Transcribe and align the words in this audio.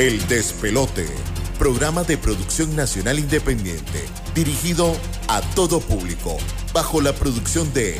El 0.00 0.26
Despelote, 0.28 1.06
programa 1.58 2.04
de 2.04 2.16
producción 2.16 2.74
nacional 2.74 3.18
independiente, 3.18 4.02
dirigido 4.34 4.96
a 5.28 5.42
todo 5.54 5.78
público, 5.78 6.38
bajo 6.72 7.02
la 7.02 7.12
producción 7.12 7.70
de 7.74 7.98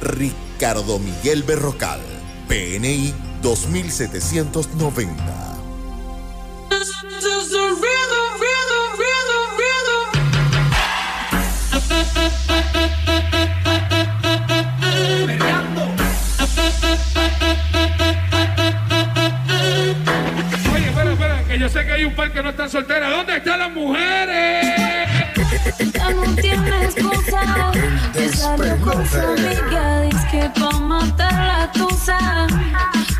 Ricardo 0.00 0.98
Miguel 0.98 1.42
Berrocal, 1.42 2.00
PNI 2.48 3.12
2790. 3.42 5.42
Hay 22.02 22.08
un 22.08 22.14
par 22.16 22.32
que 22.32 22.42
no 22.42 22.50
están 22.50 22.68
solteras. 22.68 23.10
¿Dónde 23.10 23.36
están 23.36 23.58
las 23.60 23.70
mujeres? 23.70 24.66
Ya 25.94 26.10
no 26.10 26.22
tienes 26.34 26.94
cosa, 26.96 27.72
te 28.12 28.28
salió 28.30 28.76
con 28.78 29.06
su 29.06 29.18
amiga, 29.18 30.00
dice 30.02 30.26
que 30.30 30.50
pa' 30.60 30.78
matar 30.80 31.32
la 31.32 31.70
tusa, 31.72 32.46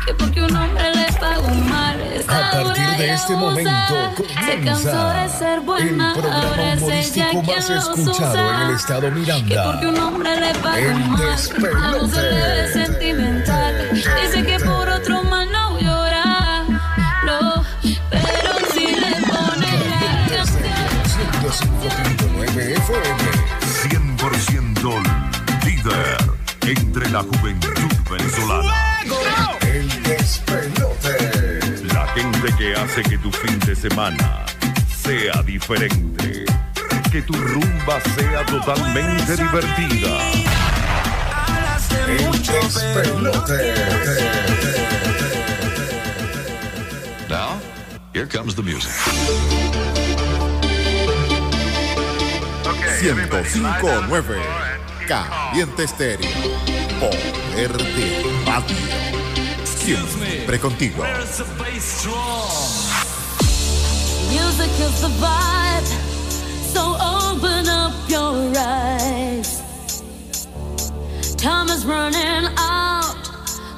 que 0.05 0.13
porque 0.15 0.41
un 0.41 0.55
hombre 0.55 0.83
le 0.95 1.05
pagó 1.19 1.47
mal, 1.49 2.01
A 2.01 2.15
está 2.15 2.51
partir 2.51 2.63
dura 2.83 2.97
de 2.97 3.07
y 3.07 3.09
este 3.09 3.33
abusa. 3.33 3.37
momento 3.37 4.23
se 4.45 4.59
cansó 4.61 5.09
de 5.13 5.29
ser 5.29 5.53
el 5.53 5.59
buena, 5.61 6.13
ahora 6.13 6.73
es 6.73 6.81
ella 7.15 7.33
más 7.33 7.45
quien 7.45 7.75
los 7.75 7.87
escuchado 7.89 8.33
usa. 8.33 8.55
en 8.63 8.69
el 8.69 8.75
estado 8.75 9.01
Que 9.01 9.11
Miranda. 9.11 9.63
porque 9.71 9.87
un 9.87 9.99
hombre 9.99 10.39
le 10.39 10.53
pagó 10.55 10.99
mal, 10.99 11.27
ya 11.27 11.91
no 11.91 12.07
se 12.07 12.21
le 12.21 12.35
ve 12.63 12.73
sentimental. 12.73 13.89
Dice 13.93 14.43
que 14.45 14.59
la 27.13 27.21
juventud 27.21 27.69
venezolana. 28.09 28.73
El 29.61 29.87
despelote. 30.01 31.59
La 31.93 32.07
gente 32.07 32.55
que 32.57 32.73
hace 32.73 33.03
que 33.03 33.19
tu 33.19 33.31
fin 33.31 33.59
de 33.59 33.75
semana 33.75 34.45
sea 35.03 35.43
diferente. 35.43 36.45
Que 37.11 37.21
tu 37.21 37.33
rumba 37.33 38.01
sea 38.15 38.43
totalmente 38.47 39.37
divertida. 39.37 40.31
El 42.07 42.31
despelote. 42.31 43.75
Now, 47.29 47.61
here 48.11 48.25
comes 48.25 48.55
the 48.55 48.63
music. 48.63 48.91
1059 53.03 54.41
Caliente 55.07 55.83
Estéreo. 55.83 56.82
Poder 56.99 57.77
de 57.77 58.43
radio. 58.45 58.77
Siempre 59.63 60.59
contigo. 60.59 61.03
Music 64.29 64.71
is 64.79 65.01
the 65.01 65.09
vibe, 65.19 65.85
so 66.73 66.95
open 66.99 67.67
up 67.67 67.93
your 68.07 68.51
eyes. 68.57 69.61
Time 71.37 71.69
is 71.69 71.85
running 71.85 72.47
out, 72.57 73.15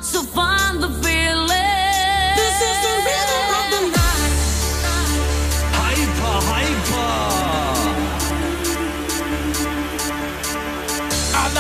so 0.02 0.24
find 0.24 0.82
the 0.82 0.90
feeling. 1.04 2.36
This 2.36 2.62
is 2.62 2.78
the 2.86 2.96
rhythm 3.08 3.50
of 3.60 3.66
the 3.72 3.82
night. 3.98 4.05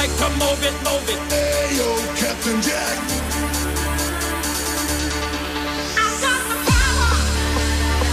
Like 0.08 0.18
to 0.18 0.30
move 0.38 0.62
it, 0.64 0.76
move 0.84 1.10
it. 1.10 1.20
Hey 1.32 1.78
yo, 1.78 1.96
Captain 2.20 2.62
Jack. 2.62 3.00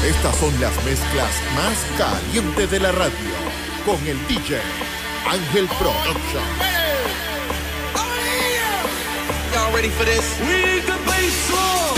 Estas 0.05 0.37
son 0.37 0.61
las 0.61 0.75
mezclas 0.85 1.35
más 1.55 1.79
calientes 1.99 2.71
de 2.71 2.81
la 2.81 2.93
radio. 2.93 3.35
Con 3.85 3.99
el 4.07 4.19
DJ 4.27 4.61
Ángel 5.29 5.69
Production. 5.79 6.43
Y'all 9.55 9.73
ready 9.75 9.91
for 9.91 10.05
this? 10.05 10.39
We 10.41 10.65
need 10.65 10.83
the 10.85 10.99
bass 11.07 11.92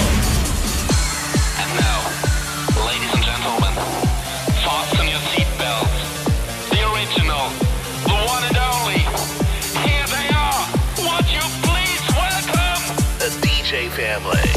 family? 13.95 14.51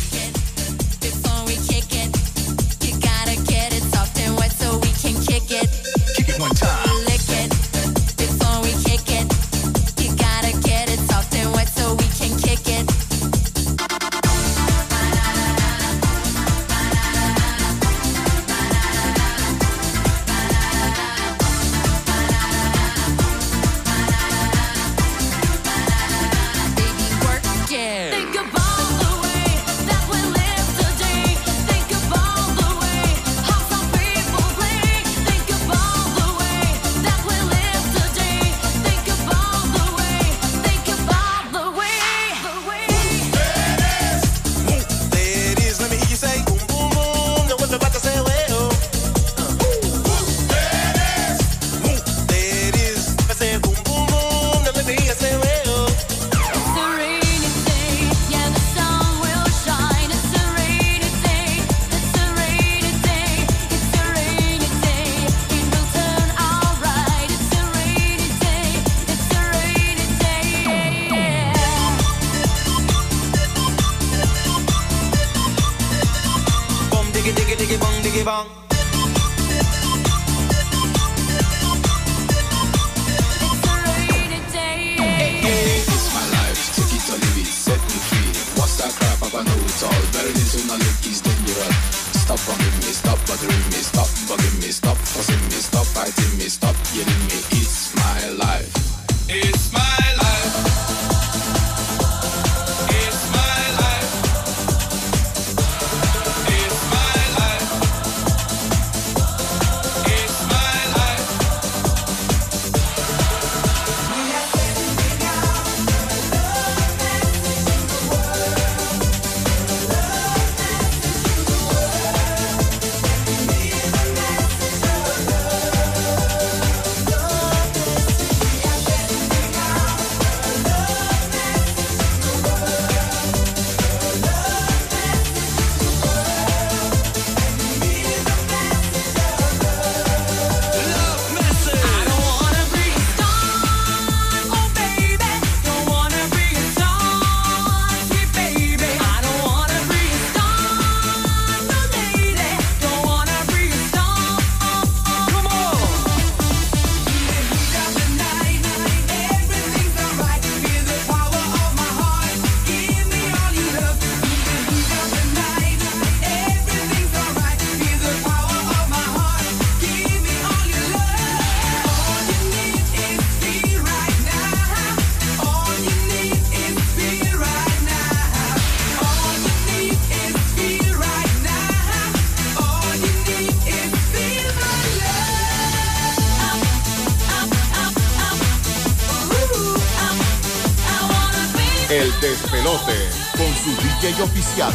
DJ 193.99 194.21
oficial, 194.21 194.71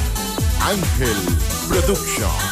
Ángel 0.60 1.16
Production. 1.68 2.51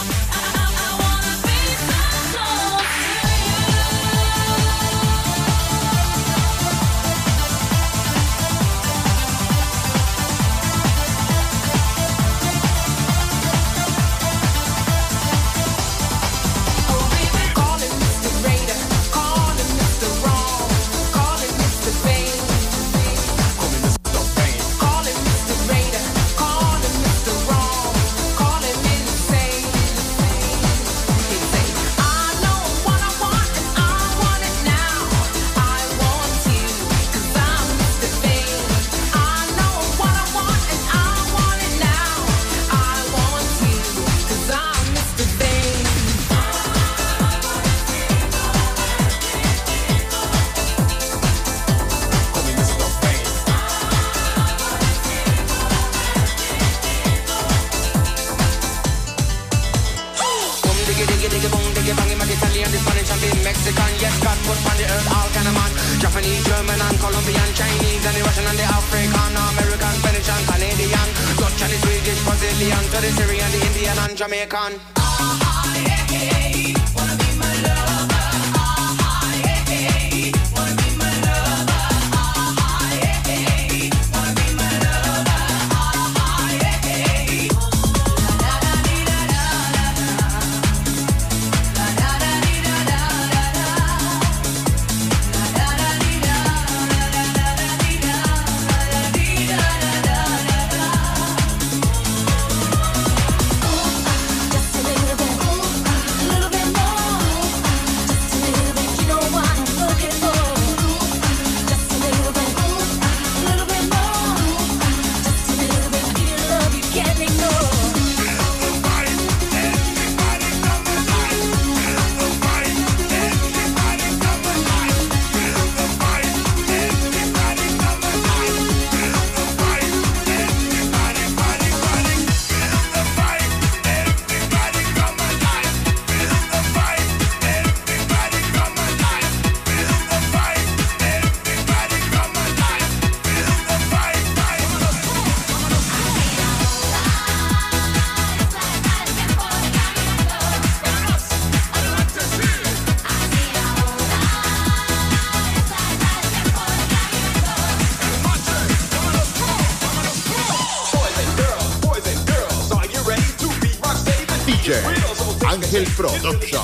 Production. 166.30 166.62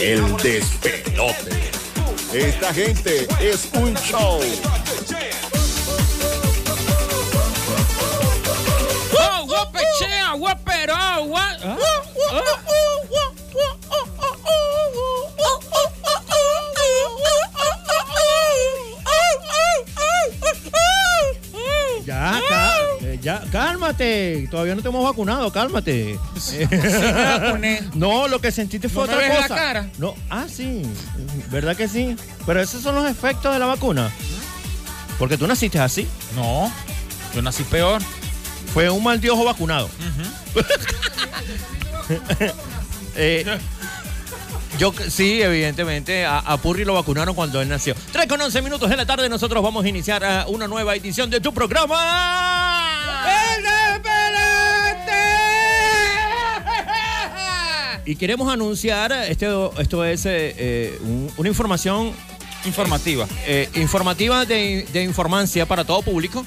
El 0.00 0.36
despelote. 0.38 1.70
Esta 2.32 2.74
gente 2.74 3.28
es 3.40 3.68
un 3.74 3.94
show. 3.94 4.40
¡Oh, 9.16 9.46
guapechea, 9.46 10.32
guapero! 10.32 10.94
gua- 11.26 11.58
¿Ah? 11.62 11.76
Ya, 22.06 22.40
ca- 22.48 22.74
eh, 23.02 23.18
ya, 23.20 23.42
cálmate. 23.52 24.48
Todavía 24.50 24.74
no 24.74 24.80
te 24.82 24.88
hemos 24.88 25.04
vacunado, 25.04 25.52
cálmate. 25.52 26.18
me. 27.60 27.80
No, 27.94 28.28
lo 28.28 28.40
que 28.40 28.50
sentiste 28.52 28.88
fue 28.88 29.06
¿No 29.06 29.12
me 29.12 29.14
otra 29.16 29.28
ves 29.28 29.36
la 29.36 29.48
cosa. 29.48 29.54
cara? 29.54 29.90
No, 29.98 30.14
ah, 30.30 30.46
sí. 30.52 30.82
¿Verdad 31.50 31.76
que 31.76 31.88
sí? 31.88 32.16
Pero 32.46 32.60
esos 32.60 32.82
son 32.82 32.94
los 32.94 33.08
efectos 33.10 33.52
de 33.52 33.58
la 33.58 33.66
vacuna. 33.66 34.10
Porque 35.18 35.36
tú 35.36 35.46
naciste 35.46 35.78
así. 35.78 36.06
No, 36.36 36.72
yo 37.34 37.42
nací 37.42 37.64
peor. 37.64 38.00
Fue 38.72 38.88
un 38.90 39.02
mal 39.02 39.20
de 39.20 39.30
ojo 39.30 39.44
vacunado. 39.44 39.88
Eh, 43.20 43.44
yo 44.78 44.92
sí, 45.08 45.42
evidentemente, 45.42 46.24
a, 46.24 46.38
a 46.38 46.56
Purri 46.56 46.84
lo 46.84 46.94
vacunaron 46.94 47.34
cuando 47.34 47.60
él 47.60 47.68
nació. 47.68 47.96
3 48.12 48.28
con 48.28 48.40
11 48.40 48.62
minutos 48.62 48.88
de 48.88 48.96
la 48.96 49.04
tarde, 49.04 49.28
nosotros 49.28 49.60
vamos 49.62 49.84
a 49.84 49.88
iniciar 49.88 50.22
eh, 50.22 50.44
una 50.46 50.68
nueva 50.68 50.94
edición 50.94 51.28
de 51.28 51.40
tu 51.40 51.52
programa. 51.52 52.37
Y 58.08 58.16
queremos 58.16 58.50
anunciar, 58.50 59.12
esto, 59.12 59.74
esto 59.78 60.02
es 60.02 60.24
eh, 60.24 60.54
eh, 60.56 60.98
un- 61.02 61.30
una 61.36 61.48
información 61.50 62.10
Informativa. 62.64 63.28
eh, 63.46 63.68
informativa 63.74 64.46
de, 64.46 64.86
de 64.94 65.02
informancia 65.04 65.66
para 65.66 65.84
todo 65.84 66.00
público, 66.00 66.42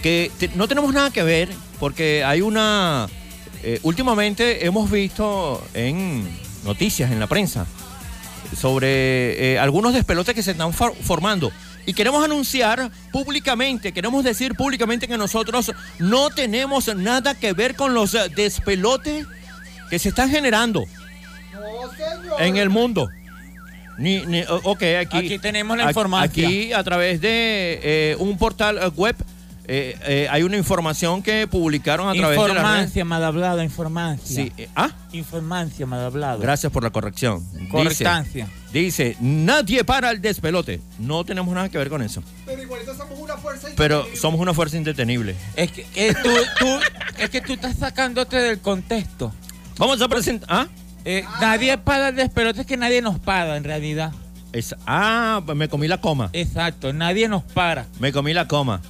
que 0.00 0.30
te- 0.38 0.48
no 0.54 0.68
tenemos 0.68 0.94
nada 0.94 1.10
que 1.10 1.24
ver 1.24 1.48
porque 1.80 2.22
hay 2.24 2.40
una... 2.40 3.08
eh, 3.64 3.80
últimamente 3.82 4.64
hemos 4.64 4.88
visto 4.88 5.60
en 5.74 6.24
noticias, 6.64 7.10
en 7.10 7.18
la 7.18 7.26
prensa, 7.26 7.66
sobre 8.56 9.54
eh, 9.54 9.58
algunos 9.58 9.92
despelotes 9.92 10.36
que 10.36 10.42
se 10.44 10.52
están 10.52 10.72
for- 10.72 10.94
formando. 11.02 11.50
Y 11.84 11.94
queremos 11.94 12.24
anunciar 12.24 12.92
públicamente, 13.10 13.90
queremos 13.92 14.22
decir 14.22 14.54
públicamente 14.54 15.08
que 15.08 15.18
nosotros 15.18 15.72
no 15.98 16.30
tenemos 16.30 16.94
nada 16.94 17.34
que 17.34 17.54
ver 17.54 17.74
con 17.74 17.92
los 17.92 18.14
eh, 18.14 18.28
despelotes 18.36 19.26
que 19.90 19.98
se 19.98 20.08
están 20.10 20.30
generando 20.30 20.84
en 22.38 22.56
el 22.56 22.70
mundo. 22.70 23.10
Ni, 23.98 24.24
ni- 24.24 24.42
o- 24.44 24.60
ok, 24.64 24.82
aquí, 25.00 25.18
Aquí 25.18 25.38
tenemos 25.38 25.76
la 25.76 25.88
información. 25.88 26.46
Aquí, 26.46 26.72
a 26.72 26.82
través 26.82 27.20
de 27.20 27.80
eh, 27.82 28.16
un 28.18 28.38
portal 28.38 28.78
eh, 28.78 28.88
web, 28.96 29.14
eh, 29.66 29.94
eh, 30.06 30.26
hay 30.30 30.42
una 30.42 30.56
información 30.56 31.22
que 31.22 31.46
publicaron 31.46 32.08
a 32.08 32.14
través 32.14 32.40
de 32.40 32.48
la 32.48 32.54
red. 32.54 32.60
Informancia, 32.60 33.04
mal 33.04 33.22
hablado, 33.24 33.62
informancia. 33.62 34.44
Sí, 34.44 34.52
eh, 34.56 34.68
ah, 34.74 34.90
Informancia, 35.12 35.84
mal 35.84 36.00
hablado. 36.00 36.40
gracias 36.40 36.72
por 36.72 36.82
la 36.82 36.90
corrección. 36.90 37.46
Dice- 37.52 37.68
Correctancia. 37.68 38.48
Dice, 38.72 39.16
nadie 39.20 39.84
para 39.84 40.10
el 40.12 40.22
despelote. 40.22 40.80
No 40.98 41.24
tenemos 41.24 41.52
nada 41.54 41.68
que 41.68 41.76
ver 41.76 41.90
con 41.90 42.00
eso. 42.02 42.22
Pero 42.46 42.62
igualito 42.62 42.96
somos 42.96 43.18
una 43.18 43.36
fuerza 43.36 43.68
Pero 43.76 44.06
somos 44.16 44.40
una 44.40 44.54
fuerza 44.54 44.76
indetenible. 44.78 45.34
Es 45.56 45.72
que, 45.72 45.84
eh, 45.94 46.14
tú, 46.22 46.30
tú- 46.58 46.80
es 47.18 47.28
que 47.28 47.40
tú 47.42 47.52
estás 47.52 47.76
sacándote 47.76 48.36
del 48.38 48.60
contexto. 48.60 49.34
Vamos 49.80 50.00
a 50.00 50.06
presentar. 50.08 50.46
¿Ah? 50.48 50.66
Eh, 51.04 51.24
nadie 51.40 51.76
paga 51.78 52.10
el 52.10 52.16
despelote, 52.16 52.60
es 52.60 52.66
que 52.66 52.76
nadie 52.76 53.00
nos 53.02 53.18
paga 53.18 53.56
en 53.56 53.64
realidad. 53.64 54.12
Es, 54.52 54.74
ah, 54.86 55.40
me 55.56 55.68
comí 55.68 55.88
la 55.88 56.00
coma. 56.00 56.28
Exacto, 56.34 56.92
nadie 56.92 57.26
nos 57.28 57.42
para. 57.42 57.86
Me 57.98 58.12
comí 58.12 58.34
la 58.34 58.46
coma. 58.46 58.82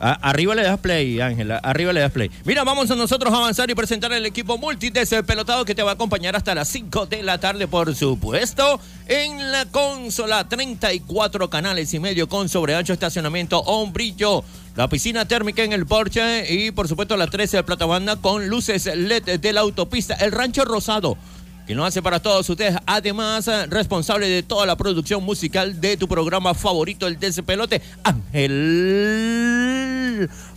A- 0.00 0.12
arriba 0.30 0.54
le 0.54 0.62
das 0.62 0.78
play, 0.78 1.20
Ángela. 1.20 1.56
Arriba 1.58 1.92
le 1.92 2.00
das 2.00 2.12
play. 2.12 2.30
Mira, 2.44 2.62
vamos 2.62 2.88
a 2.90 2.94
nosotros 2.94 3.32
a 3.32 3.36
avanzar 3.38 3.68
y 3.70 3.74
presentar 3.74 4.12
el 4.12 4.26
equipo 4.26 4.56
multi 4.58 4.90
de 4.90 5.00
ese 5.00 5.22
pelotado 5.24 5.64
que 5.64 5.74
te 5.74 5.82
va 5.82 5.92
a 5.92 5.94
acompañar 5.94 6.36
hasta 6.36 6.54
las 6.54 6.68
5 6.68 7.06
de 7.06 7.22
la 7.24 7.38
tarde, 7.38 7.66
por 7.66 7.92
supuesto. 7.96 8.78
En 9.08 9.50
la 9.50 9.64
consola, 9.66 10.48
34 10.48 11.50
canales 11.50 11.92
y 11.94 11.98
medio 11.98 12.28
con 12.28 12.48
sobreancho 12.48 12.92
estacionamiento, 12.92 13.58
hombrillo. 13.60 14.44
La 14.78 14.88
piscina 14.88 15.26
térmica 15.26 15.64
en 15.64 15.72
el 15.72 15.86
Porsche 15.86 16.54
y, 16.54 16.70
por 16.70 16.86
supuesto, 16.86 17.16
la 17.16 17.26
13 17.26 17.56
de 17.56 17.64
plata 17.64 17.84
banda 17.84 18.14
con 18.14 18.46
luces 18.46 18.86
LED 18.86 19.40
de 19.40 19.52
la 19.52 19.62
autopista. 19.62 20.14
El 20.14 20.30
Rancho 20.30 20.64
Rosado 20.64 21.18
que 21.66 21.74
lo 21.74 21.84
hace 21.84 22.00
para 22.00 22.22
todos 22.22 22.48
ustedes. 22.48 22.76
Además, 22.86 23.48
eh, 23.48 23.66
responsable 23.66 24.28
de 24.28 24.44
toda 24.44 24.66
la 24.66 24.76
producción 24.76 25.24
musical 25.24 25.80
de 25.80 25.96
tu 25.96 26.06
programa 26.06 26.54
favorito, 26.54 27.08
el 27.08 27.18
Despelote, 27.18 27.82
Ángel 28.04 28.60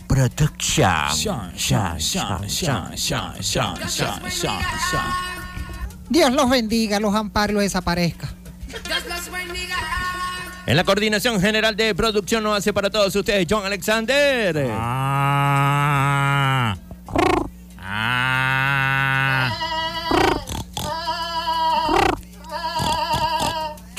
Production. 0.06 1.16
Dios 6.08 6.32
los 6.32 6.48
bendiga, 6.48 7.00
los 7.00 7.12
ampare 7.12 7.52
los 7.54 7.62
desaparezca. 7.62 8.32
En 10.66 10.76
la 10.76 10.84
coordinación 10.84 11.40
general 11.40 11.76
de 11.76 11.94
producción 11.94 12.42
lo 12.44 12.54
hace 12.54 12.72
para 12.72 12.88
todos 12.88 13.14
ustedes, 13.16 13.46
John 13.50 13.66
Alexander. 13.66 14.68
Ah. 14.70 16.76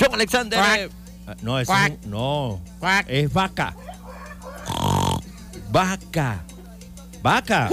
John 0.00 0.14
Alexander. 0.14 0.58
Eh, 0.78 0.88
ah, 1.26 1.34
No, 1.42 1.58
es 1.58 1.68
un- 1.68 1.98
no. 2.10 2.60
Es 3.08 3.32
vaca. 3.32 3.74
Vaca. 5.70 6.42
Vaca. 7.22 7.68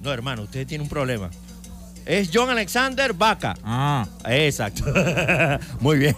No, 0.00 0.12
hermano, 0.12 0.42
usted 0.42 0.66
tiene 0.66 0.82
un 0.82 0.90
problema. 0.90 1.30
Es 2.04 2.28
John 2.32 2.50
Alexander 2.50 3.12
Vaca. 3.14 3.54
Ah. 3.64 4.06
Exacto. 4.26 4.84
Muy 5.80 5.98
bien. 5.98 6.16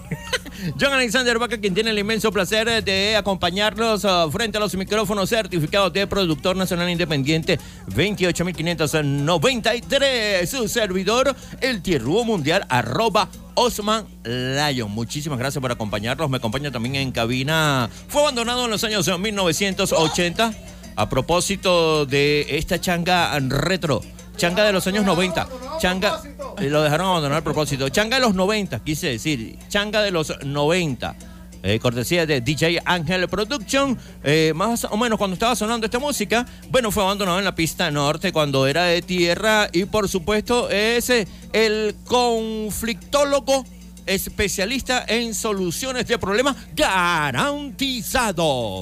John 0.80 0.92
Alexander 0.92 1.38
Vaca, 1.38 1.58
quien 1.58 1.74
tiene 1.74 1.90
el 1.90 1.98
inmenso 1.98 2.32
placer 2.32 2.82
de 2.84 3.16
acompañarnos 3.16 4.04
ah, 4.04 4.28
frente 4.30 4.58
a 4.58 4.60
los 4.60 4.74
micrófonos 4.74 5.28
certificados 5.28 5.92
de 5.92 6.06
productor 6.06 6.56
nacional 6.56 6.88
independiente 6.90 7.58
28593. 7.86 10.48
Su 10.48 10.68
servidor, 10.68 11.34
el 11.60 11.82
tierrubo 11.82 12.24
mundial, 12.24 12.64
arroba 12.68 13.28
Osman 13.54 14.06
Lion. 14.24 14.90
Muchísimas 14.90 15.38
gracias 15.38 15.60
por 15.60 15.72
acompañarnos. 15.72 16.30
Me 16.30 16.36
acompaña 16.36 16.70
también 16.70 16.96
en 16.96 17.12
cabina. 17.12 17.90
Fue 18.08 18.22
abandonado 18.22 18.64
en 18.64 18.70
los 18.70 18.84
años 18.84 19.10
1980 19.18 20.52
a 20.96 21.08
propósito 21.08 22.06
de 22.06 22.46
esta 22.56 22.80
changa 22.80 23.38
retro. 23.50 24.00
Changa 24.36 24.64
de 24.64 24.72
los 24.72 24.86
años 24.86 25.04
90. 25.04 25.48
Changa, 25.78 26.20
eh, 26.58 26.68
lo 26.68 26.82
dejaron 26.82 27.08
abandonar 27.08 27.38
a 27.38 27.44
propósito. 27.44 27.88
Changa 27.88 28.16
de 28.16 28.22
los 28.22 28.34
90, 28.34 28.80
quise 28.80 29.08
decir. 29.08 29.58
Changa 29.68 30.02
de 30.02 30.10
los 30.10 30.32
90. 30.44 31.16
Eh, 31.62 31.78
cortesía 31.80 32.26
de 32.26 32.42
DJ 32.42 32.82
Ángel 32.84 33.28
Production. 33.28 33.98
Eh, 34.22 34.52
más 34.54 34.84
o 34.84 34.96
menos 34.98 35.18
cuando 35.18 35.34
estaba 35.34 35.56
sonando 35.56 35.86
esta 35.86 35.98
música, 35.98 36.46
bueno, 36.70 36.90
fue 36.90 37.02
abandonado 37.02 37.38
en 37.38 37.46
la 37.46 37.54
pista 37.54 37.90
norte 37.90 38.30
cuando 38.30 38.66
era 38.66 38.84
de 38.84 39.00
tierra. 39.00 39.68
Y 39.72 39.86
por 39.86 40.06
supuesto, 40.08 40.68
es 40.68 41.10
el 41.52 41.96
conflictólogo 42.04 43.64
especialista 44.04 45.04
en 45.08 45.34
soluciones 45.34 46.06
de 46.06 46.18
problemas 46.18 46.56
garantizado, 46.76 48.36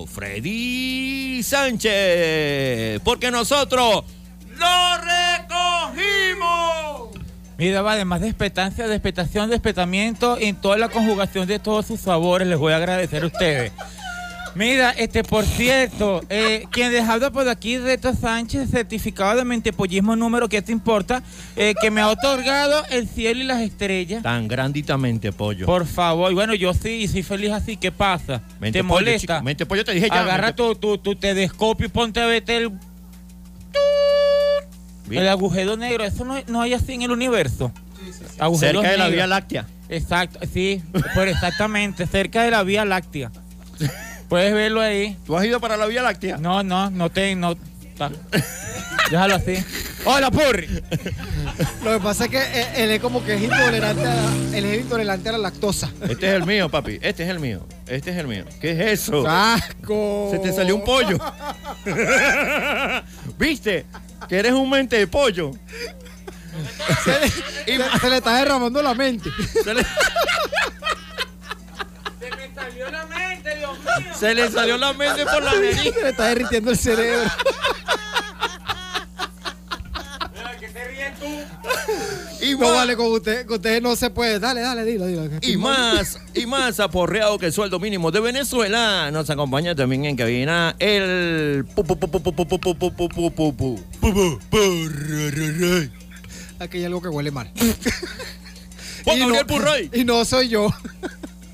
Freddy 0.06 1.42
Sánchez. 1.44 3.00
Porque 3.02 3.30
nosotros 3.30 4.04
lo 4.64 4.97
recogimos. 5.94 7.11
Mira, 7.56 7.83
va, 7.83 7.92
además 7.92 8.21
de 8.21 8.28
expectancia, 8.28 8.87
de 8.88 8.94
expectación, 8.94 9.49
de 9.49 9.56
espetamiento, 9.56 10.37
en 10.40 10.56
toda 10.56 10.76
la 10.76 10.88
conjugación 10.88 11.47
de 11.47 11.59
todos 11.59 11.87
sus 11.87 12.00
sabores, 12.00 12.49
les 12.49 12.59
voy 12.59 12.73
a 12.73 12.76
agradecer 12.76 13.23
a 13.23 13.26
ustedes. 13.26 13.73
Mira, 14.56 14.90
este, 14.92 15.25
por 15.25 15.44
cierto, 15.44 16.21
eh, 16.28 16.66
quien 16.71 16.92
les 16.92 17.02
habla 17.09 17.30
por 17.33 17.49
aquí, 17.49 17.76
Reto 17.78 18.14
Sánchez, 18.14 18.71
certificado 18.71 19.37
de 19.37 19.44
mentepollismo 19.44 20.14
número, 20.14 20.49
¿qué 20.49 20.62
te 20.62 20.71
importa? 20.71 21.25
Eh, 21.56 21.75
que 21.80 21.90
me 21.90 22.00
ha 22.00 22.09
otorgado 22.09 22.85
el 22.90 23.09
cielo 23.09 23.40
y 23.40 23.44
las 23.44 23.61
estrellas. 23.62 24.23
Tan 24.23 24.47
granditamente, 24.47 25.33
pollo. 25.33 25.66
Por 25.66 25.87
favor, 25.87 26.30
y 26.30 26.35
bueno, 26.37 26.54
yo 26.54 26.73
sí, 26.73 27.09
soy 27.09 27.25
feliz 27.25 27.50
así, 27.50 27.76
¿qué 27.76 27.90
pasa? 27.90 28.42
Mente 28.61 28.78
¿Te 28.78 28.85
pollo, 28.85 29.00
molesta? 29.00 29.35
chico, 29.35 29.42
mente 29.44 29.66
pollo, 29.66 29.85
te 29.85 29.92
dije 29.92 30.09
ya, 30.09 30.21
Agarra 30.21 30.49
mente- 30.49 30.56
tu, 30.62 30.76
tu, 30.76 30.99
tu 30.99 31.16
telescopio 31.16 31.87
y 31.87 31.88
ponte 31.90 32.21
a 32.21 32.26
verte 32.26 32.56
el... 32.56 32.71
El 35.11 35.28
agujero 35.28 35.76
negro, 35.76 36.04
eso 36.04 36.25
no, 36.25 36.37
no 36.49 36.62
hay 36.62 36.75
así 36.75 36.94
en 36.94 37.02
el 37.02 37.11
universo. 37.11 37.73
Agujeros 38.38 38.82
Cerca 38.82 38.90
de 38.90 38.99
la. 38.99 39.08
Vía 39.08 39.26
Láctea. 39.26 39.66
Exacto, 39.88 40.38
sí, 40.52 40.82
pues 41.14 41.28
exactamente, 41.28 42.06
cerca 42.06 42.42
de 42.42 42.50
la 42.50 42.62
Vía 42.62 42.84
Láctea. 42.84 43.30
Puedes 44.28 44.52
verlo 44.54 44.80
ahí. 44.80 45.16
¿Tú 45.26 45.37
has 45.37 45.44
ido 45.44 45.61
para 45.61 45.76
la 45.76 45.87
Vía 45.87 46.02
Láctea? 46.02 46.38
No, 46.38 46.62
no, 46.62 46.90
no 46.90 47.11
te, 47.11 47.34
no. 47.37 47.54
Déjalo 49.11 49.35
así. 49.37 49.63
¡Hola, 50.07 50.31
Purri! 50.31 50.67
Lo 51.85 51.93
que 51.93 52.01
pasa 52.03 52.25
es 52.25 52.31
que 52.31 52.39
él, 52.39 52.67
él 52.77 52.91
es 52.91 53.01
como 53.01 53.25
que 53.25 53.35
es 53.35 53.43
intolerante 53.43 54.03
a 54.07 54.15
la, 54.15 54.57
él 54.57 54.65
es 54.65 54.81
intolerante 54.81 55.29
a 55.29 55.33
la 55.33 55.39
lactosa. 55.39 55.91
Este 56.09 56.27
es 56.29 56.35
el 56.35 56.45
mío, 56.47 56.69
papi. 56.69 56.99
Este 57.01 57.23
es 57.25 57.29
el 57.31 57.39
mío. 57.41 57.67
Este 57.87 58.11
es 58.11 58.17
el 58.19 58.27
mío. 58.27 58.45
¿Qué 58.61 58.73
es 58.73 59.01
eso? 59.03 59.25
¡Asco! 59.27 60.29
Se 60.31 60.39
te 60.39 60.53
salió 60.53 60.75
un 60.77 60.85
pollo. 60.85 61.19
¿Viste? 63.39 63.87
Que 64.29 64.39
eres 64.39 64.53
un 64.53 64.69
mente 64.71 64.97
de 64.99 65.07
pollo. 65.07 65.53
Se 67.05 67.21
le, 67.21 67.29
se- 67.29 67.99
se 68.01 68.11
le 68.11 68.17
está 68.17 68.37
derramando 68.37 68.81
la 68.83 68.95
mente. 68.95 69.29
Se 69.63 69.75
le, 69.75 69.83
Se 74.19 74.35
le 74.35 74.50
salió 74.50 74.76
la 74.78 74.93
mente 74.93 75.25
por 75.25 75.43
la 75.43 75.54
nariz. 75.54 75.81
Se 75.83 76.02
le 76.02 76.09
está 76.11 76.28
derritiendo 76.28 76.71
el 76.71 76.78
cerebro. 76.78 77.31
Y 82.40 82.52
no 82.52 82.59
más, 82.59 82.73
vale 82.73 82.97
con 82.97 83.07
usted, 83.07 83.47
con 83.47 83.57
usted 83.57 83.81
no 83.81 83.97
se 83.97 84.11
puede. 84.11 84.38
Dale, 84.38 84.61
dale, 84.61 84.85
dilo, 84.85 85.07
dilo. 85.07 85.28
Y 85.40 85.57
más, 85.57 86.19
y 86.35 86.45
más 86.47 86.78
aporreado 86.78 87.38
que 87.38 87.47
el 87.47 87.52
sueldo 87.52 87.78
mínimo 87.81 88.11
de 88.11 88.21
Venezuela. 88.21 89.11
Nos 89.11 89.31
acompaña 89.31 89.75
también 89.75 90.04
en 90.04 90.16
cabina 90.16 90.76
el 90.78 91.64
Aquí 96.59 96.78
hay 96.78 96.85
algo 96.85 97.00
que 97.00 97.09
huele 97.09 97.31
mal. 97.31 97.50
y, 99.07 99.19
no, 99.21 99.35
y 99.93 100.04
no 100.04 100.25
soy 100.25 100.49
yo. 100.49 100.69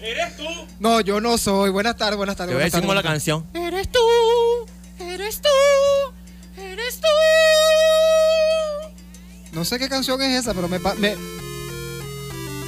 ¿Eres 0.00 0.36
tú? 0.36 0.44
No, 0.78 1.00
yo 1.00 1.20
no 1.20 1.36
soy. 1.38 1.70
Buenas 1.70 1.96
tardes, 1.96 2.16
buenas 2.16 2.36
Te 2.36 2.38
tardes. 2.38 2.54
voy 2.54 2.62
a 2.62 2.64
decir 2.64 2.80
como 2.80 2.94
la 2.94 3.02
canción. 3.02 3.46
Eres 3.54 3.88
tú, 3.90 3.98
eres 4.98 5.40
tú, 5.42 6.60
eres 6.60 7.00
tú. 7.00 7.06
No 9.52 9.64
sé 9.64 9.78
qué 9.78 9.88
canción 9.88 10.20
es 10.22 10.40
esa, 10.40 10.54
pero 10.54 10.68
me, 10.68 10.78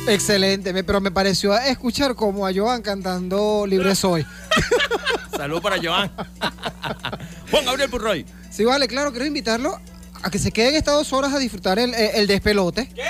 excelente, 0.09 0.73
me- 0.73 0.85
pero 0.85 1.01
me 1.01 1.11
pareció 1.11 1.57
escuchar 1.57 2.15
como 2.15 2.47
a 2.47 2.53
Joan 2.55 2.83
cantando 2.83 3.65
Libre 3.67 3.95
Soy. 3.95 4.27
Salud 5.37 5.63
para 5.63 5.77
Joan. 5.83 6.11
Juan 7.51 7.65
Gabriel 7.65 7.89
Purroy. 7.91 8.27
Sí, 8.51 8.65
vale, 8.65 8.89
claro, 8.89 9.11
quiero 9.13 9.25
invitarlo 9.27 9.81
a 10.23 10.31
que 10.31 10.39
se 10.39 10.51
queden 10.53 10.75
estas 10.75 10.95
dos 10.95 11.13
horas 11.13 11.33
a 11.33 11.39
disfrutar 11.39 11.79
el, 11.79 11.95
el- 11.95 12.11
el 12.15 12.27
despelote. 12.27 12.89
¿Qué? 12.95 13.03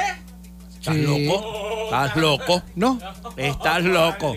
¿Estás 0.83 0.97
Sí. 0.97 1.03
loco? 1.03 1.85
¿Estás 1.85 2.17
loco? 2.17 2.63
No. 2.75 2.99
¿Estás 3.37 3.85
loco? 3.85 4.35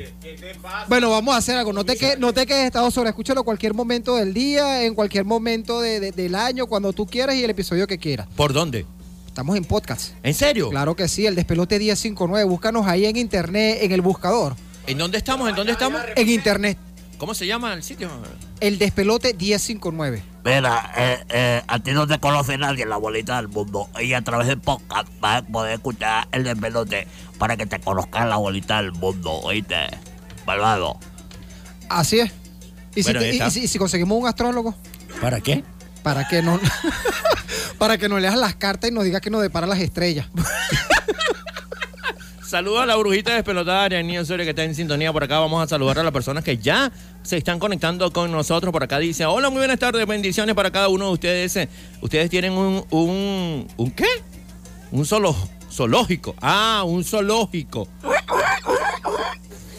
Bueno, 0.88 1.10
vamos 1.10 1.34
a 1.34 1.38
hacer 1.40 1.58
algo. 1.58 1.74
No 1.74 1.84
te, 1.84 1.98
que, 1.98 2.18
no 2.18 2.34
te 2.34 2.46
quedes 2.46 2.66
estas 2.68 2.84
dos 2.84 2.96
horas. 3.00 3.10
Escúchalo 3.12 3.44
cualquier 3.44 3.74
momento 3.74 4.16
del 4.16 4.32
día, 4.34 4.84
en 4.84 4.94
cualquier 4.94 5.26
momento 5.26 5.82
de- 5.82 6.00
de- 6.00 6.12
del 6.12 6.36
año, 6.36 6.68
cuando 6.68 6.94
tú 6.94 7.08
quieras 7.08 7.36
y 7.36 7.44
el 7.44 7.50
episodio 7.50 7.88
que 7.88 7.98
quieras. 7.98 8.28
¿Por 8.36 8.54
dónde? 8.54 8.86
Estamos 9.28 9.58
en 9.58 9.66
podcast. 9.66 10.12
¿En 10.22 10.34
serio? 10.36 10.70
Claro 10.70 10.96
que 10.96 11.08
sí, 11.08 11.26
el 11.26 11.34
despelote 11.36 11.80
1059. 11.80 12.44
Búscanos 12.48 12.86
ahí 12.88 13.06
en 13.06 13.18
internet, 13.18 13.80
en 13.82 13.92
el 13.92 14.02
buscador. 14.02 14.56
¿En 14.86 15.00
dónde 15.00 15.18
estamos? 15.18 15.50
¿En 15.50 15.56
dónde 15.56 15.72
estamos? 15.72 16.00
En 16.16 16.30
internet, 16.30 16.78
¿Cómo 17.18 17.34
se 17.34 17.48
llama 17.48 17.74
el 17.74 17.82
sitio? 17.84 18.10
el 18.60 18.78
despelote 18.78 19.34
1059. 19.34 20.24
Mira, 20.44 20.92
eh, 20.98 21.24
eh, 21.30 21.62
a 21.68 21.80
ti 21.80 21.92
no 21.92 22.06
te 22.08 22.20
conoce 22.20 22.58
nadie 22.58 22.84
en 22.84 22.90
la 22.90 22.98
bolita 22.98 23.38
del 23.38 23.48
mundo. 23.48 23.90
Y 24.02 24.14
a 24.14 24.22
través 24.22 24.48
del 24.48 24.60
podcast 24.60 25.08
vas 25.20 25.42
a 25.42 25.46
poder 25.46 25.74
escuchar 25.76 26.28
el 26.32 26.44
despelote 26.44 27.08
para 27.38 27.58
que 27.58 27.66
te 27.66 27.80
conozcan 27.80 28.30
la 28.30 28.38
bolita 28.38 28.82
del 28.82 28.92
mundo, 28.92 29.32
¿oíste? 29.32 29.76
Malvado. 30.46 31.00
Así 31.90 32.20
es. 32.20 32.32
¿Y, 32.96 33.04
Bueno, 33.04 33.20
si, 33.22 33.26
ahí 33.26 33.32
te- 33.32 33.36
y- 33.36 33.40
está. 33.40 33.48
y 33.48 33.52
si, 33.52 33.60
y 33.64 33.68
si 33.68 33.78
conseguimos 33.80 34.18
un 34.20 34.28
astrólogo? 34.28 34.76
¿Para 35.22 35.40
qué? 35.42 35.64
Para 36.04 36.28
que 36.28 36.42
no 36.42 36.60
para 37.78 37.98
que 37.98 38.08
nos 38.08 38.22
leas 38.22 38.36
las 38.38 38.56
cartas 38.56 38.90
y 38.90 38.94
nos 38.94 39.04
digas 39.04 39.22
que 39.22 39.30
nos 39.30 39.42
depara 39.42 39.68
las 39.68 39.80
estrellas. 39.80 40.28
Saludos 42.56 42.84
a 42.84 42.86
la 42.86 42.96
brujita 42.96 43.34
despelotada 43.34 43.90
de 43.90 44.02
Niño 44.02 44.24
Soria 44.24 44.46
que 44.46 44.52
está 44.52 44.64
en 44.64 44.74
sintonía 44.74 45.12
por 45.12 45.22
acá. 45.22 45.40
Vamos 45.40 45.62
a 45.62 45.68
saludar 45.68 46.00
a 46.00 46.04
las 46.04 46.14
personas 46.14 46.42
que 46.42 46.58
ya 46.58 46.90
se 47.22 47.36
están 47.36 47.60
conectando 47.60 48.14
con 48.14 48.32
nosotros. 48.32 48.72
Por 48.72 48.82
acá 48.82 48.98
dice, 48.98 49.26
hola, 49.26 49.50
muy 49.50 49.58
buenas 49.58 49.78
tardes, 49.78 50.08
bendiciones 50.08 50.56
para 50.56 50.72
cada 50.72 50.88
uno 50.88 51.08
de 51.08 51.12
ustedes. 51.12 51.68
Ustedes 52.00 52.30
tienen 52.30 52.54
un, 52.54 52.86
un, 52.92 53.68
¿un 53.76 53.92
qué? 53.92 54.08
Un 54.94 55.06
solo, 55.06 55.36
zoológico. 55.70 56.34
Ah, 56.42 56.84
un 56.86 57.04
zoológico. 57.04 57.90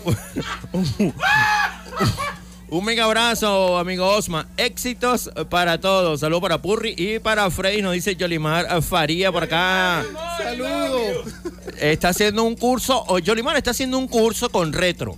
Un 2.77 2.85
mega 2.85 3.05
abrazo, 3.05 3.79
amigo 3.79 4.07
Osma. 4.07 4.49
Éxitos 4.59 5.31
para 5.49 5.81
todos. 5.81 6.21
Saludos 6.21 6.43
para 6.43 6.61
Purri 6.61 6.95
y 6.95 7.19
para 7.21 7.51
Freddy, 7.51 7.81
nos 7.81 7.95
dice 7.95 8.17
Yolimar 8.17 8.83
Faría 8.83 9.33
por 9.33 9.45
acá. 9.45 10.05
Saludos. 10.37 11.33
Está 11.81 12.11
haciendo 12.11 12.45
un 12.45 12.55
curso, 12.55 13.03
o 13.09 13.19
Yolimar 13.19 13.57
está 13.57 13.71
haciendo 13.71 13.97
un 13.97 14.07
curso 14.07 14.51
con 14.51 14.75
retro. 14.75 15.17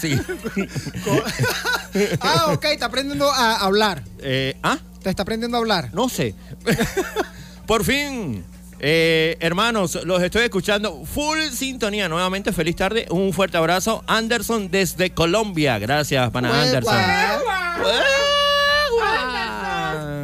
Sí. 0.00 0.18
Ah, 2.20 2.46
ok, 2.52 2.64
está 2.64 2.86
aprendiendo 2.86 3.30
a 3.30 3.54
hablar. 3.58 4.02
Eh, 4.18 4.56
¿Ah? 4.64 4.78
Te 5.00 5.10
está 5.10 5.22
aprendiendo 5.22 5.56
a 5.56 5.60
hablar. 5.60 5.90
No 5.94 6.08
sé. 6.08 6.34
Por 7.68 7.84
fin, 7.84 8.44
eh, 8.86 9.38
hermanos, 9.40 9.98
los 10.04 10.22
estoy 10.22 10.42
escuchando. 10.42 11.06
Full 11.06 11.38
sintonía. 11.52 12.06
Nuevamente, 12.06 12.52
feliz 12.52 12.76
tarde. 12.76 13.06
Un 13.08 13.32
fuerte 13.32 13.56
abrazo. 13.56 14.04
Anderson 14.06 14.70
desde 14.70 15.08
Colombia. 15.08 15.78
Gracias, 15.78 16.30
pana 16.30 16.62
Anderson. 16.62 16.94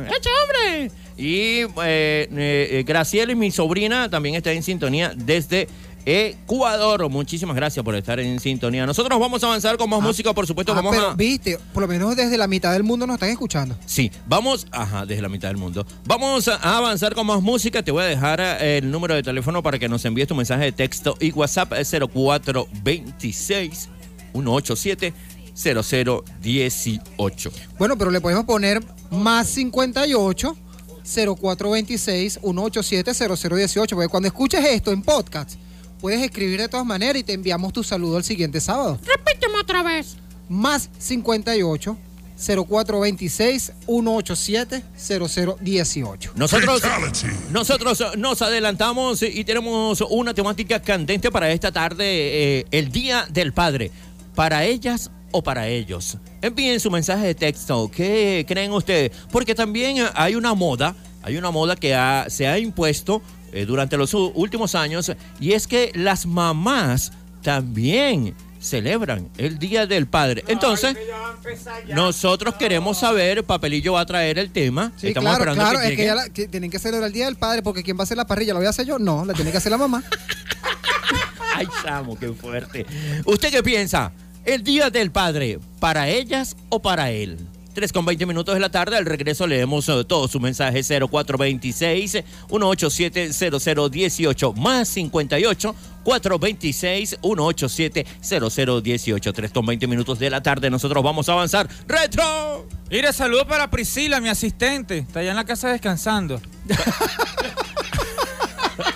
¡Echa 0.07 0.31
hombre! 0.43 0.91
Y 1.17 1.63
eh, 1.63 1.69
eh, 1.77 2.29
eh, 2.37 2.85
Graciela 2.87 3.33
y 3.33 3.35
mi 3.35 3.51
sobrina 3.51 4.11
también 4.11 4.35
está 4.35 4.53
en 4.53 4.63
sintonía 4.63 5.13
desde 5.17 5.67
Ecuador. 6.05 7.09
Muchísimas 7.09 7.57
gracias 7.57 7.85
por 7.85 7.95
estar 7.95 8.19
en 8.21 8.41
sintonía. 8.41 8.87
Nosotros 8.87 9.19
vamos 9.19 9.43
a 9.43 9.47
avanzar 9.47 9.77
con 9.77 9.91
más 9.91 10.01
música, 10.01 10.33
por 10.33 10.47
supuesto. 10.47 10.73
Ah, 10.73 10.77
vamos 10.77 10.95
pero 10.95 11.09
a. 11.11 11.15
viste, 11.15 11.59
por 11.73 11.83
lo 11.83 11.89
menos 11.89 12.17
desde 12.17 12.37
la 12.39 12.47
mitad 12.47 12.73
del 12.73 12.83
mundo 12.83 13.07
nos 13.07 13.15
están 13.15 13.31
escuchando. 13.31 13.77
Sí, 13.87 14.11
vamos, 14.27 14.67
ajá, 14.71 15.07
desde 15.07 15.23
la 15.23 15.29
mitad 15.29 15.49
del 15.49 15.57
mundo. 15.57 15.87
Vamos 16.05 16.49
a 16.49 16.57
avanzar 16.77 17.15
con 17.15 17.27
más 17.27 17.43
música. 17.43 17.83
Te 17.83 17.91
voy 17.91 18.03
a 18.03 18.07
dejar 18.07 18.41
eh, 18.41 18.79
el 18.79 18.91
número 18.91 19.15
de 19.15 19.23
teléfono 19.23 19.63
para 19.63 19.79
que 19.79 19.89
nos 19.89 20.05
envíes 20.05 20.29
tu 20.29 20.35
mensaje 20.35 20.65
de 20.65 20.73
texto 20.73 21.17
y 21.21 21.33
WhatsApp 21.33 21.75
es 21.75 21.91
0426 21.91 23.89
187 24.33 25.15
0018. 25.55 27.53
Bueno, 27.79 27.99
pero 27.99 28.11
le 28.11 28.21
podemos 28.21 28.45
poner 28.45 28.83
más 29.11 29.49
58 29.49 30.57
0426 31.05 32.41
187 32.43 33.15
0018. 33.15 33.97
Porque 33.97 34.09
cuando 34.09 34.29
escuches 34.29 34.65
esto 34.65 34.93
en 34.93 35.03
podcast, 35.03 35.55
puedes 36.01 36.23
escribir 36.23 36.61
de 36.61 36.69
todas 36.69 36.87
maneras 36.87 37.17
y 37.21 37.25
te 37.25 37.33
enviamos 37.33 37.73
tu 37.73 37.83
saludo 37.83 38.19
el 38.19 38.25
siguiente 38.25 38.61
sábado. 38.61 38.99
Repíteme 39.05 39.59
otra 39.61 39.83
vez. 39.83 40.17
Más 40.49 40.91
58 40.99 41.97
0426 42.37 43.73
187 43.87 44.83
0018. 44.97 46.33
Nosotros, 46.37 46.83
nosotros 47.51 48.03
nos 48.17 48.43
adelantamos 48.43 49.23
y 49.23 49.45
tenemos 49.45 50.01
una 50.09 50.33
temática 50.35 50.81
candente 50.81 51.31
para 51.31 51.51
esta 51.53 51.71
tarde, 51.71 52.05
eh, 52.61 52.67
el 52.71 52.91
Día 52.91 53.27
del 53.31 53.53
Padre. 53.53 53.91
¿Para 54.35 54.65
ellas 54.65 55.11
o 55.33 55.43
para 55.43 55.69
ellos? 55.69 56.17
Envíen 56.41 56.81
su 56.81 56.91
mensaje 56.91 57.27
de 57.27 57.35
texto. 57.35 57.91
¿Qué 57.95 58.45
creen 58.49 58.73
ustedes? 58.73 59.13
Porque 59.31 59.55
también 59.55 59.99
hay 60.15 60.35
una 60.35 60.55
moda, 60.55 60.95
hay 61.23 61.37
una 61.37 61.51
moda 61.51 61.77
que 61.77 61.95
ha- 61.95 62.27
se 62.31 62.47
ha 62.47 62.59
impuesto 62.59 63.21
eh, 63.53 63.65
durante 63.67 63.97
los 63.97 64.15
últimos 64.15 64.75
años 64.75 65.13
y 65.41 65.53
es 65.53 65.67
que 65.67 65.91
las 65.95 66.27
mamás 66.27 67.13
también 67.43 68.35
celebran 68.61 69.29
el 69.39 69.59
Día 69.59 69.87
del 69.87 70.07
Padre. 70.07 70.45
Entonces, 70.47 70.95
nosotros 71.95 72.55
queremos 72.57 72.99
saber, 72.99 73.43
Papelillo 73.45 73.95
va 73.95 74.01
a 74.03 74.07
traer 74.07 74.39
el 74.39 74.51
tema. 74.51 74.93
Sí, 74.97 75.09
Estamos 75.09 75.31
claro, 75.31 75.51
esperando 75.51 75.63
claro, 75.63 75.79
que 75.79 75.85
es 75.85 75.91
que, 75.91 75.97
llegue. 75.97 76.07
ya 76.09 76.15
la- 76.15 76.29
que 76.29 76.49
tienen 76.49 76.71
que 76.71 76.79
celebrar 76.79 77.07
el 77.07 77.13
Día 77.15 77.25
del 77.25 77.37
Padre 77.37 77.63
porque 77.63 77.83
¿quién 77.83 77.97
va 77.97 78.03
a 78.03 78.05
hacer 78.05 78.17
la 78.19 78.27
parrilla? 78.27 78.53
¿Lo 78.53 78.59
voy 78.59 78.67
a 78.67 78.71
hacer 78.71 78.87
yo? 78.87 78.99
No, 78.99 79.25
la 79.25 79.33
tiene 79.33 79.51
que 79.51 79.57
hacer 79.57 79.73
la 79.73 79.79
mamá. 79.79 80.03
Ay, 81.57 81.67
chamo, 81.83 82.19
qué 82.19 82.29
fuerte. 82.33 82.87
¿Usted 83.25 83.51
qué 83.51 83.63
piensa? 83.63 84.13
¿El 84.45 84.63
Día 84.63 84.91
del 84.91 85.11
Padre 85.11 85.59
para 85.79 86.09
ellas 86.09 86.57
o 86.69 86.81
para 86.81 87.11
él? 87.11 87.39
3 87.75 87.93
con 87.93 88.05
20 88.05 88.27
minutos 88.27 88.55
de 88.55 88.61
la 88.61 88.71
tarde, 88.71 88.97
al 88.97 89.07
regreso 89.07 89.47
leemos 89.47 89.89
eh, 89.89 90.05
todo 90.05 90.29
su 90.29 90.41
mensaje 90.41 90.83
0426 90.83 92.25
187 92.49 93.33
0018 93.33 94.53
más 94.55 94.89
58 94.89 95.75
426 96.05 97.19
187 97.21 98.07
0018 98.23 99.33
3 99.33 99.53
con 99.53 99.67
20 99.67 99.87
minutos 99.87 100.19
de 100.19 100.31
la 100.31 100.43
tarde, 100.43 100.71
nosotros 100.71 101.03
vamos 101.05 101.29
a 101.29 101.33
avanzar. 101.33 101.69
¡Retro! 101.87 102.67
Mira, 102.91 103.13
saludo 103.13 103.47
para 103.47 103.71
Priscila, 103.71 104.21
mi 104.21 104.29
asistente. 104.29 104.99
Está 104.99 105.21
allá 105.21 105.31
en 105.31 105.37
la 105.37 105.45
casa 105.45 105.69
descansando. 105.69 106.41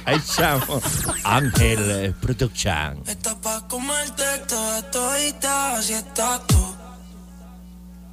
Ay, 0.06 0.20
chamo. 0.36 0.80
Ángel 1.24 1.90
eh, 1.90 2.12
Production. 2.20 3.02
Está 3.06 3.40
pa' 3.40 3.66
comerte 3.68 4.24
toda 4.48 4.90
todita 4.90 5.80
si 5.82 5.94
estás 5.94 6.46
tú. 6.46 6.74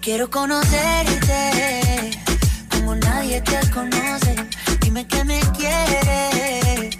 Quiero 0.00 0.30
conocerte 0.30 2.10
como 2.70 2.94
nadie 2.94 3.40
te 3.40 3.58
conoce. 3.70 4.36
Dime 4.80 5.04
que 5.06 5.24
me 5.24 5.40
quieres, 5.56 6.96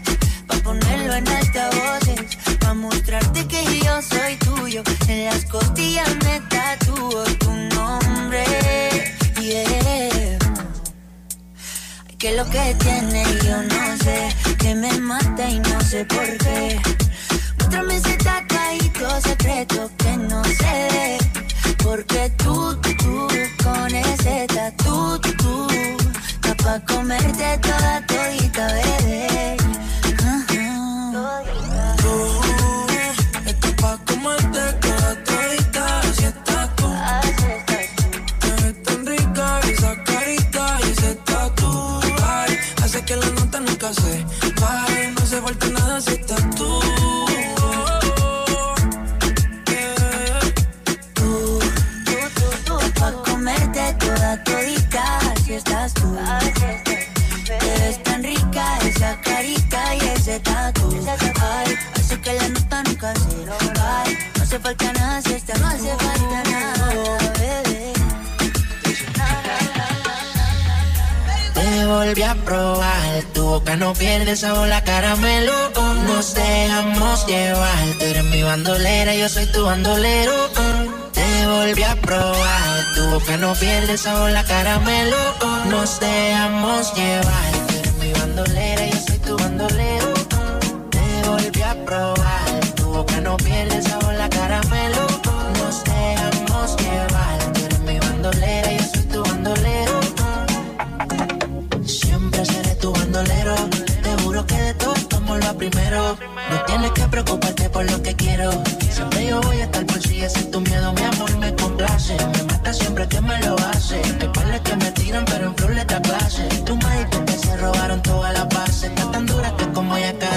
pa' 0.49 0.57
ponerlo 0.57 1.15
en 1.15 1.29
altavoces, 1.29 2.37
pa' 2.59 2.75
mostrarte 2.75 3.47
que 3.47 3.81
yo 3.81 4.03
soy 4.03 4.37
tuyo. 4.37 4.83
En 5.07 5.27
las 5.27 5.45
costillas 5.45 6.09
me 6.25 6.41
tatúo 6.49 7.23
tu 7.39 7.53
nombre. 7.53 8.45
Yeah. 9.41 10.39
Que 12.19 12.33
lo 12.37 12.45
que 12.51 12.75
tiene 12.81 13.25
yo 13.45 13.63
no 13.63 13.97
sé, 14.05 14.35
que 14.59 14.75
me 14.75 14.93
mata 14.99 15.49
y 15.49 15.61
no 15.61 15.81
sé 15.81 16.05
por 16.07 16.27
qué. 16.39 16.81
Muéstrame 17.59 17.97
ese 17.97 18.17
tatuadito 18.17 19.21
secreto 19.21 19.91
que 19.99 20.17
no 20.17 20.43
ve. 20.43 21.26
Porque 21.87 22.33
tú, 22.37 22.77
tú, 22.99 23.29
con 23.63 23.95
ese 23.95 24.45
tatu, 24.49 25.21
tú, 25.39 25.69
está 25.71 26.53
pa' 26.57 26.81
comerte 26.85 27.59
toda 27.63 28.05
todita, 28.09 28.46
hace 64.57 64.63
falta 64.63 64.93
nada 64.93 65.23
si 65.23 65.33
esta 65.35 65.55
no 65.59 65.67
hace 65.67 65.89
falta 65.97 66.51
nada, 66.51 67.19
bebé. 67.39 67.93
Te 71.55 71.87
volví 71.87 72.23
a 72.23 72.35
probar, 72.35 73.23
tu 73.35 73.45
boca 73.45 73.77
no 73.77 73.93
pierde 73.93 74.35
sabor 74.35 74.69
la 74.69 74.83
caramelo. 74.83 75.53
Nos 76.07 76.35
dejamos 76.35 77.27
llevar, 77.27 77.87
tú 77.99 78.05
eres 78.05 78.25
mi 78.25 78.43
bandolera, 78.43 79.15
yo 79.15 79.29
soy 79.29 79.47
tu 79.53 79.65
bandolero. 79.65 80.33
Te 81.13 81.47
volví 81.47 81.83
a 81.83 81.97
probar, 81.97 82.95
tu 82.95 83.11
boca 83.11 83.37
no 83.37 83.53
pierde 83.55 83.99
sabor 83.99 84.31
la 84.31 84.45
caramelo. 84.45 85.17
Nos 85.69 86.01
dejamos 86.01 86.95
llevar, 86.95 87.53
tú 87.67 87.75
eres 87.75 87.95
mi 87.95 88.13
bandolera, 88.13 88.87
yo 88.87 89.01
soy 89.07 89.19
tu 89.19 89.37
bandolero. 89.37 90.15
Te 90.91 91.29
volví 91.29 91.63
a 91.63 91.75
probar, 91.85 92.61
tu 92.75 92.85
boca 92.85 93.21
no 93.21 93.37
pierde 93.37 93.83
sabor 93.83 93.96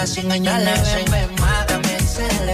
100 0.09 0.31
años 0.31 0.45
Dale. 0.45 0.71
Ven, 0.95 1.11
ven, 1.11 1.35
mátame, 1.39 1.97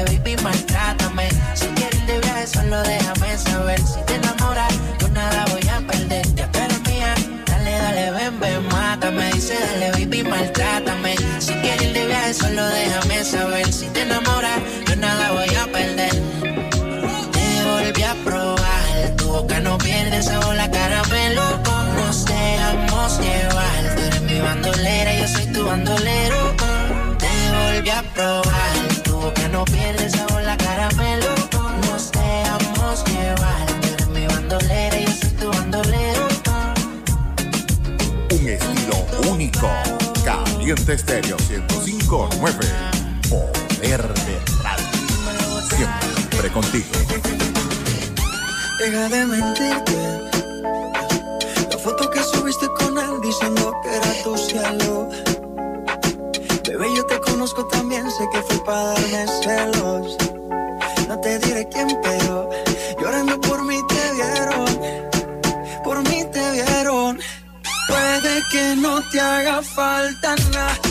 baby, 0.06 0.36
maltrátame. 0.44 1.30
Si 1.54 1.68
quieres 1.68 2.06
de 2.06 2.20
viaje, 2.20 2.48
solo 2.48 2.82
déjame 2.84 3.38
saber. 3.38 3.80
Si 3.80 4.02
te 4.06 4.16
enamoras, 4.16 4.74
yo 5.00 5.08
nada 5.10 5.46
voy 5.52 5.66
a 5.70 5.80
perder. 5.88 6.26
Ya 6.36 6.52
tú 6.52 6.60
eres 6.60 6.82
mía. 6.82 7.16
Dale, 7.46 7.72
dale, 7.72 8.12
ven, 8.12 8.40
ven, 8.42 8.68
mátame. 8.68 9.32
Dice, 9.32 9.56
dale, 9.58 9.92
baby, 9.92 10.24
maltrátame. 10.24 11.16
Si 11.40 11.54
quieres 11.54 11.94
de 11.94 12.06
viaje, 12.06 12.34
solo 12.34 12.66
déjame 12.68 13.24
saber. 13.24 13.72
Si 13.72 13.88
te 13.88 14.02
enamoras, 14.02 14.60
yo 14.88 14.96
nada 14.98 15.32
voy 15.32 15.56
a 15.56 15.66
perder. 15.72 16.12
Te 17.32 17.48
volví 17.64 18.04
a 18.04 18.16
probar. 18.26 19.16
Tu 19.16 19.26
boca 19.28 19.62
no 19.62 19.78
pierde 19.78 20.22
sabor, 20.22 20.56
la 20.56 20.70
cara 20.70 21.02
caramelo. 21.04 21.44
Nos 21.96 22.26
dejamos 22.26 23.20
llevar. 23.22 23.96
Tú 23.96 24.02
eres 24.02 24.22
mi 24.24 24.40
bandolera, 24.42 25.14
yo 25.20 25.28
soy 25.30 25.46
tu 25.54 25.66
bandolera 25.66 26.25
no 29.66 29.78
pierde 29.78 30.10
sabor 30.10 30.42
la 30.44 30.58
caramelo. 30.58 31.26
Nos 31.88 32.12
dejamos 32.12 33.04
llevar. 33.06 33.66
Tú 33.98 34.10
mi 34.12 34.26
bandolera 34.28 35.00
y 35.00 35.06
yo 35.06 35.12
soy 35.12 35.30
tu 35.32 35.50
bandolero. 35.50 36.28
Un 38.32 38.48
estilo 38.50 39.32
único. 39.32 39.70
Caliente 40.24 40.94
Estéreo 40.94 41.38
1059. 41.50 42.58
Poder 43.30 44.14
de 44.14 44.40
radio. 44.64 44.86
Siempre 45.76 46.52
contigo. 46.52 46.86
Deja 48.80 49.10
de 49.10 49.26
mentirte. 49.26 49.96
La 51.72 51.78
foto 51.78 52.10
que 52.10 52.22
subiste 52.24 52.68
con 52.80 52.98
él 52.98 53.22
diciendo 53.22 53.74
que 53.84 53.96
era 53.96 54.24
tu 54.24 54.38
cielo 54.38 55.10
conozco 57.46 57.68
también, 57.68 58.10
sé 58.10 58.28
que 58.32 58.42
fue 58.42 58.66
para 58.66 58.94
darme 58.94 59.28
celos. 59.44 60.18
No 61.08 61.20
te 61.20 61.38
diré 61.38 61.68
quién, 61.70 61.88
pero 62.02 62.50
llorando 63.00 63.40
por 63.42 63.64
mí 63.64 63.78
te 63.88 64.14
vieron. 64.14 64.66
Por 65.84 65.98
mí 66.10 66.24
te 66.32 66.52
vieron. 66.52 67.20
Puede 67.88 68.42
que 68.52 68.76
no 68.78 69.00
te 69.12 69.20
haga 69.20 69.62
falta 69.62 70.36
nada 70.52 70.85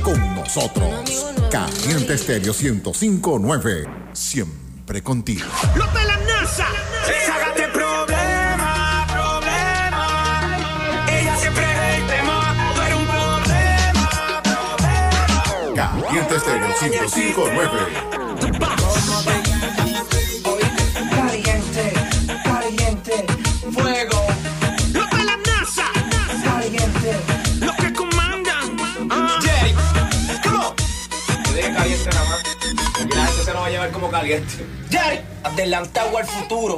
con 0.00 0.34
nosotros. 0.36 0.88
Caliente 1.50 2.14
Estéreo 2.14 2.54
1059, 2.54 3.84
siempre 4.12 5.02
contigo. 5.02 5.44
¡Los 5.74 5.92
de 5.92 6.04
la 6.04 6.16
NASA! 6.18 6.66
¡Ságate 7.26 7.66
problema, 7.72 9.06
problema! 9.12 10.56
Ella 11.10 11.36
siempre 11.36 11.64
es 11.64 11.98
el 11.98 12.06
tema, 12.06 12.54
tú 12.76 12.96
un 12.96 13.06
problema, 13.06 14.42
problema. 14.44 15.74
Caliente 15.74 16.36
Estéreo 16.36 16.68
1059 16.68 18.15
caliente. 34.26 34.66
Adelantado 35.44 36.18
al 36.18 36.26
futuro. 36.26 36.76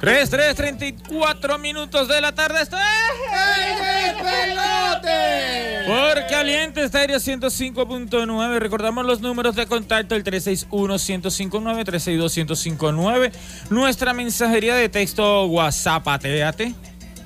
3, 0.00 0.30
3, 0.30 0.54
34 0.54 1.58
minutos 1.58 2.06
de 2.06 2.20
la 2.20 2.32
tarde. 2.32 2.62
Está 2.62 2.78
¡El 2.78 4.14
despelote! 4.14 5.82
Por 5.86 6.26
Caliente 6.28 6.84
Estéreo 6.84 7.18
105.9. 7.18 8.58
Recordamos 8.58 9.04
los 9.04 9.20
números 9.20 9.56
de 9.56 9.66
contacto: 9.66 10.14
el 10.14 10.22
361-1059, 10.22 11.84
362-1059. 11.84 13.32
Nuestra 13.70 14.12
mensajería 14.12 14.76
de 14.76 14.88
texto 14.88 15.46
WhatsApp, 15.46 16.06
atéate. 16.06 16.76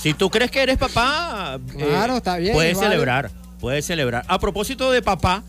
Si 0.00 0.14
tú 0.14 0.30
crees 0.30 0.50
que 0.50 0.62
eres 0.62 0.78
papá, 0.78 1.58
eh, 1.76 1.84
Claro, 1.88 2.18
está 2.18 2.36
bien, 2.36 2.54
Puedes 2.54 2.76
vale. 2.76 2.88
celebrar, 2.88 3.30
puedes 3.60 3.84
celebrar. 3.84 4.24
A 4.28 4.38
propósito 4.38 4.92
de 4.92 5.02
papá, 5.02 5.42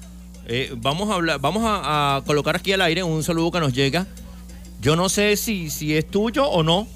eh, 0.48 0.74
vamos 0.76 1.10
a 1.12 1.14
hablar, 1.14 1.40
vamos 1.40 1.64
a, 1.66 2.16
a 2.18 2.22
colocar 2.24 2.56
aquí 2.56 2.74
al 2.74 2.82
aire 2.82 3.04
un 3.04 3.24
saludo 3.24 3.52
que 3.52 3.60
nos 3.60 3.74
llega. 3.74 4.08
Yo 4.80 4.96
no 4.96 5.10
sé 5.10 5.36
si, 5.36 5.70
si 5.70 5.96
es 5.96 6.08
tuyo 6.08 6.48
o 6.48 6.64
no, 6.64 6.88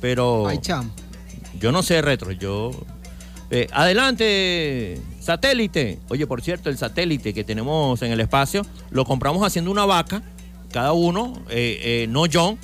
pero 0.00 0.48
Ay, 0.48 0.58
chamo. 0.58 0.90
yo 1.60 1.72
no 1.72 1.82
sé 1.82 2.00
retro. 2.00 2.32
Yo 2.32 2.70
eh, 3.50 3.66
adelante, 3.72 5.00
satélite. 5.20 5.98
Oye, 6.08 6.26
por 6.26 6.42
cierto, 6.42 6.68
el 6.70 6.78
satélite 6.78 7.32
que 7.32 7.44
tenemos 7.44 8.00
en 8.02 8.12
el 8.12 8.20
espacio 8.20 8.62
lo 8.90 9.04
compramos 9.04 9.46
haciendo 9.46 9.70
una 9.70 9.86
vaca, 9.86 10.22
cada 10.70 10.92
uno, 10.92 11.32
eh, 11.48 11.80
eh, 11.82 12.06
no 12.08 12.24
John, 12.30 12.58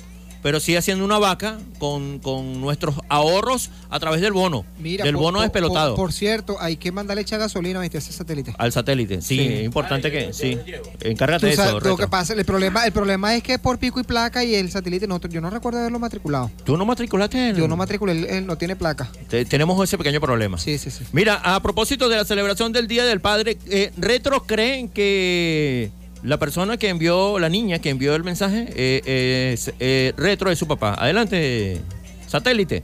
pero 0.45 0.59
sí 0.59 0.75
haciendo 0.75 1.03
una 1.03 1.17
vaca 1.17 1.57
con, 1.79 2.19
con 2.19 2.61
nuestros 2.61 2.93
ahorros 3.09 3.71
a 3.89 3.99
través 3.99 4.21
del 4.21 4.31
bono, 4.31 4.63
Mira, 4.77 5.03
del 5.03 5.15
por- 5.15 5.23
bono 5.23 5.37
por- 5.39 5.43
despelotado. 5.45 5.95
Por, 5.95 6.05
por 6.05 6.13
cierto, 6.13 6.57
hay 6.59 6.77
que 6.77 6.91
mandarle 6.91 7.23
echar 7.23 7.39
gasolina 7.39 7.81
a 7.81 7.85
ese 7.87 7.99
satélite. 8.13 8.53
Al 8.59 8.71
satélite, 8.71 9.23
sí, 9.23 9.37
Sí. 9.39 9.47
es 9.53 9.63
importante 9.65 10.11
que, 10.11 10.33
sí. 10.33 10.55
Encárgate 11.01 11.47
de 11.47 11.53
eso, 11.53 11.79
lo 11.79 11.97
que 11.97 12.07
pasa, 12.07 12.33
el 12.35 12.45
problema, 12.45 12.85
el 12.85 12.91
problema 12.91 13.35
es 13.35 13.41
que 13.41 13.53
es 13.53 13.59
por 13.59 13.79
pico 13.79 13.99
y 13.99 14.03
placa 14.03 14.43
y 14.43 14.53
el 14.53 14.69
satélite 14.69 15.07
no, 15.07 15.19
yo 15.19 15.41
no 15.41 15.49
recuerdo 15.49 15.79
haberlo 15.79 15.97
matriculado. 15.97 16.51
¿Tú 16.63 16.77
no 16.77 16.85
matriculaste? 16.85 17.49
en- 17.49 17.55
Yo 17.55 17.67
no 17.67 17.75
matriculé, 17.75 18.11
él, 18.11 18.25
él 18.29 18.45
no 18.45 18.55
tiene 18.55 18.75
placa. 18.75 19.09
Te- 19.27 19.45
tenemos 19.45 19.83
ese 19.83 19.97
pequeño 19.97 20.21
problema. 20.21 20.59
Sí, 20.59 20.77
sí, 20.77 20.91
sí. 20.91 21.05
Mira, 21.11 21.41
a 21.43 21.59
propósito 21.63 22.07
de 22.07 22.17
la 22.17 22.23
celebración 22.25 22.71
del 22.71 22.87
Día 22.87 23.03
del 23.05 23.19
Padre, 23.19 23.57
eh, 23.67 23.91
Retro 23.97 24.43
creen 24.43 24.89
que 24.89 25.89
la 26.25 26.37
persona 26.39 26.77
que 26.77 26.89
envió, 26.89 27.37
la 27.37 27.49
niña 27.49 27.79
que 27.79 27.91
envió 27.91 28.15
el 28.15 28.23
mensaje, 28.23 28.67
eh, 28.75 29.53
es 29.53 29.71
eh, 29.79 30.13
Retro 30.17 30.49
es 30.49 30.57
su 30.57 30.67
papá. 30.67 30.95
Adelante, 30.97 31.79
satélite. 32.27 32.83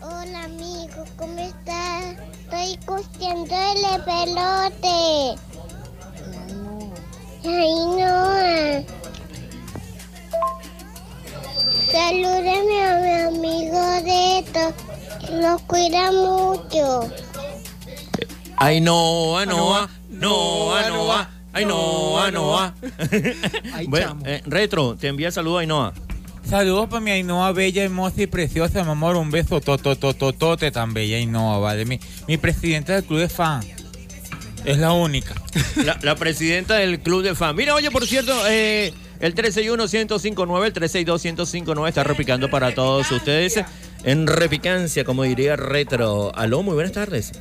Hola 0.00 0.44
amigo, 0.44 1.04
¿cómo 1.16 1.38
estás? 1.38 2.16
Estoy 2.44 2.78
cosiendo 2.86 3.54
el 3.54 4.04
pelote. 4.04 5.40
Ay 7.44 7.86
no. 7.98 8.86
Salúdame 11.90 12.84
a 12.84 13.00
mi 13.00 13.36
amigo 13.36 13.80
Deto. 14.04 14.72
Lo 15.40 15.58
cuida 15.66 16.12
mucho. 16.12 17.27
Ay, 18.60 18.80
no, 18.80 19.44
no, 19.46 19.88
no, 20.10 20.74
no, 20.74 20.74
ay, 21.52 21.64
no, 21.64 22.30
no. 22.30 22.74
Bueno, 23.86 24.18
eh, 24.24 24.42
Retro, 24.46 24.96
te 24.96 25.08
envía 25.08 25.30
saludos 25.30 25.58
a 25.58 25.60
Ainhoa. 25.60 25.94
Saludos 26.44 26.88
para 26.88 27.00
mi 27.00 27.10
Ainhoa 27.12 27.52
bella, 27.52 27.84
hermosa 27.84 28.22
y 28.22 28.26
preciosa, 28.26 28.82
mi 28.82 28.90
amor. 28.90 29.16
Un 29.16 29.30
beso 29.30 29.60
tototototote 29.60 30.70
tan 30.70 30.92
bella 30.92 31.18
Ainhoa, 31.18 31.58
¿vale? 31.58 31.84
Mi, 31.84 32.00
mi 32.26 32.36
presidenta 32.36 32.94
del 32.94 33.04
club 33.04 33.20
de 33.20 33.28
fan. 33.28 33.62
Es 34.64 34.78
la 34.78 34.92
única. 34.92 35.34
La, 35.76 35.98
la 36.02 36.16
presidenta 36.16 36.74
del 36.74 37.00
club 37.00 37.22
de 37.22 37.34
fan. 37.34 37.54
Mira, 37.54 37.74
oye, 37.74 37.90
por 37.90 38.06
cierto, 38.06 38.32
eh, 38.48 38.92
el 39.20 39.34
361-1059, 39.34 40.66
el 40.66 40.74
362-1059 40.74 41.88
está 41.88 42.04
repicando 42.04 42.50
para 42.50 42.74
todos 42.74 43.10
ustedes 43.12 43.60
en 44.04 44.26
repicancia, 44.26 45.04
como 45.04 45.22
diría 45.22 45.56
Retro. 45.56 46.32
Aló, 46.34 46.62
muy 46.62 46.74
buenas 46.74 46.92
tardes. 46.92 47.32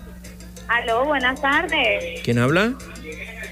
Aló, 0.67 1.05
buenas 1.05 1.41
tardes. 1.41 2.21
¿Quién 2.23 2.39
habla? 2.39 2.73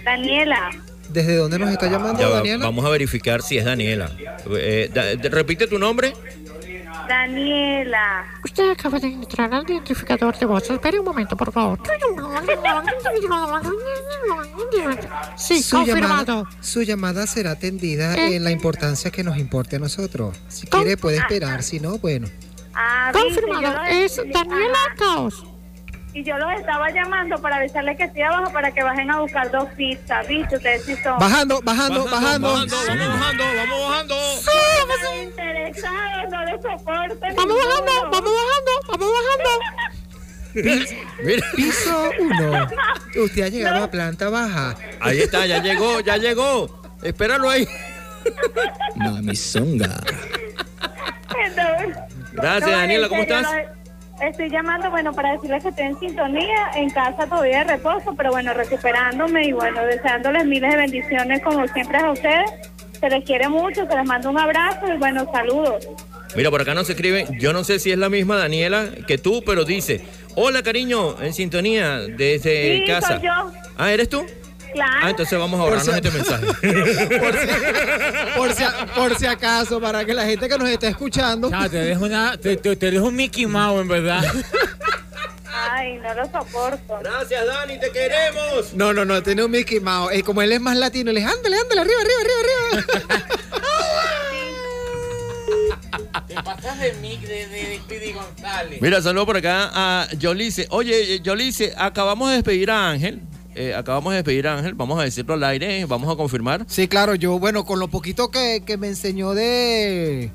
Daniela. 0.03 0.69
¿Desde 1.09 1.35
dónde 1.37 1.59
nos 1.59 1.69
está 1.69 1.87
llamando, 1.87 2.19
Ya 2.19 2.29
Daniela? 2.29 2.65
vamos 2.65 2.83
a 2.85 2.89
verificar 2.89 3.41
si 3.41 3.57
es 3.57 3.65
Daniela. 3.65 4.11
Eh, 4.51 4.89
da- 4.93 5.13
repite 5.29 5.67
tu 5.67 5.79
nombre. 5.79 6.13
Daniela. 7.07 8.25
Usted 8.43 8.71
acaba 8.71 8.99
de 8.99 9.07
entrar 9.07 9.53
al 9.53 9.63
identificador 9.69 10.37
de 10.37 10.45
voz. 10.47 10.67
Espere 10.69 10.99
un 10.99 11.05
momento, 11.05 11.37
por 11.37 11.51
favor. 11.51 11.79
Sí, 15.37 15.61
su 15.61 15.77
confirmado. 15.77 16.25
llamada, 16.41 16.49
su 16.61 16.81
llamada 16.81 17.27
será 17.27 17.51
atendida 17.51 18.15
Eh. 18.15 18.35
en 18.35 18.43
la 18.43 18.51
importancia 18.51 19.11
que 19.11 19.23
nos 19.23 19.37
importe 19.37 19.75
a 19.75 19.79
nosotros. 19.79 20.35
Si 20.47 20.65
quiere 20.67 20.97
puede 20.97 21.17
esperar, 21.17 21.61
si 21.63 21.79
no, 21.79 21.97
bueno. 21.99 22.27
Ah, 22.73 23.11
Confirmado. 23.13 23.83
Es 23.85 24.17
Daniela. 24.17 24.77
Caos. 24.97 25.45
Y 26.15 26.23
yo 26.23 26.37
los 26.37 26.49
estaba 26.53 26.89
llamando 26.91 27.37
para 27.41 27.57
avisarles 27.57 27.97
que 27.97 28.05
estoy 28.05 28.21
abajo 28.21 28.49
para 28.53 28.71
que 28.71 28.81
bajen 28.81 29.11
a 29.11 29.19
buscar 29.19 29.51
dos 29.51 29.67
pizzas. 29.75 30.25
¿Viste? 30.25 30.55
Ustedes 30.55 30.85
sí 30.85 30.95
son. 31.03 31.19
Bajando, 31.19 31.61
bajando, 31.61 32.05
bajando. 32.05 32.53
vamos 32.53 32.71
bajando, 32.87 33.43
vamos 33.57 33.89
bajando. 33.89 34.15
Estoy 34.95 35.19
interesado, 35.23 36.29
no 36.31 36.45
les 36.45 36.61
soporto. 36.61 37.19
Vamos 37.35 37.57
bajando, 37.57 37.91
vamos 38.11 38.31
bajando, 38.31 38.71
vamos 38.87 39.09
bajando. 39.13 39.49
Mira. 41.21 41.45
Piso 41.53 42.11
1. 42.17 42.67
Usted 43.25 43.43
ha 43.43 43.49
llegado 43.49 43.83
a 43.83 43.91
planta 43.91 44.29
baja. 44.29 44.73
Ahí 45.01 45.19
está, 45.19 45.45
ya 45.45 45.61
llegó, 45.61 45.99
ya 45.99 46.15
llegó. 46.15 46.81
Espéralo 47.03 47.49
ahí. 47.49 47.67
Mami 48.95 49.35
Songa. 49.35 50.01
Gracias, 52.31 52.71
No, 52.71 52.77
Daniela, 52.77 53.09
¿cómo 53.09 53.21
estás? 53.23 53.43
lo- 53.43 53.84
Estoy 54.21 54.49
llamando, 54.49 54.89
bueno, 54.89 55.11
para 55.13 55.33
decirles 55.33 55.61
que 55.63 55.69
estoy 55.69 55.85
en 55.85 55.99
sintonía, 55.99 56.71
en 56.75 56.89
casa 56.89 57.27
todavía 57.27 57.59
de 57.59 57.73
reposo, 57.75 58.13
pero 58.15 58.31
bueno, 58.31 58.53
recuperándome 58.53 59.47
y 59.47 59.51
bueno, 59.51 59.83
deseándoles 59.85 60.45
miles 60.45 60.71
de 60.71 60.77
bendiciones 60.77 61.41
como 61.43 61.67
siempre 61.67 61.97
a 61.97 62.11
ustedes. 62.11 62.49
Se 62.99 63.09
les 63.09 63.25
quiere 63.25 63.49
mucho, 63.49 63.85
se 63.85 63.95
les 63.95 64.05
mando 64.05 64.29
un 64.29 64.39
abrazo 64.39 64.87
y 64.93 64.97
bueno, 64.97 65.29
saludos. 65.31 65.87
Mira, 66.35 66.49
por 66.49 66.61
acá 66.61 66.73
nos 66.73 66.89
escribe, 66.89 67.27
yo 67.39 67.51
no 67.53 67.63
sé 67.63 67.77
si 67.79 67.91
es 67.91 67.97
la 67.97 68.09
misma 68.09 68.37
Daniela 68.37 68.85
que 69.07 69.17
tú, 69.17 69.43
pero 69.45 69.63
dice, 69.65 70.01
hola 70.35 70.63
cariño, 70.63 71.21
en 71.21 71.33
sintonía 71.33 71.99
desde 71.99 72.79
Sí, 72.79 72.83
casa. 72.87 73.19
soy 73.19 73.25
yo. 73.27 73.51
Ah, 73.77 73.91
¿eres 73.91 74.09
tú? 74.09 74.25
Claro. 74.75 74.91
Ah, 75.03 75.09
entonces 75.09 75.39
vamos 75.39 75.59
a 75.59 75.63
ahorrarnos 75.63 75.95
este 75.95 76.11
mensaje. 76.11 76.45
Por 78.35 78.53
si, 78.53 78.63
por 78.95 79.17
si 79.17 79.25
acaso, 79.25 79.79
para 79.79 80.03
que 80.05 80.13
la 80.13 80.25
gente 80.25 80.47
que 80.49 80.57
nos 80.57 80.67
está 80.69 80.87
escuchando. 80.89 81.49
No, 81.49 81.69
te 81.69 81.77
dejo, 81.77 82.03
una, 82.05 82.35
te, 82.37 82.57
te- 82.57 82.75
te 82.75 82.91
dejo 82.91 83.05
un 83.07 83.15
Mickey 83.15 83.45
Mouse, 83.47 83.81
en 83.81 83.87
verdad. 83.87 84.21
Ay, 85.71 85.97
no 85.99 86.13
lo 86.13 86.25
soporto. 86.25 86.99
Gracias, 87.01 87.45
Dani, 87.45 87.79
te 87.79 87.89
queremos. 87.91 88.73
No, 88.73 88.91
no, 88.93 89.05
no, 89.05 89.23
tiene 89.23 89.43
un 89.45 89.51
Mickey 89.51 89.79
Mouse. 89.79 90.11
Eh, 90.13 90.21
como 90.23 90.41
él 90.41 90.51
es 90.51 90.59
más 90.59 90.75
latino, 90.77 91.11
le 91.13 91.21
dice, 91.21 91.31
ándale, 91.31 91.55
ándale, 91.57 91.81
arriba, 91.81 92.01
arriba, 92.01 92.19
arriba, 92.21 92.83
arriba. 92.83 93.35
Te 96.27 96.33
pasas 96.35 96.79
de 96.79 96.93
Mick 96.95 97.21
de, 97.21 97.47
de, 97.47 97.63
de 97.69 97.77
Speedy 97.77 98.13
González. 98.13 98.81
Mira, 98.81 99.01
saludo 99.01 99.25
por 99.25 99.37
acá 99.37 99.69
a 99.73 100.07
Yolice. 100.17 100.67
Oye, 100.69 101.19
Yolice, 101.21 101.73
acabamos 101.77 102.29
de 102.29 102.35
despedir 102.35 102.71
a 102.71 102.89
Ángel. 102.89 103.21
Eh, 103.55 103.73
acabamos 103.73 104.11
de 104.11 104.17
despedir 104.17 104.47
a 104.47 104.57
Ángel, 104.57 104.73
vamos 104.73 104.99
a 104.99 105.03
decirlo 105.03 105.33
al 105.33 105.43
aire, 105.45 105.85
vamos 105.85 106.11
a 106.13 106.17
confirmar. 106.17 106.65
Sí, 106.67 106.87
claro, 106.87 107.15
yo, 107.15 107.39
bueno, 107.39 107.65
con 107.65 107.79
lo 107.79 107.87
poquito 107.87 108.29
que, 108.29 108.63
que 108.65 108.75
me 108.77 108.87
enseñó 108.87 109.33
de, 109.33 110.29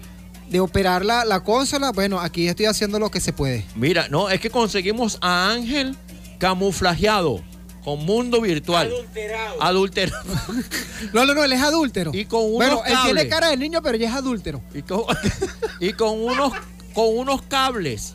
de 0.48 0.60
operar 0.60 1.04
la, 1.04 1.24
la 1.26 1.40
consola, 1.40 1.92
bueno, 1.92 2.18
aquí 2.18 2.48
estoy 2.48 2.66
haciendo 2.66 2.98
lo 2.98 3.10
que 3.10 3.20
se 3.20 3.32
puede. 3.34 3.66
Mira, 3.74 4.08
no, 4.08 4.30
es 4.30 4.40
que 4.40 4.48
conseguimos 4.48 5.18
a 5.20 5.50
Ángel 5.50 5.96
camuflajeado. 6.38 7.42
con 7.84 8.04
mundo 8.04 8.40
virtual. 8.40 8.86
Adulterado. 8.88 9.62
Adulterado. 9.62 10.24
No, 11.14 11.24
no, 11.24 11.34
no, 11.34 11.42
él 11.44 11.52
es 11.54 11.62
adúltero. 11.62 12.10
Y 12.14 12.26
con 12.26 12.40
unos 12.42 12.56
Bueno, 12.56 12.82
él 12.86 12.94
tiene 13.04 13.20
cables. 13.22 13.26
cara 13.28 13.48
de 13.48 13.56
niño, 13.56 13.80
pero 13.82 13.96
ya 13.96 14.08
es 14.10 14.14
adúltero. 14.14 14.62
Y 14.74 14.82
con, 14.82 15.02
y 15.80 15.92
con 15.94 16.20
unos 16.22 16.52
con 16.92 17.16
unos 17.16 17.40
cables. 17.42 18.14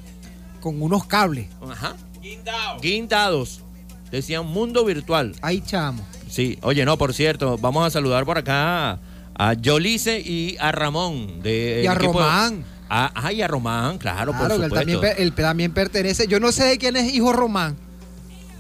Con 0.62 0.82
unos 0.82 1.06
cables. 1.08 1.48
Ajá. 1.68 1.96
Guindados. 2.82 3.62
Decían 4.12 4.46
mundo 4.46 4.86
virtual. 4.86 5.36
Ahí 5.42 5.62
chamo. 5.62 6.06
Sí, 6.30 6.58
oye, 6.62 6.86
no, 6.86 6.98
por 6.98 7.14
cierto, 7.14 7.58
vamos 7.58 7.86
a 7.86 7.90
saludar 7.90 8.26
por 8.26 8.38
acá 8.38 9.00
a 9.38 9.54
Yolice 9.54 10.20
y 10.20 10.56
a 10.60 10.72
Ramón. 10.72 11.42
De, 11.42 11.82
Y 11.84 11.88
a 11.88 11.94
equipo 11.94 12.14
de- 12.20 12.26
Román. 12.26 12.64
Ah, 12.90 13.12
ah, 13.16 13.34
y 13.34 13.42
a 13.42 13.48
Román, 13.48 13.98
claro, 13.98 14.32
Claro, 14.32 14.56
por 14.56 14.64
él 14.66 14.72
también, 14.72 14.98
supuesto. 14.98 15.22
él 15.22 15.34
también 15.34 15.74
pertenece. 15.74 16.28
Yo 16.28 16.40
no 16.40 16.52
sé 16.52 16.66
de 16.66 16.78
quién 16.78 16.96
es 16.96 17.14
hijo 17.14 17.34
Román. 17.34 17.76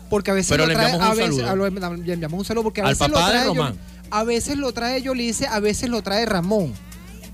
Porque 0.10 0.32
a 0.32 0.34
veces 0.34 0.50
Pero 0.52 0.64
lo 0.64 0.68
le 0.70 0.74
trae. 0.76 0.86
enviamos 0.92 1.08
A 1.08 1.12
un 1.12 1.18
saludo. 1.18 1.50
a 1.50 1.56
lo- 1.56 1.96
le 1.96 2.14
enviamos 2.14 2.40
un 2.40 2.46
saludo 2.46 2.64
porque 2.64 2.82
a 2.82 2.86
Al 2.86 2.92
veces 2.92 3.08
lo 3.08 3.14
papá 3.16 3.28
de 3.28 3.32
trae. 3.34 3.46
Yol- 3.48 3.56
Román. 3.56 3.78
a 4.12 4.24
veces 4.24 4.58
lo 4.58 4.72
trae 4.72 5.02
Yolice, 5.02 5.48
a 5.48 5.60
veces 5.60 5.90
lo 5.90 6.02
trae 6.02 6.26
Ramón. 6.26 6.74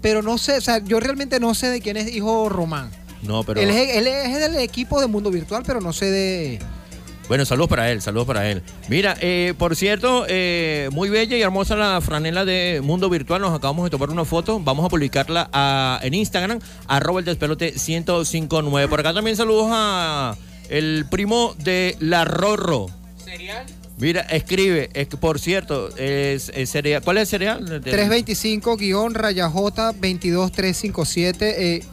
Pero 0.01 0.21
no 0.21 0.37
sé, 0.37 0.57
o 0.57 0.61
sea, 0.61 0.79
yo 0.79 0.99
realmente 0.99 1.39
no 1.39 1.53
sé 1.53 1.67
de 1.69 1.79
quién 1.81 1.95
es 1.97 2.13
hijo 2.13 2.49
Román. 2.49 2.89
No, 3.21 3.43
pero. 3.43 3.59
Él, 3.61 3.69
es, 3.69 3.95
él 3.97 4.07
es 4.07 4.39
del 4.39 4.55
equipo 4.57 4.99
de 4.99 5.07
Mundo 5.07 5.29
Virtual, 5.31 5.63
pero 5.65 5.79
no 5.79 5.93
sé 5.93 6.09
de. 6.09 6.59
Bueno, 7.31 7.45
saludos 7.45 7.69
para 7.69 7.89
él, 7.89 8.01
saludos 8.01 8.27
para 8.27 8.51
él. 8.51 8.61
Mira, 8.89 9.15
eh, 9.21 9.53
por 9.57 9.77
cierto, 9.77 10.25
eh, 10.27 10.89
muy 10.91 11.07
bella 11.07 11.37
y 11.37 11.41
hermosa 11.41 11.77
la 11.77 12.01
franela 12.01 12.43
de 12.43 12.81
Mundo 12.83 13.09
Virtual. 13.09 13.39
Nos 13.39 13.55
acabamos 13.57 13.85
de 13.85 13.89
tomar 13.89 14.09
una 14.09 14.25
foto. 14.25 14.59
Vamos 14.59 14.85
a 14.85 14.89
publicarla 14.89 15.49
a- 15.53 16.01
en 16.03 16.13
Instagram, 16.13 16.59
arroba 16.89 17.21
el 17.21 17.25
despelote 17.25 17.71
1059. 17.71 18.89
Por 18.89 18.99
acá 18.99 19.13
también 19.13 19.37
saludos 19.37 19.69
a 19.71 20.35
el 20.69 21.05
primo 21.09 21.55
de 21.57 21.95
La 22.01 22.25
Rorro. 22.25 22.87
¿Cereal? 23.23 23.65
Mira, 23.97 24.19
escribe, 24.23 24.89
es 24.93 25.07
que, 25.07 25.15
por 25.15 25.39
cierto, 25.39 25.87
es, 25.95 26.51
es 26.53 26.69
cereal. 26.69 27.01
¿cuál 27.01 27.15
es 27.15 27.21
el 27.21 27.27
cereal? 27.27 27.65
Del- 27.65 27.81
325-rayaj 27.81 29.53
22357, 29.53 31.75
eh, 31.77 31.83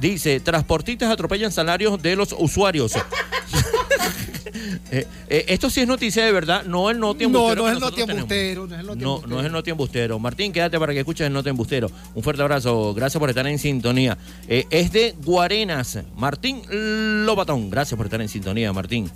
Dice, 0.00 0.40
transportistas 0.40 1.10
atropellan 1.10 1.52
salarios 1.52 2.00
de 2.00 2.16
los 2.16 2.34
usuarios. 2.38 2.94
Eh, 4.92 5.06
eh, 5.28 5.44
esto 5.48 5.70
sí 5.70 5.80
es 5.80 5.86
noticia 5.86 6.24
de 6.24 6.32
verdad, 6.32 6.64
no 6.64 6.90
el 6.90 6.98
noti 6.98 7.24
No, 7.28 7.52
embustero 7.52 7.62
no 7.62 7.64
que 7.64 7.70
es 7.70 7.74
el 7.74 7.80
noti 7.80 8.00
embustero, 8.00 8.66
no 8.66 8.74
es 8.74 8.80
el 8.80 8.86
noti 8.86 9.00
No, 9.00 9.22
no 9.24 9.38
es 9.38 9.46
el 9.46 9.52
noti 9.52 9.70
embustero. 9.70 10.18
Martín, 10.18 10.52
quédate 10.52 10.78
para 10.80 10.92
que 10.92 10.98
escuches 10.98 11.28
el 11.28 11.32
noti 11.32 11.50
embustero. 11.50 11.88
Un 12.14 12.22
fuerte 12.24 12.42
abrazo, 12.42 12.92
gracias 12.92 13.20
por 13.20 13.28
estar 13.28 13.46
en 13.46 13.60
sintonía. 13.60 14.18
Eh, 14.48 14.66
es 14.70 14.90
de 14.90 15.14
Guarenas, 15.24 16.00
Martín 16.16 16.62
Lobatón. 17.24 17.70
Gracias 17.70 17.96
por 17.96 18.06
estar 18.06 18.20
en 18.20 18.28
sintonía, 18.28 18.72
Martín. 18.72 19.08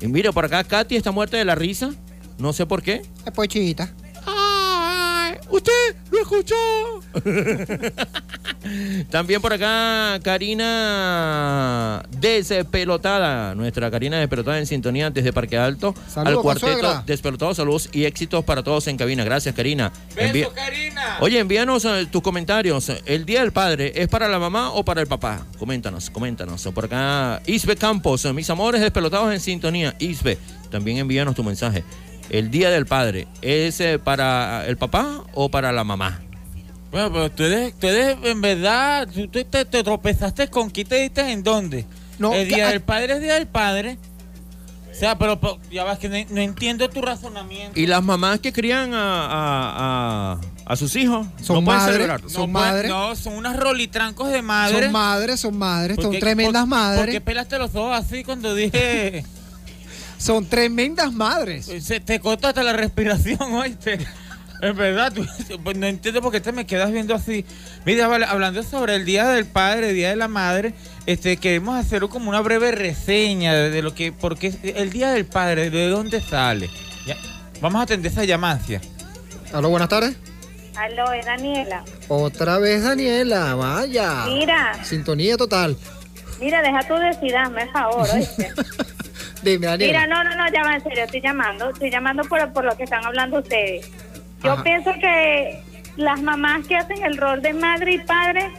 Y 0.00 0.08
mira, 0.08 0.32
por 0.32 0.44
acá 0.44 0.64
Katy 0.64 0.96
está 0.96 1.10
muerta 1.10 1.36
de 1.36 1.44
la 1.44 1.54
risa. 1.54 1.90
No 2.38 2.52
sé 2.52 2.66
por 2.66 2.82
qué. 2.82 3.02
Es 3.26 3.32
pochita. 3.32 3.94
¡Usted 5.50 5.96
lo 6.10 6.20
escuchó! 6.20 6.54
También 9.10 9.40
por 9.40 9.52
acá 9.52 10.20
Karina 10.22 12.02
Despelotada, 12.10 13.54
nuestra 13.54 13.90
Karina 13.90 14.18
Despelotada 14.18 14.58
en 14.58 14.66
sintonía 14.66 15.10
desde 15.10 15.32
Parque 15.32 15.56
Alto 15.58 15.94
Saludos, 16.08 16.36
al 16.36 16.42
cuarteto. 16.42 17.02
Despelotados, 17.06 17.56
saludos 17.56 17.88
y 17.92 18.04
éxitos 18.04 18.44
para 18.44 18.62
todos 18.62 18.86
en 18.88 18.96
cabina. 18.96 19.24
Gracias 19.24 19.54
Karina. 19.54 19.92
Envi- 20.16 20.32
Beso, 20.32 20.52
Karina. 20.52 21.16
Oye, 21.20 21.38
envíanos 21.38 21.84
eh, 21.84 22.06
tus 22.10 22.22
comentarios. 22.22 22.90
¿El 23.06 23.24
Día 23.24 23.40
del 23.40 23.52
Padre 23.52 23.92
es 23.96 24.08
para 24.08 24.28
la 24.28 24.38
mamá 24.38 24.70
o 24.72 24.84
para 24.84 25.00
el 25.00 25.06
papá? 25.06 25.46
Coméntanos, 25.58 26.10
coméntanos. 26.10 26.62
Por 26.74 26.84
acá, 26.84 27.40
Isbe 27.46 27.76
Campos, 27.76 28.24
mis 28.34 28.48
amores 28.50 28.80
despelotados 28.80 29.32
en 29.32 29.40
sintonía. 29.40 29.94
Isbe, 29.98 30.38
también 30.70 30.98
envíanos 30.98 31.34
tu 31.34 31.42
mensaje. 31.42 31.82
¿El 32.30 32.50
Día 32.50 32.70
del 32.70 32.86
Padre 32.86 33.26
es 33.42 33.80
eh, 33.80 33.98
para 33.98 34.64
el 34.66 34.76
papá 34.76 35.24
o 35.34 35.48
para 35.50 35.72
la 35.72 35.84
mamá? 35.84 36.20
Bueno, 36.92 37.12
pero 37.12 37.30
tú 37.30 37.44
eres, 37.44 37.78
tú 37.78 37.86
eres, 37.88 38.16
en 38.24 38.40
verdad, 38.40 39.06
tú, 39.12 39.28
tú 39.28 39.44
te, 39.44 39.64
te 39.64 39.82
tropezaste 39.84 40.48
con 40.48 40.70
quién 40.70 40.88
te 40.88 40.96
diste 41.02 41.20
en 41.30 41.42
dónde. 41.42 41.86
No, 42.18 42.32
el 42.32 42.48
que- 42.48 42.54
día 42.56 42.68
del 42.68 42.80
padre 42.80 43.14
es 43.14 43.20
día 43.20 43.34
del 43.34 43.46
padre. 43.46 43.98
O 44.90 44.94
sea, 45.00 45.16
pero, 45.16 45.40
pero 45.40 45.58
ya 45.70 45.84
vas 45.84 45.98
que 45.98 46.08
no, 46.08 46.16
no 46.34 46.40
entiendo 46.40 46.90
tu 46.90 47.00
razonamiento. 47.00 47.78
¿Y 47.78 47.86
las 47.86 48.02
mamás 48.02 48.40
que 48.40 48.52
crían 48.52 48.92
a, 48.92 49.24
a- 49.26 50.32
a- 50.32 50.40
a 50.66 50.76
sus 50.76 50.94
hijos? 50.96 51.26
Son 51.42 51.56
no 51.56 51.62
madres, 51.62 52.08
son 52.26 52.42
No, 52.52 52.58
madres. 52.60 52.90
No, 52.90 53.16
son 53.16 53.34
unas 53.34 53.56
rolitrancos 53.56 54.30
de 54.30 54.42
madre. 54.42 54.82
Son 54.82 54.92
madres, 54.92 55.40
son 55.40 55.56
madres, 55.58 55.96
¿Por 55.96 56.04
son 56.04 56.18
tremendas 56.18 56.62
por- 56.62 56.68
madres. 56.70 57.00
¿Por 57.04 57.10
qué 57.12 57.20
pelaste 57.20 57.56
los 57.58 57.74
ojos 57.74 57.96
así 57.96 58.24
cuando 58.24 58.54
dije... 58.54 59.24
Son 60.20 60.44
tremendas 60.46 61.12
madres. 61.12 61.66
Se 61.80 61.98
te 62.00 62.20
corta 62.20 62.50
hasta 62.50 62.62
la 62.62 62.74
respiración, 62.74 63.38
oíste. 63.54 63.98
En 64.62 64.76
verdad, 64.76 65.10
tú- 65.10 65.26
pues 65.64 65.78
no 65.78 65.86
entiendo 65.86 66.20
por 66.20 66.30
qué 66.30 66.40
te 66.42 66.52
me 66.52 66.66
quedas 66.66 66.92
viendo 66.92 67.14
así. 67.14 67.46
Mira, 67.86 68.06
vale, 68.08 68.26
hablando 68.26 68.62
sobre 68.62 68.94
el 68.96 69.06
Día 69.06 69.26
del 69.28 69.46
Padre, 69.46 69.88
el 69.88 69.94
Día 69.94 70.10
de 70.10 70.16
la 70.16 70.28
Madre, 70.28 70.74
este, 71.06 71.38
queremos 71.38 71.76
hacer 71.76 72.02
como 72.08 72.28
una 72.28 72.40
breve 72.42 72.70
reseña 72.70 73.54
de, 73.54 73.70
de 73.70 73.80
lo 73.80 73.94
que, 73.94 74.12
porque 74.12 74.52
el 74.76 74.90
Día 74.90 75.12
del 75.12 75.24
Padre, 75.24 75.70
¿de 75.70 75.88
dónde 75.88 76.20
sale? 76.20 76.68
Ya, 77.06 77.16
Vamos 77.62 77.80
a 77.80 77.84
atender 77.84 78.12
esa 78.12 78.24
llamancia. 78.24 78.82
Aló, 79.54 79.70
buenas 79.70 79.88
tardes. 79.88 80.14
Aló, 80.76 81.10
es 81.12 81.24
Daniela. 81.24 81.82
Otra 82.08 82.58
vez 82.58 82.82
Daniela, 82.84 83.54
vaya. 83.54 84.26
Mira. 84.26 84.84
Sintonía 84.84 85.38
total. 85.38 85.76
Mira, 86.38 86.60
deja 86.60 86.80
tu 86.86 86.94
decir, 86.94 87.34
me 87.50 87.66
favor, 87.72 88.06
¿oíste? 88.14 88.52
Dime, 89.42 89.66
Daniela. 89.66 89.92
Mira, 89.92 90.06
no, 90.06 90.24
no, 90.24 90.36
no, 90.36 90.52
ya 90.52 90.62
va, 90.62 90.74
en 90.74 90.82
serio, 90.82 91.04
estoy 91.04 91.20
llamando, 91.20 91.70
estoy 91.70 91.90
llamando 91.90 92.22
por, 92.24 92.52
por 92.52 92.64
lo 92.64 92.76
que 92.76 92.84
están 92.84 93.04
hablando 93.04 93.38
ustedes. 93.38 93.90
Yo 94.42 94.52
Ajá. 94.52 94.62
pienso 94.62 94.92
que 95.00 95.62
las 95.96 96.20
mamás 96.22 96.66
que 96.66 96.76
hacen 96.76 97.02
el 97.04 97.16
rol 97.16 97.40
de 97.42 97.52
madre 97.54 97.94
y 97.94 97.98
padre, 98.00 98.50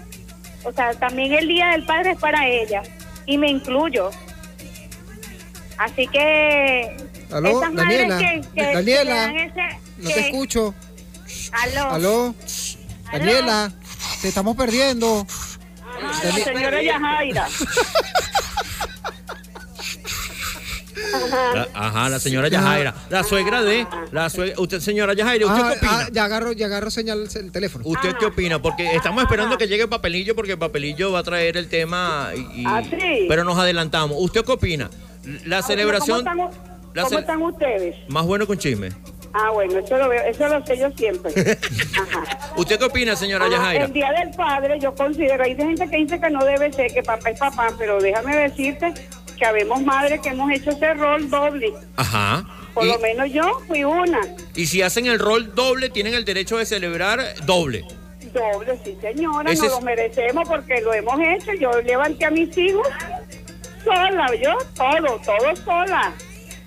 o 0.64 0.72
sea, 0.72 0.94
también 0.94 1.34
el 1.34 1.48
Día 1.48 1.68
del 1.70 1.86
Padre 1.86 2.12
es 2.12 2.20
para 2.20 2.48
ellas, 2.48 2.88
y 3.26 3.38
me 3.38 3.50
incluyo. 3.50 4.10
Así 5.78 6.08
que 6.08 6.96
Aló, 7.32 7.50
esas 7.60 7.74
madres 7.74 8.08
Daniela. 8.08 8.18
que, 8.18 8.42
que- 8.42 8.50
que 8.54 8.74
Daniela, 8.74 9.34
ese... 9.44 9.80
No 9.98 10.10
te 10.10 10.20
escucho. 10.20 10.76
Aló. 11.52 11.90
Aló. 11.92 12.36
Daniela, 13.12 13.72
te 14.22 14.28
estamos 14.28 14.56
perdiendo. 14.56 15.26
Dani- 16.24 16.44
Señora 16.44 16.82
Yajaira. 16.82 17.48
La- 21.56 21.68
ajá, 21.74 22.10
la 22.10 22.20
señora 22.20 22.48
Yajaira. 22.48 22.94
La 23.10 23.24
suegra 23.24 23.62
de. 23.64 23.86
La 24.12 24.30
suegra, 24.30 24.56
usted, 24.60 24.80
señora 24.80 25.14
Yajaira, 25.14 25.46
¿usted 25.48 25.62
Ah, 25.64 25.70
qué 25.72 25.78
opina? 25.78 26.00
ah, 26.02 26.08
ya 26.12 26.26
agarro, 26.26 26.52
ya 26.54 26.66
agarro 26.68 26.90
señal 26.92 27.28
el 27.34 27.52
teléfono. 27.52 27.84
¿Usted 27.88 28.16
qué 28.20 28.26
opina? 28.26 28.62
Porque 28.62 28.96
estamos 28.96 29.24
esperando 29.24 29.58
que 29.58 29.68
llegue 29.68 29.84
el 29.84 29.90
papelillo 29.90 30.36
porque 30.36 30.54
el 30.54 30.60
papelillo 30.60 31.12
va 31.12 31.20
a 31.20 31.24
traer 31.24 31.58
el 31.58 31.68
tema 31.70 32.30
y, 32.36 32.62
y- 32.62 32.66
Ah, 32.66 32.82
sí. 32.84 33.26
pero 33.28 33.44
nos 33.44 33.58
adelantamos. 33.58 34.18
¿Usted 34.20 34.44
qué 34.46 34.52
opina? 34.52 34.90
La 35.46 35.62
celebración 35.62 36.24
¿Cómo 36.26 36.50
están, 36.50 36.64
la 36.94 37.04
cómo 37.04 37.10
ce- 37.16 37.20
están 37.22 37.42
ustedes? 37.42 37.96
más 38.08 38.26
bueno 38.26 38.48
con 38.48 38.58
chisme. 38.58 38.90
Ah, 39.34 39.50
bueno, 39.54 39.80
eso 39.80 39.98
lo 39.98 40.10
veo, 40.10 40.22
eso 40.24 40.46
lo 40.50 40.66
sé 40.66 40.78
yo 40.78 40.90
siempre. 40.98 41.32
¿Usted 42.58 42.78
qué 42.80 42.84
opina, 42.86 43.16
señora 43.16 43.46
Ajá, 43.46 43.56
Yajaira? 43.56 43.86
el 43.86 43.94
Día 43.94 44.12
del 44.12 44.32
Padre, 44.36 44.78
yo 44.82 44.94
considero, 44.94 45.42
hay 45.44 45.56
gente 45.56 45.90
que 45.90 45.98
dice 45.98 46.20
que 46.20 46.30
no 46.30 46.44
debe 46.44 46.74
ser, 46.74 46.92
que 46.94 47.02
papá 47.02 47.30
es 47.30 47.40
papá, 47.40 47.70
pero 47.78 48.02
déjame 48.02 48.36
decirte 48.36 48.94
que 49.42 49.46
habemos 49.48 49.82
madres 49.82 50.22
que 50.22 50.30
hemos 50.30 50.52
hecho 50.52 50.70
ese 50.70 50.94
rol 50.94 51.28
doble. 51.28 51.74
Ajá. 51.96 52.46
Por 52.76 52.86
Y, 52.86 52.90
lo 52.90 53.00
menos 53.00 53.32
yo 53.34 53.42
fui 53.68 53.84
una. 53.84 54.20
y 54.56 54.68
si 54.68 54.84
hacen 54.84 55.08
el 55.08 55.18
rol 55.18 55.56
doble, 55.56 55.90
tienen 55.90 56.14
el 56.14 56.24
derecho 56.26 56.58
de 56.60 56.66
celebrar 56.68 57.20
doble. 57.46 57.84
Doble, 58.32 58.80
sí, 58.86 58.96
señora, 59.02 59.52
Ese 59.52 59.64
nos 59.64 59.72
lo 59.74 59.82
merecemos 59.82 60.48
porque 60.48 60.80
lo 60.82 60.94
hemos 60.94 61.20
hecho. 61.20 61.52
Yo 61.60 61.72
levanté 61.82 62.26
a 62.26 62.30
mis 62.30 62.56
hijos 62.56 62.88
sola, 63.84 64.28
yo, 64.42 64.52
todo, 64.76 65.20
todo 65.26 65.56
sola. 65.66 66.14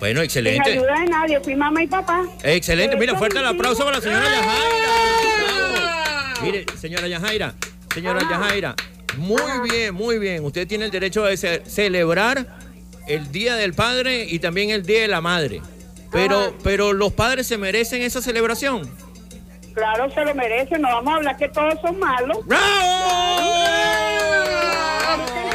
Bueno, 0.01 0.19
Sin 0.19 0.25
excelente. 0.25 0.73
ayuda 0.73 0.95
de 0.99 1.07
nadie, 1.07 1.41
fui 1.41 1.55
mamá 1.55 1.81
y 1.85 1.87
papá. 1.87 2.25
Excelente. 2.43 2.97
Mira, 2.97 3.15
fuerte 3.15 3.39
el 3.39 3.47
aplauso 3.47 3.83
hijos- 3.83 3.85
para 3.85 3.99
la 3.99 4.03
señora 4.03 4.25
Yajaira. 4.35 4.89
Mire, 6.43 6.67
señora 6.79 7.07
Yajaira, 7.09 7.55
señora 7.95 8.21
Yajaira, 8.29 8.75
muy 9.17 9.41
bien, 9.71 9.95
muy 9.95 10.19
bien. 10.19 10.45
Usted 10.45 10.67
tiene 10.67 10.85
el 10.87 10.91
derecho 10.91 11.25
de 11.25 11.37
ce- 11.37 11.63
celebrar 11.67 12.47
el 13.07 13.31
Día 13.33 13.57
del 13.57 13.75
Padre 13.75 14.27
y 14.29 14.39
también 14.39 14.71
el 14.71 14.85
Día 14.85 15.03
de 15.03 15.09
la 15.09 15.21
Madre. 15.21 15.61
Pero, 16.11 16.55
pero 16.63 16.93
los 16.93 17.13
padres 17.13 17.47
se 17.49 17.59
merecen 17.59 18.03
esa 18.03 18.23
celebración. 18.23 18.89
Claro, 19.75 20.09
se 20.13 20.25
lo 20.25 20.33
merecen, 20.35 20.81
no 20.83 20.89
vamos 20.89 21.13
a 21.13 21.17
hablar 21.17 21.37
que 21.37 21.49
todos 21.49 21.75
son 21.81 21.99
malos. 21.99 22.39
Que 22.47 22.55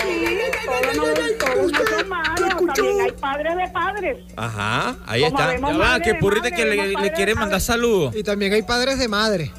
sí, 0.04 0.38
todos 0.66 0.98
no, 0.98 1.04
todos 1.38 1.72
no 1.72 1.80
son 1.98 2.10
malos, 2.10 2.50
también 2.76 3.02
hay 3.02 3.12
padres 3.12 3.56
de 3.56 3.68
padres. 3.70 4.18
Ajá, 4.36 4.98
ahí 5.08 5.22
Como 5.22 5.40
está. 5.40 5.56
Ya 5.56 5.78
va, 5.78 6.00
que 6.02 6.16
Purrita 6.16 6.52
que 6.52 6.66
le, 6.66 6.88
le 6.88 7.14
quiere 7.14 7.36
mandar 7.36 7.62
saludos. 7.62 8.14
Y 8.14 8.24
también 8.24 8.52
hay 8.52 8.64
padres 8.64 9.00
de 9.00 9.08
madre. 9.08 9.54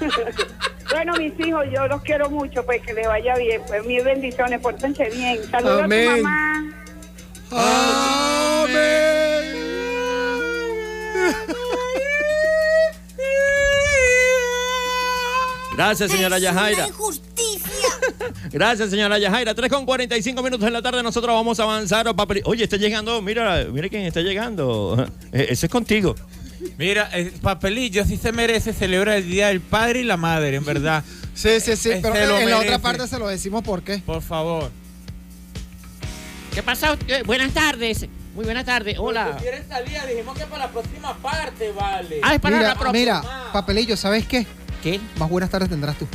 Bueno, 0.94 1.12
mis 1.18 1.32
hijos, 1.44 1.64
yo 1.74 1.88
los 1.88 2.00
quiero 2.02 2.30
mucho, 2.30 2.64
pues 2.64 2.80
que 2.82 2.92
les 2.94 3.06
vaya 3.08 3.34
bien. 3.36 3.60
Pues 3.66 3.84
mis 3.84 4.02
bendiciones, 4.04 4.60
pórtense 4.60 5.10
bien. 5.10 5.40
Saludos 5.50 5.80
a 5.82 5.84
Amén. 5.84 6.16
tu 6.18 6.22
mamá. 6.22 6.70
Gracias, 15.76 16.10
señora 16.12 16.38
Yajaira. 16.38 16.86
Gracias, 18.52 18.90
señora 18.90 19.18
Yajaira. 19.18 19.54
3 19.54 19.70
con 19.72 19.84
45 19.84 20.42
minutos 20.42 20.66
en 20.66 20.72
la 20.72 20.82
tarde. 20.82 21.02
Nosotros 21.02 21.34
vamos 21.34 21.58
a 21.58 21.64
avanzar. 21.64 22.06
papel- 22.14 22.42
Oye, 22.44 22.64
está 22.64 22.76
llegando. 22.76 23.20
Mira, 23.20 23.66
mira 23.72 23.88
quién 23.88 24.02
está 24.04 24.20
llegando. 24.20 25.06
Eh, 25.32 25.46
Ese 25.50 25.66
es 25.66 25.72
contigo. 25.72 26.14
Mira, 26.78 27.08
eh, 27.12 27.32
Papelillo 27.42 28.04
sí 28.04 28.16
se 28.16 28.32
merece 28.32 28.72
celebrar 28.72 29.16
el 29.16 29.28
Día 29.30 29.48
del 29.48 29.60
Padre 29.60 30.00
y 30.00 30.04
la 30.04 30.16
Madre, 30.16 30.56
en 30.56 30.64
verdad. 30.64 31.04
Sí, 31.34 31.58
sí, 31.58 31.74
sí, 31.74 31.90
Eh, 31.90 31.98
pero 32.00 32.14
se 32.14 32.26
lo 32.28 32.38
en 32.38 32.50
la 32.50 32.58
otra 32.60 32.78
parte 32.78 33.08
se 33.08 33.18
lo 33.18 33.26
decimos 33.26 33.64
por 33.64 33.82
qué. 33.82 33.98
Por 33.98 34.22
favor. 34.22 34.70
¿Qué 36.54 36.62
pasa? 36.62 36.96
Eh, 37.08 37.24
buenas 37.26 37.52
tardes. 37.52 38.06
Muy 38.36 38.44
buenas 38.44 38.64
tardes. 38.64 38.96
Hola. 39.00 39.36
¿Quieres 39.40 39.66
salir? 39.68 39.98
Dijimos 40.08 40.38
que 40.38 40.44
para 40.46 40.66
la 40.66 40.70
próxima 40.70 41.16
parte, 41.18 41.72
vale. 41.72 42.20
Ah, 42.22 42.34
es 42.34 42.40
para 42.40 42.56
Mira, 42.56 42.68
la 42.68 42.74
próxima. 42.76 42.92
mira, 42.92 43.22
papelillo, 43.52 43.96
¿sabes 43.96 44.26
qué? 44.28 44.46
¿Qué? 44.80 45.00
Más 45.18 45.28
buenas 45.28 45.50
tardes 45.50 45.68
tendrás 45.68 45.96
tú. 45.98 46.06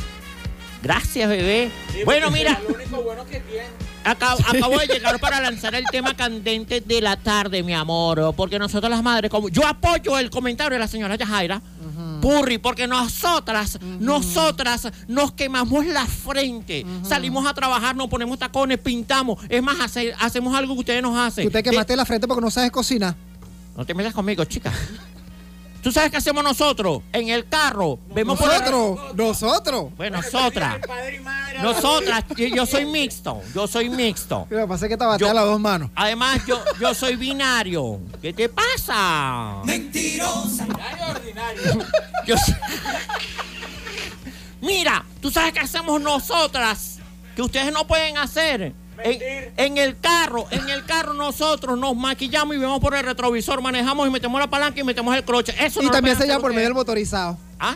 Gracias, 0.82 1.30
bebé. 1.30 1.72
Sí, 1.94 2.00
bueno, 2.06 2.32
mira, 2.32 2.56
será 2.56 2.70
Lo 2.70 2.76
único 2.76 3.04
bueno 3.04 3.26
que 3.26 3.40
tiene. 3.42 3.68
acabo, 4.06 4.40
acabo 4.48 4.78
de 4.80 4.88
llegar 4.88 5.20
para 5.20 5.42
lanzar 5.42 5.76
el 5.76 5.84
tema 5.92 6.16
candente 6.16 6.80
de 6.82 7.02
la 7.02 7.18
tarde, 7.18 7.64
mi 7.64 7.74
amor. 7.74 8.34
Porque 8.36 8.58
nosotros 8.58 8.90
las 8.90 9.04
madres, 9.04 9.30
como 9.30 9.50
yo 9.50 9.68
apoyo 9.68 10.18
el 10.18 10.30
comentario 10.30 10.74
de 10.74 10.80
la 10.80 10.88
señora 10.88 11.16
Yajaira. 11.16 11.62
Purri, 12.22 12.58
porque 12.58 12.86
nosotras, 12.86 13.80
nosotras 14.00 14.90
nos 15.08 15.32
quemamos 15.34 15.86
la 15.86 16.06
frente. 16.06 16.86
Salimos 17.04 17.46
a 17.48 17.54
trabajar, 17.54 17.96
nos 17.96 18.08
ponemos 18.10 18.38
tacones, 18.38 18.78
pintamos. 18.78 19.40
Es 19.48 19.64
más, 19.64 19.78
hace- 19.80 20.14
hacemos 20.20 20.54
algo 20.56 20.74
que 20.74 20.80
ustedes 20.82 21.02
nos 21.02 21.18
hacen. 21.18 21.46
Tú 21.46 21.52
te 21.52 21.64
quemaste 21.64 21.96
la 21.96 22.06
frente 22.06 22.28
porque 22.28 22.42
no 22.42 22.52
sabes 22.52 22.72
cocinar. 22.72 23.16
No 23.78 23.86
te 23.86 23.94
metas 23.94 24.14
conmigo, 24.14 24.44
chica. 24.46 24.72
¿Tú 25.82 25.92
sabes 25.94 26.12
qué 26.12 26.18
hacemos 26.18 26.44
nosotros? 26.44 27.02
En 27.14 27.30
el 27.30 27.48
carro. 27.48 28.00
Vemos 28.14 28.38
por 28.38 28.52
el- 28.52 28.60
Nosotros, 28.60 29.16
nosotros. 29.16 29.86
Bueno, 29.96 30.18
nosotras. 30.22 30.78
Nosotras. 31.62 32.24
Yo, 32.38 32.46
yo 32.48 32.66
soy 32.66 32.86
mixto. 32.86 33.42
Yo 33.54 33.68
soy 33.68 33.90
mixto. 33.90 34.48
Lo 34.50 34.60
que 34.62 34.68
pasa 34.68 34.86
es 34.86 34.90
que 34.90 34.98
te 34.98 35.04
batea 35.06 35.34
las 35.34 35.44
dos 35.46 35.60
manos. 35.60 35.90
Además, 35.96 36.40
yo, 36.48 36.62
yo 36.80 36.94
soy 36.94 37.16
binario. 37.18 38.00
¿Qué 38.22 38.32
te 38.34 38.48
pasa? 38.50 39.62
Mentirosa. 39.66 40.66
Yo 42.26 42.38
soy- 42.38 42.56
Mira, 44.62 45.06
¿tú 45.22 45.32
sabes 45.32 45.54
qué 45.54 45.60
hacemos 45.60 46.00
nosotras? 46.02 47.00
Que 47.36 47.42
ustedes 47.42 47.72
no 47.74 47.86
pueden 47.88 48.18
hacer. 48.18 48.74
En, 49.04 49.54
en 49.58 49.78
el 49.78 50.00
carro, 50.00 50.48
en 50.52 50.70
el 50.70 50.84
carro 50.86 51.14
nosotros 51.14 51.78
nos 51.78 51.96
maquillamos 51.96 52.56
y 52.56 52.60
vemos 52.60 52.80
por 52.80 52.96
el 52.96 53.04
retrovisor, 53.04 53.62
manejamos 53.62 54.08
y 54.08 54.12
metemos 54.12 54.40
la 54.40 54.50
palanca 54.50 54.80
y 54.80 54.84
metemos 54.84 55.16
el 55.16 55.24
croche. 55.24 55.54
Eso 55.60 55.82
Y 55.82 55.86
no 55.86 55.92
también 55.92 56.18
se 56.18 56.28
llama 56.28 56.42
por 56.42 56.52
medio 56.54 56.66
del 56.68 56.74
motorizado. 56.74 57.38
¿Ah? 57.60 57.76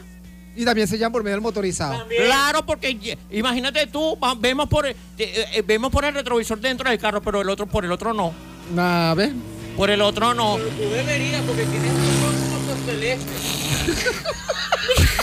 Y 0.56 0.66
también 0.66 0.88
se 0.88 0.98
llama 1.00 1.14
por 1.14 1.24
medio 1.24 1.36
del 1.36 1.42
motorizado. 1.42 2.06
Claro, 2.26 2.66
porque 2.66 3.18
imagínate 3.32 3.88
tú, 3.88 4.18
vemos 4.40 4.68
por, 4.70 4.86
el- 4.86 4.96
eh, 5.18 5.46
eh, 5.54 5.64
vemos 5.66 5.92
por 5.92 6.06
el 6.06 6.14
retrovisor 6.14 6.60
dentro 6.60 6.90
del 6.90 7.00
carro, 7.00 7.22
pero 7.22 7.42
el 7.42 7.50
otro 7.50 7.66
por 7.66 7.84
el 7.86 7.92
otro 7.92 8.14
no. 8.14 8.34
A 8.78 9.14
ver. 9.16 9.32
Por 9.76 9.90
el 9.90 10.02
otro 10.02 10.34
no. 10.36 10.58
Tú 10.58 10.90
deberías, 10.92 11.42
porque 11.42 11.64
tienes 11.66 11.90
un 11.92 12.50
motor 12.52 12.78
celeste. 12.86 13.32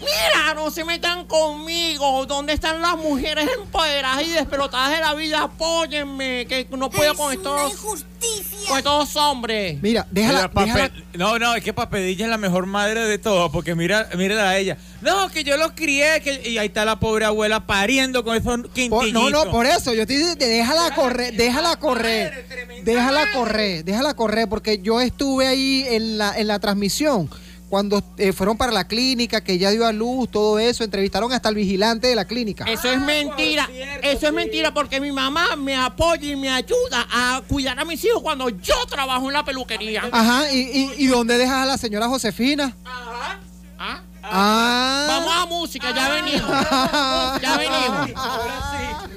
Mira, 0.00 0.54
no 0.54 0.70
se 0.70 0.84
metan 0.84 1.26
conmigo. 1.26 2.26
¿Dónde 2.26 2.52
están 2.52 2.80
las 2.82 2.96
mujeres 2.96 3.48
empoderadas 3.58 4.22
y 4.26 4.30
despelotadas 4.30 4.90
de 4.90 5.00
la 5.00 5.14
vida? 5.14 5.42
Apóyenme, 5.42 6.46
que 6.46 6.66
no 6.76 6.90
puedo 6.90 7.14
con 7.14 7.32
estos, 7.32 7.72
con 8.68 8.78
estos 8.78 9.16
hombres. 9.16 9.80
Mira, 9.82 10.06
Mira, 10.10 10.50
Papel- 10.50 10.92
No, 11.14 11.38
no, 11.38 11.54
es 11.54 11.64
que 11.64 11.72
Papelilla 11.72 12.24
es 12.26 12.30
la 12.30 12.36
mejor 12.38 12.66
madre 12.66 13.00
de 13.06 13.18
todos, 13.18 13.50
porque 13.50 13.74
mira, 13.74 14.08
mira 14.16 14.48
a 14.48 14.58
ella. 14.58 14.76
No, 15.00 15.28
que 15.30 15.44
yo 15.44 15.56
los 15.56 15.72
crié, 15.72 16.20
que, 16.22 16.48
y 16.48 16.58
ahí 16.58 16.66
está 16.66 16.84
la 16.84 16.98
pobre 17.00 17.24
abuela 17.24 17.66
pariendo 17.66 18.22
con 18.24 18.36
esos 18.36 18.44
Por- 18.44 18.70
quintillitos. 18.70 19.12
no, 19.12 19.30
no, 19.44 19.50
por 19.50 19.66
eso. 19.66 19.94
Yo 19.94 20.06
te 20.06 20.16
digo, 20.16 20.34
déjala 20.34 20.94
correr, 20.94 21.34
déjala 21.34 21.76
correr. 21.76 22.46
Déjala 22.82 23.32
correr, 23.32 23.84
déjala 23.84 24.14
correr, 24.14 24.48
porque 24.48 24.78
yo 24.82 25.00
estuve 25.00 25.46
ahí 25.46 25.84
en 25.88 26.18
la, 26.18 26.36
en 26.38 26.46
la 26.48 26.58
transmisión. 26.58 27.28
Cuando 27.68 28.02
eh, 28.16 28.32
fueron 28.32 28.56
para 28.56 28.70
la 28.70 28.86
clínica, 28.86 29.42
que 29.42 29.54
ella 29.54 29.70
dio 29.70 29.86
a 29.86 29.92
luz, 29.92 30.30
todo 30.30 30.58
eso, 30.58 30.84
entrevistaron 30.84 31.32
hasta 31.32 31.48
el 31.48 31.56
vigilante 31.56 32.06
de 32.06 32.14
la 32.14 32.24
clínica. 32.24 32.64
Eso 32.64 32.90
es 32.90 33.00
mentira. 33.00 33.68
Eso 34.02 34.28
es 34.28 34.32
mentira 34.32 34.72
porque 34.72 35.00
mi 35.00 35.10
mamá 35.10 35.56
me 35.56 35.76
apoya 35.76 36.30
y 36.30 36.36
me 36.36 36.48
ayuda 36.48 37.06
a 37.10 37.42
cuidar 37.48 37.78
a 37.78 37.84
mis 37.84 38.04
hijos 38.04 38.22
cuando 38.22 38.48
yo 38.50 38.74
trabajo 38.88 39.26
en 39.26 39.32
la 39.32 39.44
peluquería. 39.44 40.08
Ajá, 40.12 40.52
¿y, 40.52 40.58
y, 40.58 41.04
y 41.04 41.06
dónde 41.08 41.38
dejas 41.38 41.62
a 41.62 41.66
la 41.66 41.78
señora 41.78 42.08
Josefina? 42.08 42.76
¿Ah? 42.84 44.00
Ah. 44.22 45.04
Vamos 45.08 45.32
a 45.36 45.46
música, 45.46 45.94
ya 45.94 46.08
venimos. 46.08 46.50
Ya 47.42 47.56
venimos. 47.58 48.08
El 48.08 49.15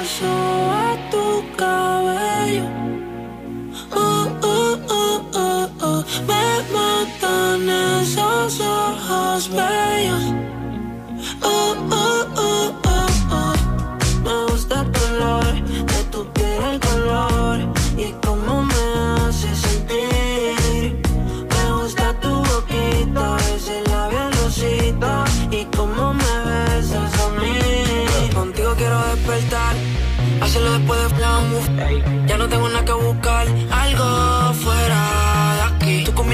viento 0.00 0.04
sobre 0.04 0.98
tu 1.10 1.44
cabello. 1.56 2.29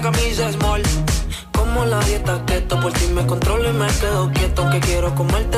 camisa 0.00 0.50
small. 0.52 0.82
Como 1.52 1.84
la 1.84 2.00
dieta 2.00 2.44
keto, 2.46 2.80
por 2.80 2.92
ti 2.92 3.06
me 3.14 3.26
controlo 3.26 3.68
y 3.68 3.72
me 3.72 3.86
quedo 3.86 4.30
quieto. 4.32 4.70
Que 4.70 4.80
quiero 4.80 5.14
comerte 5.14 5.49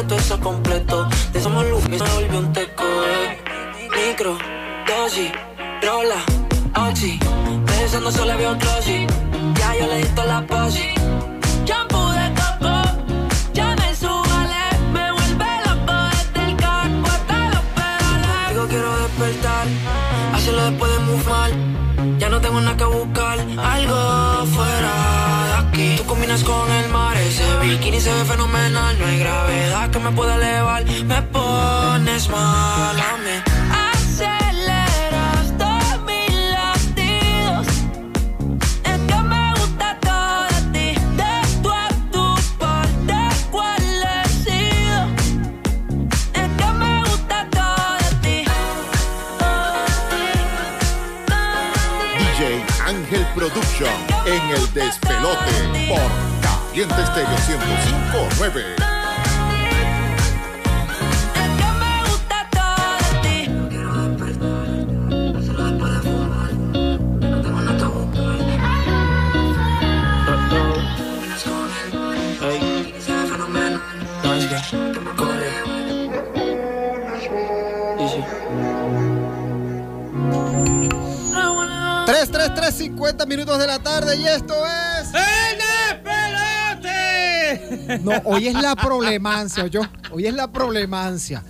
problemancia, 89.03 89.67
yo. 89.67 89.81
Hoy 90.11 90.27
es 90.27 90.35
la 90.35 90.51
problemancia. 90.51 91.43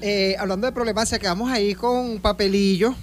Eh, 0.00 0.36
hablando 0.38 0.66
de 0.66 0.72
problemancia, 0.72 1.18
quedamos 1.18 1.50
ahí 1.50 1.74
con 1.74 1.96
un 1.96 2.20
papelillo. 2.20 2.94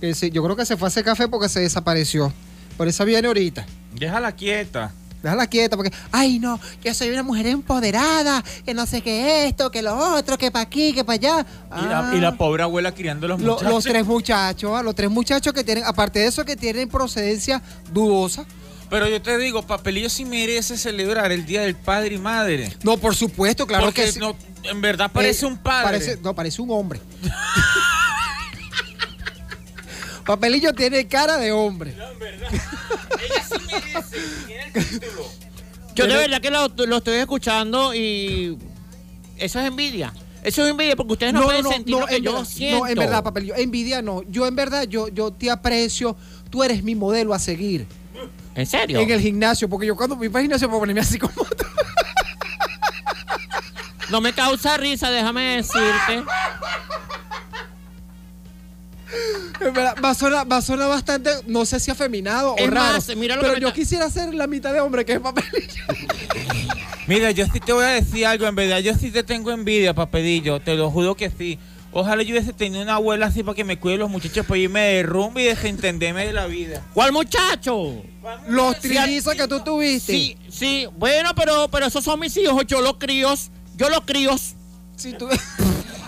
Que 0.00 0.14
se- 0.14 0.30
yo 0.30 0.42
creo 0.44 0.56
que 0.56 0.66
se 0.66 0.76
fue 0.76 0.86
a 0.86 0.88
hacer 0.88 1.04
café 1.04 1.28
porque 1.28 1.48
se 1.48 1.60
desapareció. 1.60 2.32
Por 2.76 2.86
eso 2.88 3.04
viene 3.04 3.26
ahorita. 3.28 3.64
Déjala 3.94 4.32
quieta. 4.32 4.92
Déjala 5.22 5.46
quieta 5.46 5.76
porque, 5.76 5.90
ay 6.12 6.38
no, 6.38 6.60
yo 6.84 6.92
soy 6.94 7.08
una 7.08 7.22
mujer 7.22 7.46
empoderada, 7.46 8.44
que 8.64 8.74
no 8.74 8.84
sé 8.86 9.00
qué 9.00 9.46
esto, 9.46 9.70
que 9.70 9.80
lo 9.82 9.96
otro, 10.14 10.36
que 10.36 10.50
para 10.50 10.62
aquí, 10.64 10.92
que 10.92 11.02
para 11.04 11.14
allá. 11.14 11.46
Y, 11.82 11.86
la, 11.86 12.10
y 12.14 12.20
la 12.20 12.36
pobre 12.36 12.62
abuela 12.62 12.92
criando 12.92 13.26
los 13.26 13.40
Lo- 13.40 13.54
muchachos. 13.54 13.72
los 13.72 13.84
tres 13.84 14.06
muchachos, 14.06 14.72
ah, 14.74 14.82
los 14.82 14.94
tres 14.94 15.10
muchachos 15.10 15.52
que 15.54 15.64
tienen, 15.64 15.84
aparte 15.84 16.18
de 16.20 16.26
eso, 16.26 16.44
que 16.44 16.54
tienen 16.54 16.88
procedencia 16.88 17.62
dudosa. 17.92 18.44
Pero 18.88 19.08
yo 19.08 19.20
te 19.20 19.36
digo, 19.38 19.62
Papelillo 19.66 20.08
sí 20.08 20.24
merece 20.24 20.78
celebrar 20.78 21.32
el 21.32 21.44
Día 21.44 21.62
del 21.62 21.74
Padre 21.74 22.14
y 22.14 22.18
Madre. 22.18 22.72
No, 22.84 22.96
por 22.96 23.16
supuesto, 23.16 23.66
claro 23.66 23.86
Porque 23.86 24.04
que 24.04 24.12
sí. 24.12 24.20
no, 24.20 24.36
en 24.62 24.80
verdad 24.80 25.10
parece 25.12 25.44
Eh, 25.44 25.48
un 25.48 25.58
padre. 25.58 25.84
parece- 25.98 26.18
no, 26.22 26.34
parece 26.34 26.62
un 26.62 26.70
hombre. 26.70 27.00
Papelillo 30.24 30.72
tiene 30.72 31.06
cara 31.06 31.36
de 31.36 31.52
hombre. 31.52 31.94
Yo 35.94 36.06
de 36.06 36.14
verdad 36.16 36.40
que 36.40 36.50
lo, 36.50 36.68
lo 36.86 36.96
estoy 36.98 37.14
escuchando 37.14 37.94
y 37.94 38.58
eso 39.38 39.60
es 39.60 39.66
envidia. 39.66 40.12
Eso 40.42 40.64
es 40.64 40.70
envidia 40.70 40.94
porque 40.94 41.14
ustedes 41.14 41.32
no, 41.32 41.42
pueden 41.42 41.64
sentir 41.64 41.94
lo 41.94 42.06
que 42.06 42.16
en 42.16 42.22
yo 42.22 42.32
verdad, 42.34 42.46
siento. 42.48 42.78
no, 42.80 42.86
en 42.86 42.94
verdad, 42.98 43.24
Papelillo, 43.24 43.54
envidia 43.56 44.02
no. 44.02 44.22
Yo 44.28 44.46
en 44.46 44.54
verdad, 44.54 44.84
yo, 44.84 45.08
yo 45.08 45.32
te 45.32 45.50
aprecio. 45.50 46.16
Tú 46.50 46.62
eres 46.62 46.82
mi 46.84 46.94
modelo 46.94 47.34
a 47.34 47.38
seguir. 47.38 47.86
¿En 48.56 48.66
serio? 48.66 48.98
En 49.00 49.10
el 49.10 49.20
gimnasio, 49.20 49.68
porque 49.68 49.86
yo 49.86 49.94
cuando 49.94 50.16
fui 50.16 50.28
para 50.28 50.40
el 50.40 50.44
gimnasio 50.46 50.68
para 50.68 50.80
ponerme 50.80 51.00
así 51.02 51.18
como 51.18 51.34
tú. 51.34 51.64
No 54.10 54.20
me 54.20 54.32
causa 54.32 54.76
risa, 54.76 55.10
déjame 55.10 55.56
decirte. 55.56 56.24
En 59.60 59.72
verdad, 59.72 59.96
va 60.04 60.10
a 60.10 60.14
sonar, 60.14 60.50
va 60.50 60.58
a 60.58 60.62
sonar 60.62 60.88
bastante, 60.88 61.30
no 61.46 61.64
sé 61.64 61.80
si 61.80 61.90
afeminado 61.90 62.52
o 62.54 62.58
Es 62.58 62.70
raro. 62.70 62.94
más, 62.94 63.16
mira 63.16 63.36
lo 63.36 63.42
pero 63.42 63.54
me 63.54 63.60
yo 63.60 63.72
quisiera 63.72 64.08
ser 64.10 64.34
la 64.34 64.46
mitad 64.46 64.72
de 64.72 64.80
hombre 64.80 65.04
que 65.04 65.14
es 65.14 65.20
Papelillo. 65.20 65.84
Mira, 67.06 67.30
yo 67.30 67.46
sí 67.46 67.60
te 67.60 67.72
voy 67.72 67.84
a 67.84 67.88
decir 67.88 68.26
algo, 68.26 68.46
en 68.46 68.54
verdad, 68.54 68.78
yo 68.78 68.94
sí 68.94 69.10
te 69.10 69.22
tengo 69.22 69.50
envidia, 69.52 69.94
Papelillo, 69.94 70.60
te 70.60 70.74
lo 70.74 70.90
juro 70.90 71.14
que 71.14 71.30
sí. 71.30 71.58
Ojalá 71.98 72.22
yo 72.22 72.32
hubiese 72.32 72.52
tenido 72.52 72.82
una 72.82 72.96
abuela 72.96 73.24
así 73.24 73.42
para 73.42 73.56
que 73.56 73.64
me 73.64 73.78
cuide 73.78 73.96
los 73.96 74.10
muchachos 74.10 74.44
para 74.44 74.58
irme 74.58 74.80
de 74.80 75.02
rumba 75.02 75.40
y 75.40 75.44
desentenderme 75.44 76.26
de 76.26 76.32
la 76.34 76.44
vida. 76.44 76.84
¿Cuál 76.92 77.10
muchacho? 77.10 78.02
Los 78.48 78.78
trillizos 78.80 79.34
que 79.34 79.48
tú 79.48 79.60
tuviste. 79.60 80.12
Sí, 80.12 80.36
sí. 80.50 80.86
Bueno, 80.98 81.30
pero, 81.34 81.68
pero 81.68 81.86
esos 81.86 82.04
son 82.04 82.20
mis 82.20 82.36
hijos. 82.36 82.66
Yo 82.66 82.82
los 82.82 82.98
críos. 82.98 83.50
Yo 83.78 83.88
los 83.88 84.02
críos. 84.02 84.56
Si 84.94 85.14
tú, 85.14 85.26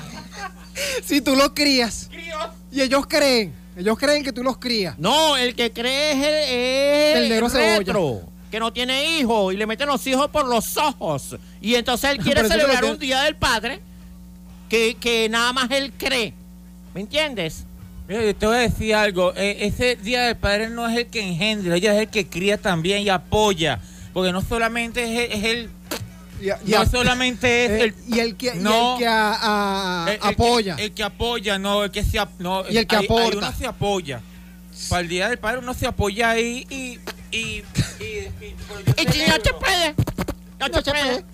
si 1.07 1.22
tú 1.22 1.34
los 1.34 1.53
crías. 1.55 2.11
Y 2.70 2.82
ellos 2.82 3.07
creen. 3.07 3.55
Ellos 3.74 3.97
creen 3.97 4.22
que 4.22 4.32
tú 4.34 4.43
los 4.43 4.59
crías. 4.59 4.99
No, 4.99 5.39
el 5.39 5.55
que 5.55 5.72
cree 5.72 6.12
es 6.12 6.18
el, 6.18 6.34
es 6.34 7.16
El 7.16 7.28
negro 7.30 7.49
cebolla. 7.49 7.78
retro, 7.78 8.22
que 8.51 8.61
no 8.61 8.74
tiene 8.74 9.18
hijos 9.18 9.55
y 9.55 9.57
le 9.57 9.66
meten 9.66 9.89
los 9.89 10.07
hijos 10.07 10.28
por 10.28 10.47
los 10.47 10.76
ojos. 10.76 11.34
Y 11.62 11.76
entonces 11.76 12.11
él 12.11 12.18
quiere 12.22 12.47
celebrar 12.47 12.84
un 12.84 12.99
día 12.99 13.22
del 13.22 13.36
padre 13.36 13.88
que, 14.68 14.96
que 15.00 15.28
nada 15.28 15.52
más 15.52 15.70
él 15.70 15.92
cree. 15.96 16.34
¿Me 16.94 17.00
entiendes? 17.02 17.64
Mira, 18.08 18.22
yo 18.24 18.34
te 18.34 18.46
voy 18.46 18.56
a 18.56 18.60
decir 18.60 18.94
algo. 18.94 19.32
eh, 19.36 19.58
ese 19.66 19.96
Día 19.96 20.22
del 20.22 20.36
Padre 20.36 20.68
no 20.70 20.88
es 20.88 20.96
el 20.96 21.06
que 21.08 21.20
engendra, 21.20 21.76
ella 21.76 21.94
es 21.94 22.00
el 22.02 22.08
que 22.08 22.26
cría 22.26 22.56
también 22.58 23.02
y 23.02 23.08
apoya. 23.10 23.80
Porque 24.12 24.32
no 24.32 24.40
solamente 24.42 25.04
es 25.04 25.30
el... 25.30 25.38
es 25.38 25.44
el- 25.44 25.70
Y 26.66 26.70
no 26.70 26.80
a- 26.80 26.86
solamente 26.86 27.64
es 27.66 27.70
eh, 27.70 27.84
el... 27.84 27.94
y 28.14 28.18
el 28.20 28.36
que, 28.36 28.54
y 28.54 28.58
no, 28.60 28.94
el 28.94 28.98
que 29.00 29.06
a- 29.06 29.36
a- 29.40 30.06
el- 30.08 30.14
el 30.14 30.20
que- 30.20 30.28
apoya. 30.28 30.76
El, 30.78 30.92
que 30.92 31.02
apoya, 31.02 31.58
no, 31.58 31.84
el 31.84 31.90
que 31.90 32.02
se... 32.04 32.18
No, 32.38 32.64
Y 32.70 32.78
el 32.78 32.86
que 32.86 32.96
ahí 32.96 33.04
aporta. 33.04 33.38
uno 33.38 33.52
se 33.52 33.66
apoya. 33.66 34.22
Para 34.88 35.02
el 35.02 35.08
Día 35.08 35.28
del 35.28 35.38
Padre 35.38 35.58
uno 35.58 35.74
se 35.74 35.86
apoya 35.86 36.30
ahí 36.30 36.66
y... 36.70 36.98
y, 37.36 37.38
y, 37.38 37.64
y- 38.00 38.54
Y 38.96 39.12
si 39.12 39.26
no 39.28 39.38
te 39.38 39.52
puede. 39.52 39.94
No 40.58 40.70
te 40.70 40.82
puede. 40.90 41.24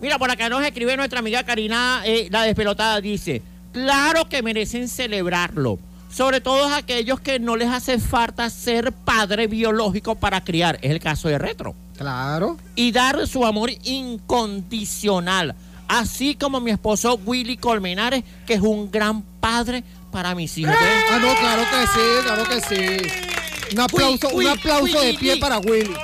Mira, 0.00 0.18
por 0.18 0.30
acá 0.30 0.48
nos 0.48 0.64
escribe 0.64 0.96
nuestra 0.96 1.18
amiga 1.18 1.44
Karina, 1.44 2.02
eh, 2.04 2.28
la 2.30 2.42
despelotada, 2.42 3.00
dice, 3.00 3.42
claro 3.72 4.28
que 4.28 4.42
merecen 4.42 4.88
celebrarlo. 4.88 5.78
Sobre 6.10 6.40
todo 6.40 6.74
aquellos 6.74 7.20
que 7.20 7.38
no 7.38 7.54
les 7.54 7.68
hace 7.68 7.98
falta 8.00 8.50
ser 8.50 8.92
padre 8.92 9.46
biológico 9.46 10.16
para 10.16 10.42
criar. 10.42 10.78
Es 10.82 10.90
el 10.90 10.98
caso 10.98 11.28
de 11.28 11.38
Retro. 11.38 11.74
Claro. 11.96 12.56
Y 12.74 12.90
dar 12.90 13.28
su 13.28 13.44
amor 13.44 13.70
incondicional. 13.84 15.54
Así 15.86 16.34
como 16.34 16.60
mi 16.60 16.72
esposo 16.72 17.20
Willy 17.24 17.56
Colmenares, 17.58 18.24
que 18.46 18.54
es 18.54 18.60
un 18.60 18.90
gran 18.90 19.22
padre 19.40 19.84
para 20.10 20.34
mis 20.34 20.56
hijos. 20.58 20.74
Ah, 20.76 21.18
no, 21.20 21.34
claro 21.36 21.62
que 21.70 21.86
sí, 21.86 22.00
claro 22.24 22.44
que 22.48 22.60
sí. 22.60 23.74
Un 23.74 23.80
aplauso, 23.80 24.28
Uy, 24.32 24.46
un 24.46 24.52
aplauso 24.52 24.98
uy, 24.98 25.06
de 25.06 25.14
pie 25.14 25.36
para 25.36 25.58
Willy. 25.58 25.94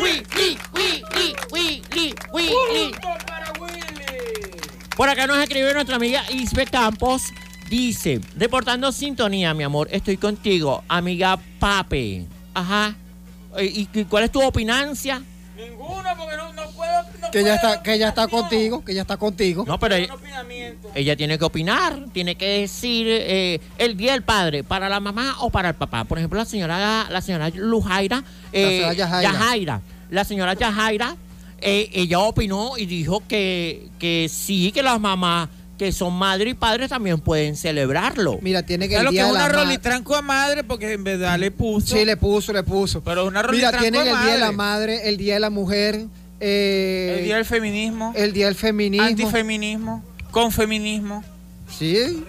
Willy, 0.00 0.58
Willy, 0.74 1.34
Willy, 1.52 2.14
Willy. 2.32 2.94
Por 4.96 5.08
acá 5.08 5.26
nos 5.26 5.38
escribe 5.38 5.72
nuestra 5.74 5.96
amiga 5.96 6.22
Isbe 6.30 6.66
Campos. 6.66 7.22
Dice, 7.68 8.20
reportando 8.36 8.92
sintonía, 8.92 9.54
mi 9.54 9.64
amor, 9.64 9.88
estoy 9.90 10.16
contigo, 10.16 10.84
amiga 10.88 11.38
Pape. 11.58 12.26
Ajá. 12.52 12.94
Eh, 13.56 13.64
¿Y, 13.64 13.88
y 14.00 14.04
cuál 14.04 14.24
es 14.24 14.30
tu 14.32 14.42
opinancia? 14.42 15.22
Ninguna, 15.56 16.14
porque 16.16 16.36
no, 16.36 16.52
no 16.52 16.70
puedo... 16.72 17.02
no 17.20 17.30
Que 17.30 17.40
puedo- 17.40 17.54
está, 17.54 17.82
que 17.82 17.98
ya 17.98 18.08
está 18.08 18.28
contigo, 18.28 18.84
que 18.84 18.94
ya 18.94 19.00
está 19.02 19.16
contigo. 19.16 19.64
No, 19.66 19.78
pero 19.78 19.94
ella, 19.94 20.14
ella 20.94 21.16
tiene 21.16 21.38
que 21.38 21.44
opinar, 21.44 22.04
tiene 22.12 22.34
que 22.36 22.60
decir 22.60 23.06
eh, 23.08 23.60
el 23.78 23.96
día 23.96 24.12
del 24.12 24.22
padre, 24.22 24.62
para 24.62 24.88
la 24.88 25.00
mamá 25.00 25.36
o 25.40 25.50
para 25.50 25.70
el 25.70 25.74
papá. 25.74 26.04
Por 26.04 26.18
ejemplo, 26.18 26.38
la 26.38 26.44
señora, 26.44 27.06
la 27.08 27.20
señora 27.20 27.48
Lujaira, 27.50 28.22
eh, 28.54 28.76
señora 28.78 28.92
Yajaira. 28.94 29.32
Yajaira. 29.32 29.80
La 30.10 30.24
señora 30.24 30.54
Yajaira, 30.54 31.16
eh, 31.60 31.90
ella 31.92 32.20
opinó 32.20 32.76
y 32.78 32.86
dijo 32.86 33.22
que, 33.26 33.88
que 33.98 34.28
sí, 34.30 34.70
que 34.72 34.82
las 34.82 35.00
mamás 35.00 35.48
que 35.78 35.90
son 35.90 36.14
madre 36.14 36.50
y 36.50 36.54
padre 36.54 36.86
también 36.88 37.18
pueden 37.20 37.56
celebrarlo. 37.56 38.38
Mira, 38.42 38.62
tiene 38.64 38.88
que 38.88 38.94
Es 38.94 39.00
el 39.00 39.06
lo 39.06 39.10
que 39.10 39.14
día 39.16 39.26
es 39.26 39.32
de 39.32 39.38
la 39.38 39.44
una 39.46 39.52
rolitranco 39.52 40.14
a 40.14 40.22
madre 40.22 40.62
porque 40.62 40.92
en 40.92 41.02
verdad 41.02 41.36
le 41.36 41.50
puso. 41.50 41.96
Sí, 41.96 42.04
le 42.04 42.16
puso, 42.16 42.52
le 42.52 42.62
puso. 42.62 43.02
Pero 43.02 43.26
una 43.26 43.42
Mira, 43.42 43.72
tienen 43.76 44.02
a 44.02 44.10
el 44.10 44.24
día 44.24 44.32
de 44.34 44.38
la 44.38 44.52
madre. 44.52 45.08
el 45.08 45.16
día 45.16 45.34
de 45.34 45.40
la 45.40 45.50
mujer, 45.50 46.06
eh, 46.38 47.16
El 47.18 47.24
día 47.24 47.36
del 47.36 47.44
feminismo. 47.44 48.12
el 48.14 48.32
día 48.32 48.46
del 48.46 48.54
feminismo. 48.54 49.04
Antifeminismo. 49.06 50.04
Confeminismo. 50.30 51.24
Sí. 51.76 52.22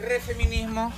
Refeminismo. 0.00 0.92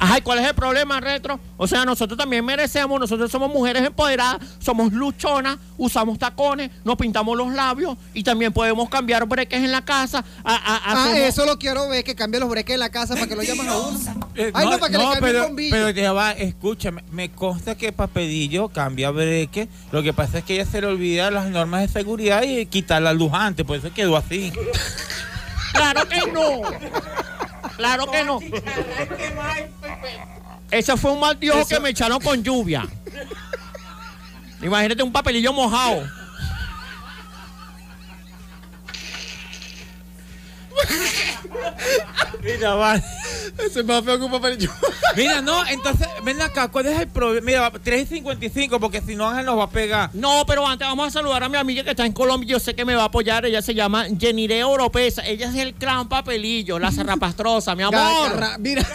Ajá, 0.00 0.18
¿y 0.18 0.20
cuál 0.22 0.38
es 0.38 0.46
el 0.46 0.54
problema, 0.54 1.00
Retro? 1.00 1.40
O 1.56 1.66
sea, 1.66 1.84
nosotros 1.84 2.16
también 2.16 2.44
merecemos, 2.44 3.00
nosotros 3.00 3.30
somos 3.32 3.50
mujeres 3.52 3.82
empoderadas, 3.84 4.38
somos 4.60 4.92
luchonas, 4.92 5.58
usamos 5.76 6.18
tacones, 6.20 6.70
nos 6.84 6.96
pintamos 6.96 7.36
los 7.36 7.52
labios 7.52 7.96
y 8.14 8.22
también 8.22 8.52
podemos 8.52 8.88
cambiar 8.88 9.26
breques 9.26 9.58
en 9.62 9.72
la 9.72 9.84
casa. 9.84 10.24
a- 10.44 10.54
a- 10.54 10.76
Ah, 10.84 11.02
hacemos- 11.04 11.18
eso 11.18 11.46
lo 11.46 11.58
quiero 11.58 11.88
ver, 11.88 12.04
que 12.04 12.14
cambie 12.14 12.38
los 12.38 12.48
breques 12.48 12.74
en 12.74 12.80
la 12.80 12.90
casa 12.90 13.14
para 13.14 13.26
que 13.26 13.34
lo 13.34 13.42
llamen 13.42 13.68
a 13.68 13.76
uno. 13.76 13.98
Eh, 14.36 14.52
Ay, 14.54 14.66
no, 14.68 14.78
para 14.78 14.92
que 14.92 14.98
le 14.98 15.04
cambie 15.04 15.20
pero, 15.20 15.38
el 15.38 15.44
bombillo. 15.48 15.70
pero 15.72 15.90
ya 15.90 16.12
va, 16.12 16.30
escúchame, 16.32 17.02
me 17.10 17.30
consta 17.32 17.74
que 17.74 17.92
Papelillo 17.92 18.68
cambia 18.68 19.10
breque. 19.10 19.68
Lo 19.90 20.02
que 20.04 20.12
pasa 20.12 20.38
es 20.38 20.44
que 20.44 20.54
ella 20.60 20.70
se 20.70 20.80
le 20.80 20.86
olvida 20.86 21.30
las 21.32 21.46
normas 21.46 21.80
de 21.82 21.88
seguridad 21.88 22.42
y 22.42 22.66
quita 22.66 23.00
la 23.00 23.12
luz 23.12 23.32
antes, 23.34 23.66
por 23.66 23.76
eso 23.76 23.92
quedó 23.92 24.16
así. 24.16 24.52
Claro 25.72 26.08
que 26.08 26.32
no. 26.32 26.60
Claro 27.76 28.06
que 28.10 28.24
no. 28.24 28.40
Ese 30.70 30.96
fue 30.96 31.12
un 31.12 31.20
mal 31.20 31.38
diojo 31.38 31.66
que 31.66 31.80
me 31.80 31.90
echaron 31.90 32.20
con 32.20 32.42
lluvia. 32.42 32.86
Imagínate 34.60 35.02
un 35.02 35.12
papelillo 35.12 35.52
mojado. 35.52 36.06
Mira, 42.42 42.74
va. 42.74 43.00
Ese 43.66 43.80
es 43.80 43.86
más 43.86 44.04
feo 44.04 44.18
que 44.18 44.24
un 44.24 44.30
papelillo. 44.30 44.70
Mira, 45.16 45.40
no, 45.42 45.66
entonces, 45.66 46.06
ven 46.22 46.40
acá, 46.40 46.68
¿cuál 46.68 46.86
es 46.86 47.00
el 47.00 47.08
problema? 47.08 47.44
Mira, 47.44 47.72
3.55, 47.72 48.78
porque 48.78 49.00
si 49.00 49.16
no 49.16 49.28
Ángel 49.28 49.46
nos 49.46 49.58
va 49.58 49.64
a 49.64 49.70
pegar. 49.70 50.10
No, 50.14 50.44
pero 50.46 50.66
antes 50.66 50.86
vamos 50.86 51.08
a 51.08 51.10
saludar 51.10 51.42
a 51.42 51.48
mi 51.48 51.56
amiga 51.58 51.82
que 51.82 51.90
está 51.90 52.06
en 52.06 52.12
Colombia. 52.12 52.48
Yo 52.48 52.60
sé 52.60 52.74
que 52.74 52.84
me 52.84 52.94
va 52.94 53.02
a 53.02 53.06
apoyar. 53.06 53.44
Ella 53.44 53.60
se 53.62 53.74
llama 53.74 54.06
Jenire 54.18 54.62
Oropesa. 54.64 55.26
Ella 55.26 55.48
es 55.48 55.56
el 55.56 55.74
clan 55.74 56.08
papelillo, 56.08 56.78
la 56.78 56.92
zarrapastrosa, 56.92 57.74
mi 57.74 57.82
amor. 57.82 57.98
Ga- 57.98 58.28
garra- 58.30 58.58
mira, 58.58 58.86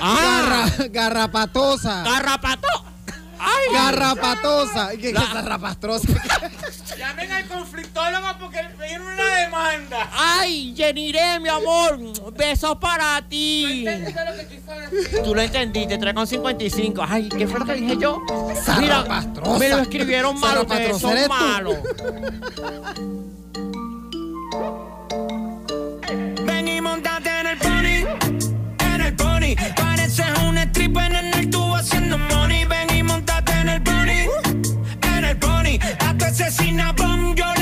Ah. 0.00 0.66
garra- 0.78 0.88
garrapatosa. 0.90 2.02
Garrapato. 2.02 2.68
Garrapatosa. 3.72 4.90
¿Qué, 4.90 4.98
qué 4.98 5.12
La- 5.12 5.20
zarrapastrosa? 5.22 6.08
Llamen 6.98 7.32
al 7.32 7.46
conflictólogo 7.48 8.26
porque 8.38 8.62
me 8.78 8.86
dieron 8.86 9.06
una 9.06 9.36
demanda. 9.36 10.10
Ay, 10.12 10.74
Jenire, 10.76 11.40
mi 11.40 11.48
amor. 11.48 11.98
Besos 12.36 12.76
para 12.78 13.20
ti. 13.28 13.84
Tú 15.24 15.34
lo 15.34 15.40
entendiste, 15.40 15.98
3,55. 15.98 17.06
Ay, 17.08 17.28
¿qué 17.28 17.46
fue 17.48 17.60
lo 17.60 17.66
que 17.66 17.74
dije 17.74 17.96
yo? 17.98 18.20
Mira, 18.78 19.04
me 19.58 19.68
lo 19.70 19.78
escribieron 19.78 20.38
mal, 20.38 20.58
ustedes 20.58 20.98
son 20.98 21.16
malos. 21.28 21.76
Ven 26.44 26.68
y 26.68 26.80
montate 26.80 27.30
en 27.40 27.46
el 27.46 27.58
pony, 27.58 28.06
en 28.94 29.00
el 29.00 29.16
pony. 29.16 29.54
Pareces 29.76 30.26
un 30.46 30.58
stripper 30.58 31.12
en 31.14 31.34
el 31.34 31.50
tubo 31.50 31.74
haciendo 31.76 32.18
money. 32.18 32.64
Ven 32.64 32.90
y 32.90 32.91
montate 32.91 32.91
en 33.62 33.68
el 33.68 33.82
pony, 33.82 34.20
en 35.16 35.24
el 35.24 35.36
pony. 35.38 35.78
A 36.00 36.14
tu 36.18 36.24
asesina 36.24 36.92
bomb 36.92 37.34
yo 37.36 37.61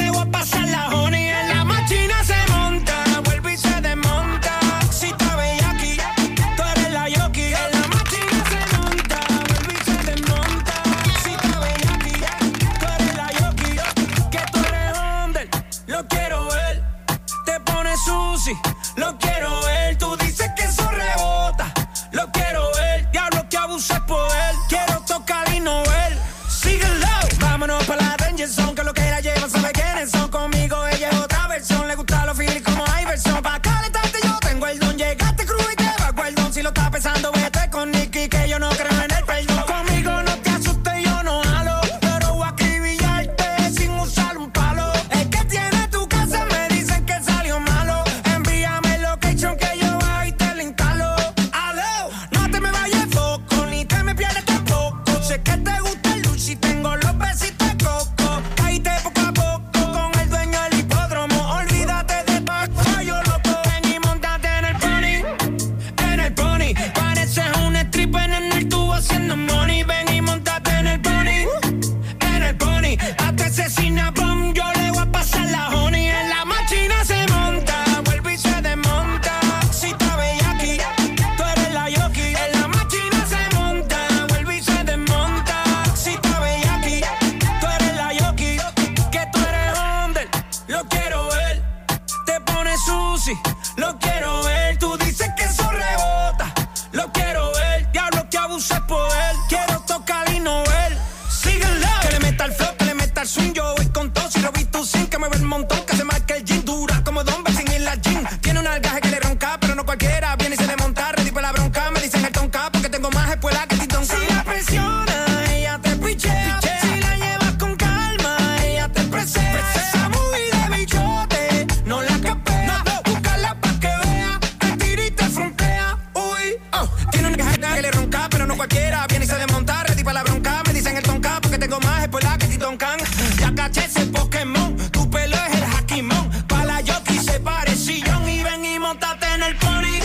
en 138.93 139.43
el 139.45 139.57
pony, 139.57 140.01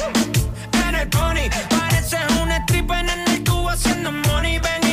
en 0.88 0.96
el 0.96 1.10
pony. 1.10 1.50
Pareces 1.70 2.20
un 2.40 2.52
stripper 2.52 3.00
en 3.00 3.30
el 3.30 3.44
tubo 3.44 3.70
haciendo 3.70 4.12
money. 4.12 4.60
Ven 4.60 4.85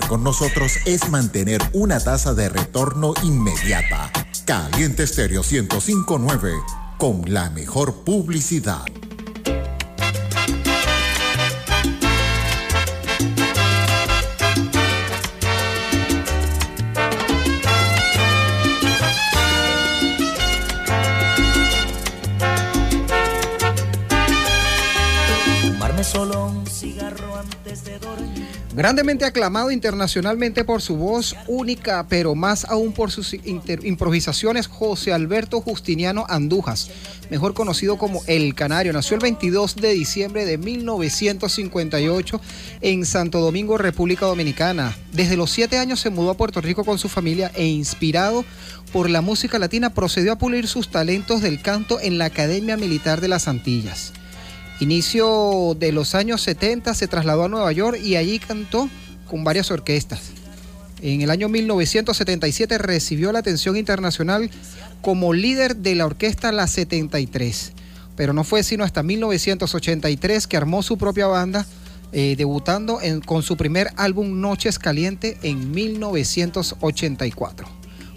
Con 0.00 0.24
nosotros 0.24 0.78
es 0.86 1.10
mantener 1.10 1.60
una 1.72 2.00
tasa 2.00 2.32
de 2.34 2.48
retorno 2.48 3.12
inmediata. 3.22 4.10
Caliente 4.46 5.02
Estéreo 5.02 5.42
1059 5.42 6.52
con 6.98 7.22
la 7.26 7.50
mejor 7.50 8.04
publicidad. 8.04 8.84
Grandemente 28.82 29.24
aclamado 29.24 29.70
internacionalmente 29.70 30.64
por 30.64 30.82
su 30.82 30.96
voz 30.96 31.36
única, 31.46 32.04
pero 32.08 32.34
más 32.34 32.64
aún 32.64 32.92
por 32.92 33.12
sus 33.12 33.32
improvisaciones, 33.32 34.66
José 34.66 35.12
Alberto 35.12 35.60
Justiniano 35.60 36.26
Andújas, 36.28 36.90
mejor 37.30 37.54
conocido 37.54 37.96
como 37.96 38.22
El 38.26 38.56
Canario, 38.56 38.92
nació 38.92 39.14
el 39.14 39.22
22 39.22 39.76
de 39.76 39.92
diciembre 39.92 40.44
de 40.44 40.58
1958 40.58 42.40
en 42.80 43.06
Santo 43.06 43.38
Domingo, 43.38 43.78
República 43.78 44.26
Dominicana. 44.26 44.98
Desde 45.12 45.36
los 45.36 45.52
siete 45.52 45.78
años 45.78 46.00
se 46.00 46.10
mudó 46.10 46.30
a 46.30 46.36
Puerto 46.36 46.60
Rico 46.60 46.84
con 46.84 46.98
su 46.98 47.08
familia 47.08 47.52
e 47.54 47.66
inspirado 47.66 48.44
por 48.92 49.08
la 49.08 49.20
música 49.20 49.60
latina 49.60 49.94
procedió 49.94 50.32
a 50.32 50.38
pulir 50.38 50.66
sus 50.66 50.90
talentos 50.90 51.40
del 51.40 51.62
canto 51.62 52.00
en 52.00 52.18
la 52.18 52.24
Academia 52.24 52.76
Militar 52.76 53.20
de 53.20 53.28
las 53.28 53.46
Antillas. 53.46 54.12
Inicio 54.82 55.76
de 55.78 55.92
los 55.92 56.16
años 56.16 56.42
70 56.42 56.92
se 56.94 57.06
trasladó 57.06 57.44
a 57.44 57.48
Nueva 57.48 57.70
York 57.70 58.00
y 58.02 58.16
allí 58.16 58.40
cantó 58.40 58.90
con 59.28 59.44
varias 59.44 59.70
orquestas. 59.70 60.32
En 61.00 61.20
el 61.20 61.30
año 61.30 61.48
1977 61.48 62.78
recibió 62.78 63.30
la 63.30 63.38
atención 63.38 63.76
internacional 63.76 64.50
como 65.00 65.34
líder 65.34 65.76
de 65.76 65.94
la 65.94 66.06
orquesta 66.06 66.50
La 66.50 66.66
73. 66.66 67.74
Pero 68.16 68.32
no 68.32 68.42
fue 68.42 68.64
sino 68.64 68.82
hasta 68.82 69.04
1983 69.04 70.48
que 70.48 70.56
armó 70.56 70.82
su 70.82 70.98
propia 70.98 71.28
banda, 71.28 71.64
eh, 72.10 72.34
debutando 72.36 72.98
con 73.24 73.44
su 73.44 73.56
primer 73.56 73.92
álbum 73.96 74.40
Noches 74.40 74.80
Caliente 74.80 75.38
en 75.44 75.70
1984. 75.70 77.68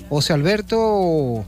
José 0.09 0.33
Alberto 0.33 1.45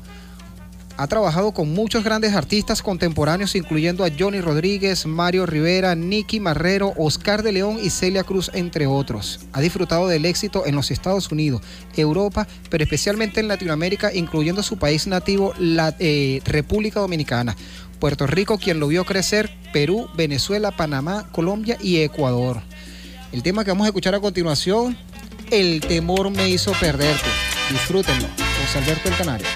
ha 0.98 1.08
trabajado 1.08 1.52
con 1.52 1.74
muchos 1.74 2.04
grandes 2.04 2.34
artistas 2.34 2.82
contemporáneos, 2.82 3.56
incluyendo 3.56 4.04
a 4.04 4.10
Johnny 4.18 4.42
Rodríguez, 4.42 5.06
Mario 5.06 5.46
Rivera, 5.46 5.96
Nicky 5.96 6.40
Marrero, 6.40 6.94
Oscar 6.98 7.44
de 7.44 7.52
León 7.52 7.78
y 7.82 7.92
Celia 7.92 8.24
Cruz, 8.24 8.50
entre 8.54 8.88
otros. 8.88 9.40
Ha 9.54 9.62
disfrutado 9.62 10.08
del 10.08 10.26
éxito 10.26 10.66
en 10.66 10.76
los 10.76 10.90
Estados 10.90 11.32
Unidos, 11.32 11.62
Europa, 11.96 12.48
pero 12.70 12.84
especialmente 12.84 13.40
en 13.40 13.48
Latinoamérica, 13.48 14.14
incluyendo 14.14 14.64
su 14.64 14.78
país 14.78 15.06
nativo, 15.06 15.54
la 15.60 15.96
eh, 16.00 16.42
República 16.46 17.00
Dominicana. 17.00 17.56
Puerto 18.00 18.28
Rico, 18.28 18.58
quien 18.58 18.80
lo 18.80 18.88
vio 18.88 19.06
crecer, 19.06 19.52
Perú, 19.74 20.08
Venezuela, 20.16 20.72
Panamá, 20.72 21.30
Colombia 21.32 21.78
y 21.82 21.98
Ecuador. 21.98 22.62
El 23.32 23.44
tema 23.44 23.64
que 23.64 23.72
vamos 23.72 23.86
a 23.86 23.90
escuchar 23.90 24.16
a 24.16 24.20
continuación, 24.20 24.98
El 25.52 25.80
temor 25.80 26.30
me 26.30 26.50
hizo 26.50 26.74
perderte. 26.74 27.30
Disfrútenlo. 27.72 28.28
José 28.62 28.80
Alberto 28.80 29.10
el 29.10 29.16
Canario. 29.16 29.48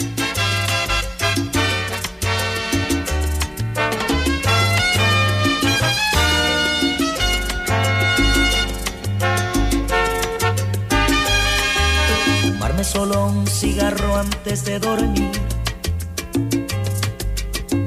Solo 12.91 13.27
un 13.27 13.47
cigarro 13.47 14.17
antes 14.17 14.65
de 14.65 14.77
dormir. 14.77 15.31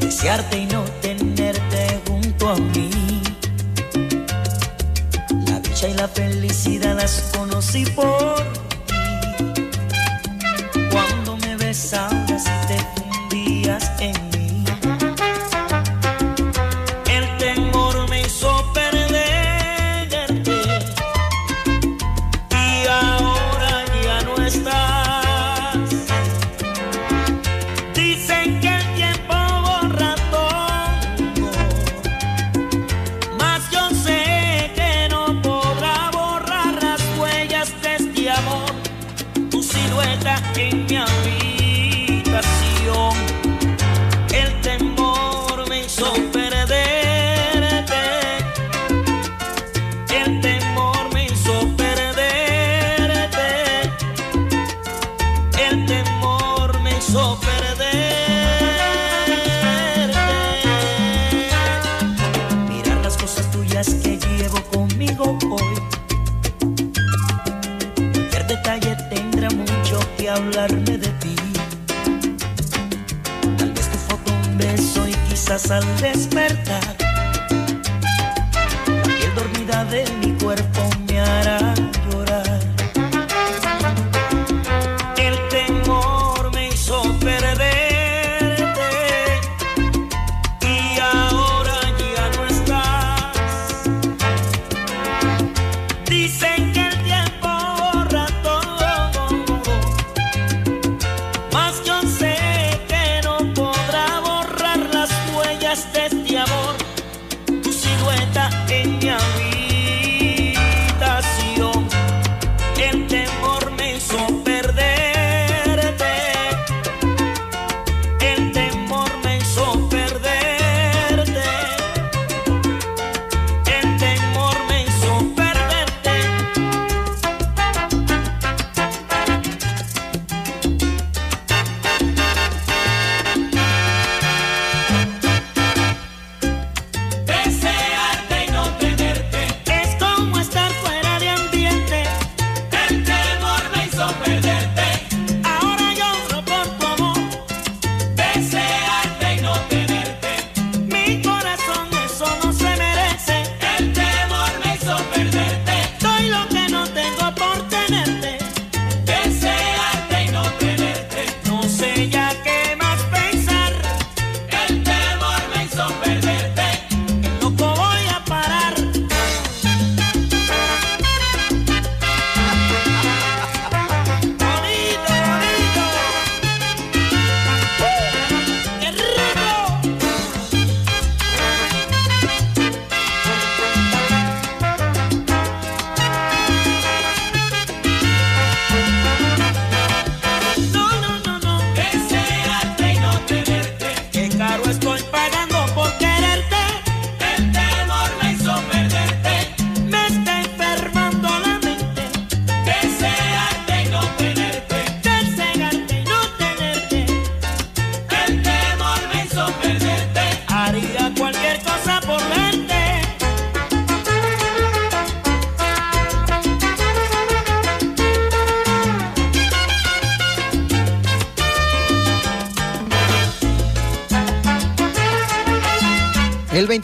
Desearte 0.00 0.58
y 0.60 0.66
no 0.66 0.82
tenerte 1.02 2.00
junto 2.08 2.48
a 2.48 2.56
mí. 2.56 2.90
La 5.46 5.60
dicha 5.60 5.88
y 5.88 5.94
la 5.94 6.08
felicidad 6.08 6.96
las 6.96 7.32
conocí 7.36 7.84
por 7.84 8.42
ti. 8.86 9.68
Cuando 10.90 11.36
me 11.36 11.56
besabas 11.56 12.44
te 12.66 12.93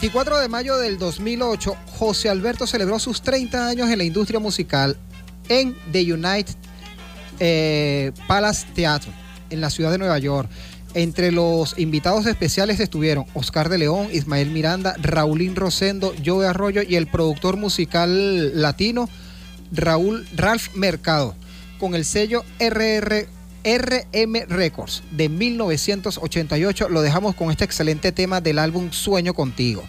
24 0.01 0.39
de 0.39 0.49
mayo 0.49 0.77
del 0.77 0.97
2008, 0.97 1.77
José 1.99 2.29
Alberto 2.29 2.65
celebró 2.65 2.97
sus 2.97 3.21
30 3.21 3.67
años 3.67 3.87
en 3.87 3.99
la 3.99 4.03
industria 4.03 4.39
musical 4.39 4.97
en 5.47 5.75
The 5.91 6.11
United 6.11 6.55
eh, 7.39 8.11
Palace 8.27 8.65
Theatre, 8.73 9.11
en 9.51 9.61
la 9.61 9.69
ciudad 9.69 9.91
de 9.91 9.99
Nueva 9.99 10.17
York. 10.17 10.49
Entre 10.95 11.31
los 11.31 11.77
invitados 11.77 12.25
especiales 12.25 12.79
estuvieron 12.79 13.27
Oscar 13.35 13.69
de 13.69 13.77
León, 13.77 14.07
Ismael 14.11 14.49
Miranda, 14.49 14.95
Raulín 14.99 15.55
Rosendo, 15.55 16.15
Joe 16.25 16.47
Arroyo 16.47 16.81
y 16.81 16.95
el 16.95 17.05
productor 17.05 17.57
musical 17.57 18.59
latino 18.59 19.07
Raúl 19.71 20.25
Ralph 20.35 20.73
Mercado, 20.73 21.35
con 21.79 21.93
el 21.93 22.05
sello 22.05 22.43
RR, 22.59 23.27
RM 23.63 24.45
Records 24.49 25.03
de 25.11 25.29
1988. 25.29 26.89
Lo 26.89 27.01
dejamos 27.01 27.35
con 27.35 27.51
este 27.51 27.65
excelente 27.65 28.11
tema 28.11 28.41
del 28.41 28.59
álbum 28.59 28.91
Sueño 28.91 29.33
Contigo. 29.33 29.83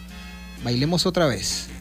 Bailemos 0.64 1.07
otra 1.07 1.27
vez. 1.27 1.72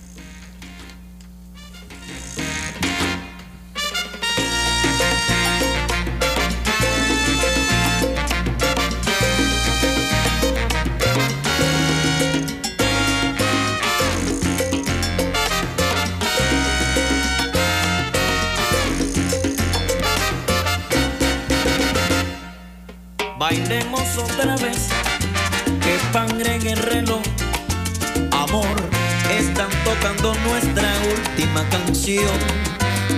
Nuestra 30.51 30.91
última 31.15 31.67
canción. 31.69 32.37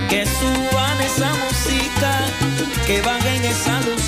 Que 0.08 0.24
suban 0.24 1.00
esa 1.00 1.30
música, 1.44 2.10
que 2.86 3.02
bajen 3.02 3.44
esa 3.44 3.80
luz. 3.80 4.04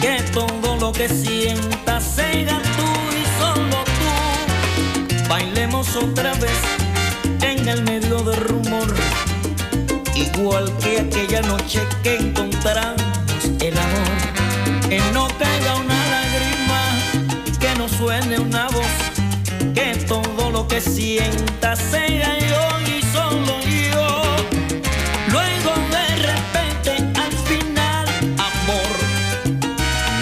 Que 0.00 0.22
todo 0.32 0.76
lo 0.76 0.92
que 0.92 1.08
sientas 1.08 2.04
sea 2.04 2.56
tú 2.76 2.90
y 3.20 3.24
solo 3.40 3.78
tú. 3.98 5.28
Bailemos 5.28 5.96
otra 5.96 6.32
vez 6.34 6.60
en 7.42 7.68
el 7.68 7.82
medio 7.82 8.18
del 8.22 8.40
rumor. 8.48 8.88
Igual 10.14 10.72
que 10.78 11.00
aquella 11.00 11.42
noche 11.42 11.80
que 12.02 12.16
encontramos 12.16 13.02
el 13.60 13.76
amor. 13.76 14.12
Que 14.88 15.00
no 15.12 15.28
caiga 15.38 15.76
una 15.76 16.00
lágrima, 16.14 16.82
que 17.60 17.74
no 17.78 17.88
suene 17.88 18.38
una 18.38 18.66
voz, 18.68 18.94
que 19.74 19.94
todo 20.08 20.39
que 20.68 20.80
sienta 20.80 21.76
sea 21.76 22.38
yo 22.38 22.62
y 22.96 23.02
solo 23.12 23.60
yo. 23.92 24.36
Luego 25.30 25.72
de 25.96 26.06
repente 26.30 26.90
al 27.24 27.32
final, 27.48 28.06
amor, 28.36 28.96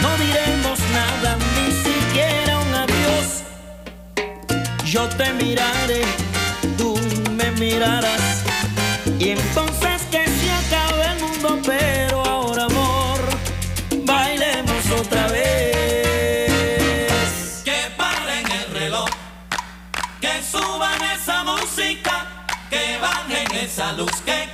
no 0.02 0.10
diremos 0.24 0.78
nada, 0.92 1.36
ni 1.56 1.72
siquiera 1.86 2.58
un 2.58 2.74
adiós. 2.74 3.26
Yo 4.84 5.08
te 5.08 5.32
miraré, 5.34 6.02
tú 6.76 6.98
me 7.36 7.50
mirarás, 7.52 8.17
bajen 23.88 23.92
esa 23.92 23.92
luz, 23.92 24.20
que 24.22 24.47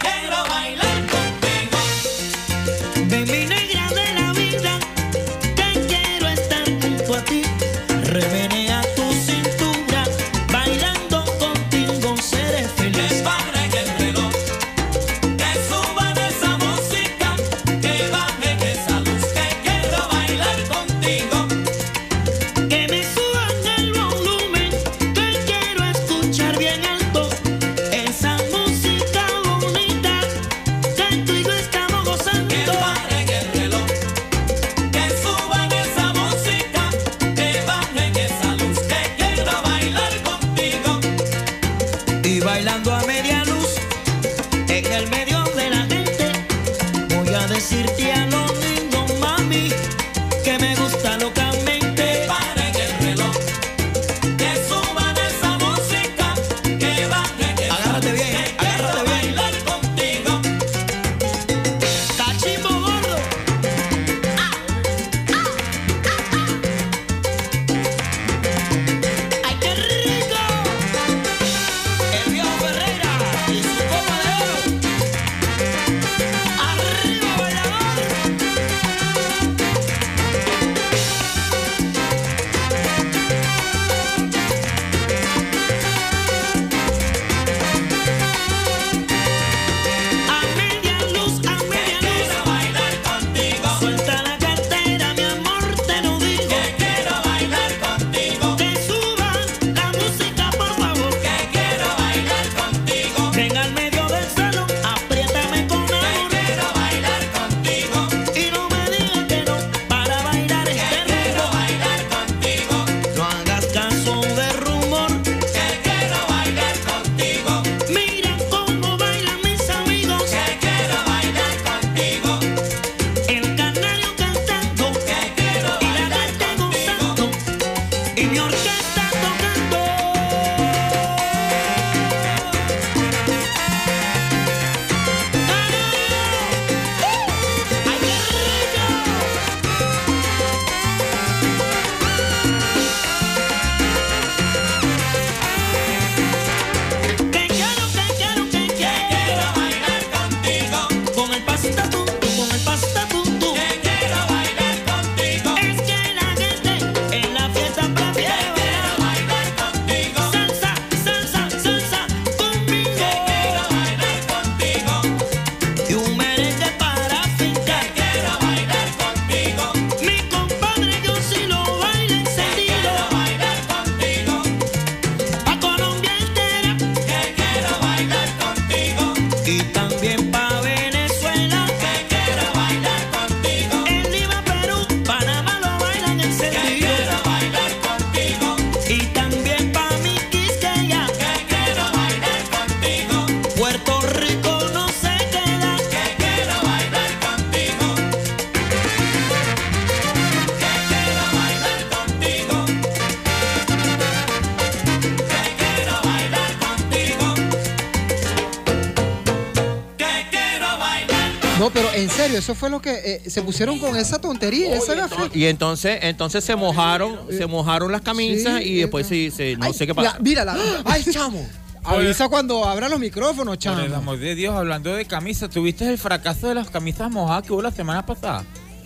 eso 212.44 212.54
fue 212.54 212.68
lo 212.70 212.80
que 212.82 212.92
eh, 213.24 213.30
se 213.30 213.40
pusieron 213.42 213.78
con 213.78 213.96
esa 213.96 214.18
tontería, 214.20 214.74
esa 214.76 214.94
gafe. 214.94 215.30
Y 215.32 215.46
entonces, 215.46 215.98
entonces 216.02 216.44
se 216.44 216.54
mojaron, 216.56 217.18
se 217.30 217.46
mojaron 217.46 217.90
las 217.90 218.02
camisas 218.02 218.60
Sí, 218.62 218.68
y 218.68 218.76
después 218.76 219.06
sí, 219.06 219.30
se- 219.34 219.56
no 219.56 219.72
sé 219.72 219.86
qué 219.86 219.94
pasó. 219.94 220.12
La- 220.12 220.18
mírala. 220.20 220.56
Ay, 220.84 221.02
chamo. 221.10 221.44
Avisa 221.82 222.28
cuando 222.28 222.64
abra 222.66 222.88
los 222.88 222.98
micrófonos, 223.00 223.58
chamo. 223.58 223.76
Por 223.76 223.84
el 223.86 223.94
amor 223.94 224.18
de 224.18 224.34
Dios, 224.34 224.54
hablando 224.54 224.94
de 224.94 225.04
camisas, 225.06 225.50
¿tuviste 225.50 225.86
el 225.88 225.98
fracaso 225.98 226.48
de 226.48 226.54
las 226.54 226.68
camisas 226.70 227.10
mojadas 227.10 227.44
que 227.44 227.52
hubo 227.52 227.62
la 227.62 227.70
semana 227.72 228.04
pasada? 228.06 228.44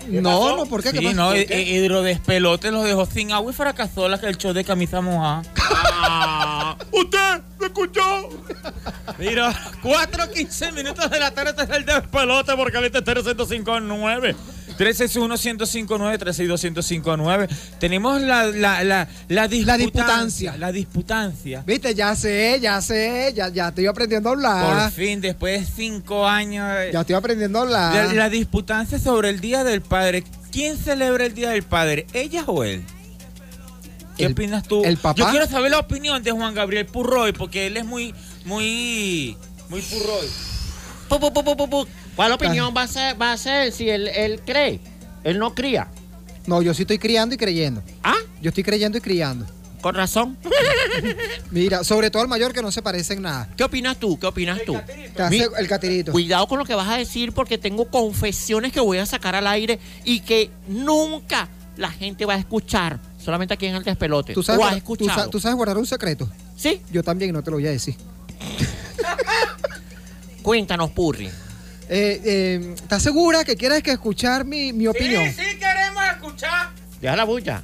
No, 0.09 0.57
no, 0.57 0.65
¿por 0.67 0.83
qué? 0.83 0.91
¿Qué 0.93 0.99
Sí, 0.99 1.05
pasó? 1.05 1.17
no, 1.17 1.27
¿Por 1.29 1.37
eh, 1.37 1.47
qué? 1.47 1.55
eh, 1.61 1.63
Hidrodespelote 1.85 2.71
los 2.71 2.85
dejó 2.85 3.05
sin 3.07 3.31
agua 3.33 3.53
y 3.53 3.55
fracasó 3.55 4.09
la, 4.09 4.17
el 4.17 4.37
show 4.39 4.53
de 4.55 4.65
camisa 4.65 5.01
mojada. 5.01 5.43
¡Usted 6.93 7.41
me 7.61 7.67
escuchó! 7.67 8.29
Mira, 9.19 9.55
4.15 9.83 10.73
minutos 10.73 11.11
de 11.11 11.21
la 11.21 11.31
tarde 11.33 11.51
este 11.51 11.63
es 11.63 11.71
el 11.71 11.85
despelote 11.85 12.55
por 12.57 12.71
Caliente 12.73 12.99
105.9. 13.05 14.35
361-1059, 14.79 16.19
362-1059. 16.19 17.49
Tenemos 17.81 18.21
la, 18.21 18.47
la, 18.47 18.85
la, 18.85 19.09
la 19.29 19.49
disputancia. 19.49 20.57
La 20.57 20.71
disputancia. 20.71 21.65
Viste, 21.67 21.95
ya 21.95 22.15
sé, 22.15 22.59
ya 22.61 22.81
sé, 22.81 23.33
ya, 23.35 23.49
ya 23.49 23.69
estoy 23.69 23.87
aprendiendo 23.87 24.31
a 24.31 24.35
Por 24.35 24.45
hablar. 24.47 24.93
fin, 24.93 25.21
después 25.21 25.61
de 25.61 25.67
cinco 25.83 26.27
años. 26.27 26.65
Ya 26.93 27.01
estoy 27.01 27.17
aprendiendo 27.17 27.63
a 27.63 27.67
La, 27.67 27.89
hablar. 27.89 28.15
la 28.15 28.29
disputancia 28.31 28.99
sobre 29.01 29.31
el 29.31 29.41
Día 29.41 29.65
del 29.65 29.81
Padre. 29.83 30.23
¿Quién 30.53 30.77
celebra 30.79 31.27
el 31.27 31.35
Día 31.35 31.51
del 31.51 31.65
Padre? 31.65 32.07
¿Ella 32.13 32.45
o 32.47 32.63
él? 32.63 32.85
¿Qué 34.17 34.27
El- 34.27 34.33
opinas 34.33 34.63
tú? 34.67 34.85
el 34.85 34.97
papá. 34.97 35.19
Yo 35.19 35.29
quiero 35.31 35.47
saber 35.49 35.71
la 35.73 35.79
opinión 35.81 36.23
de 36.23 36.31
Juan 36.31 36.55
Gabriel 36.55 36.87
Purroy, 36.87 37.33
porque 37.33 37.67
él 37.67 37.77
es 37.77 37.85
muy, 37.85 38.15
muy, 38.45 39.37
muy 39.69 39.83
Purroy. 39.83 40.27
Pu, 41.09 41.21
pu, 41.21 41.33
pu, 41.33 41.45
pu, 41.45 41.57
pu, 41.57 41.71
pu. 41.71 41.87
¿Cuál 42.17 42.33
opinión 42.33 42.75
va 42.77 42.83
a 42.83 42.89
ser, 42.89 43.21
va 43.21 43.33
a 43.33 43.37
ser 43.37 43.73
si 43.73 43.89
él, 43.89 44.09
él 44.09 44.41
cree? 44.45 44.81
Él 45.25 45.39
no 45.39 45.55
cría. 45.55 45.89
No, 46.47 46.63
yo 46.63 46.75
sí 46.75 46.83
estoy 46.83 46.99
criando 46.99 47.35
y 47.35 47.39
creyendo. 47.39 47.83
¿Ah? 48.03 48.17
Yo 48.41 48.49
estoy 48.49 48.65
creyendo 48.65 48.99
y 48.99 49.01
criando. 49.01 49.47
Con 49.81 49.95
razón. 49.95 50.37
Mira, 51.51 51.85
sobre 51.85 52.11
todo 52.11 52.23
el 52.23 52.29
mayor 52.29 52.53
que 52.53 52.63
no 52.63 52.73
se 52.73 52.83
parece 52.83 53.15
en 53.15 53.23
nada. 53.23 53.49
¿Qué 53.57 53.65
opinas 53.65 53.99
tú? 53.99 54.19
¿Qué 54.19 54.27
opinas 54.27 54.61
tú? 54.65 54.77
Te 55.15 55.23
hace 55.23 55.49
el 55.59 55.69
catirito. 55.69 56.13
Cuidado 56.13 56.47
con 56.49 56.59
lo 56.59 56.65
que 56.65 56.75
vas 56.75 56.89
a 56.89 56.97
decir 56.97 57.33
porque 57.33 57.59
tengo 57.59 57.89
confesiones 57.89 58.73
que 58.73 58.81
voy 58.81 58.99
a 58.99 59.07
sacar 59.07 59.35
al 59.35 59.47
aire 59.47 59.79
y 60.05 60.21
que 60.21 60.51
nunca 60.67 61.49
la 61.77 61.91
gente 61.91 62.25
va 62.25 62.35
a 62.35 62.39
escuchar. 62.39 62.99
Solamente 63.19 63.55
aquí 63.55 63.67
en 63.67 63.77
el 63.77 63.85
despelote. 63.85 64.35
¿Tú 64.35 64.43
sabes, 64.43 64.83
tú 65.31 65.39
sabes 65.39 65.57
guardar 65.57 65.79
un 65.79 65.87
secreto? 65.87 66.29
Sí. 66.57 66.81
Yo 66.91 67.03
también, 67.03 67.33
no 67.33 67.43
te 67.43 67.51
lo 67.51 67.59
voy 67.59 67.67
a 67.67 67.71
decir. 67.71 67.95
Cuéntanos, 70.43 70.91
Purri. 70.91 71.27
Eh, 71.27 72.21
eh, 72.25 72.75
¿Estás 72.75 73.03
segura 73.03 73.45
que 73.45 73.57
quieres 73.57 73.83
que 73.83 73.93
escuchar 73.93 74.45
mi, 74.45 74.73
mi 74.73 74.87
opinión? 74.87 75.25
sí 75.27 75.57
queremos 75.59 76.03
escuchar. 76.15 76.71
Deja 77.01 77.17
la 77.17 77.25
bulla. 77.25 77.63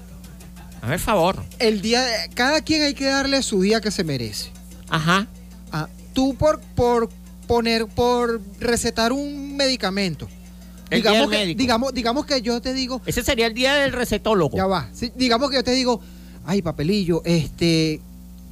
A 0.80 0.88
ver, 0.88 0.98
favor. 0.98 1.42
El 1.58 1.80
día, 1.80 2.04
cada 2.34 2.60
quien 2.62 2.82
hay 2.82 2.94
que 2.94 3.06
darle 3.06 3.42
su 3.42 3.60
día 3.62 3.80
que 3.80 3.90
se 3.90 4.04
merece. 4.04 4.50
Ajá. 4.88 5.26
Ah, 5.72 5.88
tú 6.12 6.34
por, 6.36 6.60
por 6.60 7.08
poner, 7.46 7.86
por 7.86 8.40
recetar 8.60 9.12
un 9.12 9.56
medicamento. 9.56 10.28
El 10.90 11.00
día 11.02 11.10
del 11.12 11.20
digamos, 11.20 11.30
que, 11.30 11.38
médico. 11.38 11.58
digamos, 11.58 11.94
digamos 11.94 12.26
que 12.26 12.42
yo 12.42 12.60
te 12.60 12.74
digo, 12.74 13.00
Ese 13.06 13.22
sería 13.22 13.46
el 13.46 13.54
día 13.54 13.74
del 13.74 13.92
recetólogo. 13.92 14.56
ya 14.56 14.66
va. 14.66 14.88
sí, 14.92 15.10
digamos 15.14 15.50
que 15.50 15.56
yo 15.56 15.64
te 15.64 15.72
digo, 15.72 16.00
ay 16.44 16.60
papelillo, 16.62 17.22
este, 17.24 18.00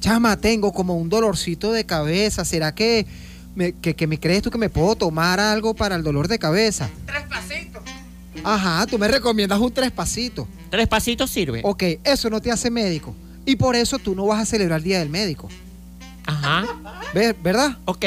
chama, 0.03 0.35
tengo 0.35 0.73
como 0.73 0.97
un 0.97 1.07
dolorcito 1.07 1.71
de 1.71 1.85
cabeza. 1.85 2.43
¿Será 2.43 2.75
que 2.75 3.07
me, 3.55 3.71
que, 3.71 3.95
que 3.95 4.05
me 4.05 4.19
crees 4.19 4.41
tú 4.41 4.51
que 4.51 4.57
me 4.57 4.69
puedo 4.69 4.95
tomar 4.95 5.39
algo 5.39 5.73
para 5.73 5.95
el 5.95 6.03
dolor 6.03 6.27
de 6.27 6.37
cabeza? 6.37 6.89
Tres 7.05 7.23
pasitos. 7.29 7.81
Ajá, 8.43 8.85
tú 8.85 8.99
me 8.99 9.07
recomiendas 9.07 9.59
un 9.59 9.71
tres 9.71 9.91
pasitos. 9.91 10.45
Tres 10.69 10.89
pasitos 10.89 11.29
sirve. 11.29 11.61
Ok, 11.63 11.83
eso 12.03 12.29
no 12.29 12.41
te 12.41 12.51
hace 12.51 12.69
médico. 12.69 13.15
Y 13.45 13.55
por 13.55 13.77
eso 13.77 13.97
tú 13.97 14.13
no 14.13 14.25
vas 14.25 14.41
a 14.41 14.45
celebrar 14.45 14.79
el 14.79 14.83
Día 14.83 14.99
del 14.99 15.09
Médico. 15.09 15.47
Ajá. 16.25 16.65
¿Ves? 17.13 17.35
¿Verdad? 17.41 17.77
Ok. 17.85 18.05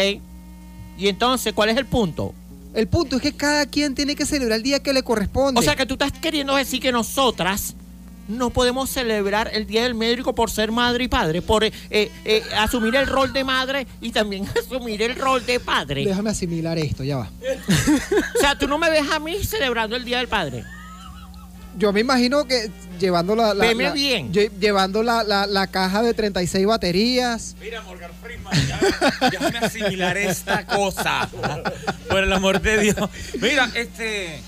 Y 0.99 1.09
entonces, 1.09 1.55
¿cuál 1.55 1.71
es 1.71 1.79
el 1.79 1.87
punto? 1.87 2.35
El 2.75 2.89
punto 2.89 3.17
es 3.17 3.23
que 3.23 3.33
cada 3.33 3.65
quien 3.65 3.95
tiene 3.95 4.15
que 4.15 4.27
celebrar 4.27 4.59
el 4.59 4.63
día 4.63 4.83
que 4.83 4.93
le 4.93 5.03
corresponde. 5.03 5.59
O 5.59 5.63
sea 5.63 5.77
que 5.77 5.87
tú 5.87 5.95
estás 5.95 6.13
queriendo 6.13 6.55
decir 6.57 6.81
que 6.81 6.93
nosotras 6.93 7.75
no 8.29 8.51
podemos 8.51 8.91
celebrar 8.91 9.51
el 9.53 9.67
Día 9.67 9.83
del 9.85 9.95
Médico 9.95 10.35
por 10.35 10.51
ser 10.51 10.73
madre 10.73 11.05
y 11.05 11.09
padre, 11.09 11.43
por 11.43 11.65
eh, 11.65 11.73
eh, 11.91 12.43
asumir 12.59 12.95
el 12.97 13.07
rol 13.07 13.33
de 13.33 13.45
madre 13.45 13.87
y 14.01 14.11
también 14.13 14.47
asumir 14.67 15.03
el 15.03 15.15
rol 15.17 15.45
de 15.47 15.61
padre. 15.61 16.05
Déjame 16.05 16.31
asimilar 16.31 16.79
esto, 16.79 17.05
ya 17.05 17.17
va. 17.19 17.31
O 18.37 18.39
sea, 18.41 18.59
tú 18.59 18.67
no 18.69 18.79
me 18.79 18.91
ves 18.91 19.05
a 19.13 19.19
mí 19.19 19.43
celebrando 19.45 19.97
el 19.97 20.05
Día 20.05 20.19
del 20.19 20.29
Padre. 20.29 20.65
Yo 21.79 21.93
me 21.93 22.01
imagino 22.01 22.47
que 22.47 22.71
llevando 22.99 23.37
la, 23.37 23.53
la- 23.53 23.67
Veme 23.67 23.85
la- 23.85 23.93
bien. 23.93 24.33
lle- 24.33 24.51
llevando 24.59 25.03
la, 25.03 25.23
la- 25.23 25.47
la 25.47 25.67
caja 25.67 26.03
de 26.03 26.15
36 26.15 26.65
baterías. 26.67 27.55
Mira, 27.61 27.83
Morgan 27.83 28.11
Freeman, 28.23 28.55
ya, 28.67 28.81
déjame 29.31 29.59
asimilar 29.59 30.17
esta 30.17 30.65
cosa. 30.65 31.29
Por 32.09 32.25
el 32.25 32.33
amor 32.33 32.63
de 32.63 32.79
Dios. 32.79 32.97
Mira, 33.43 33.71
este. 33.75 34.41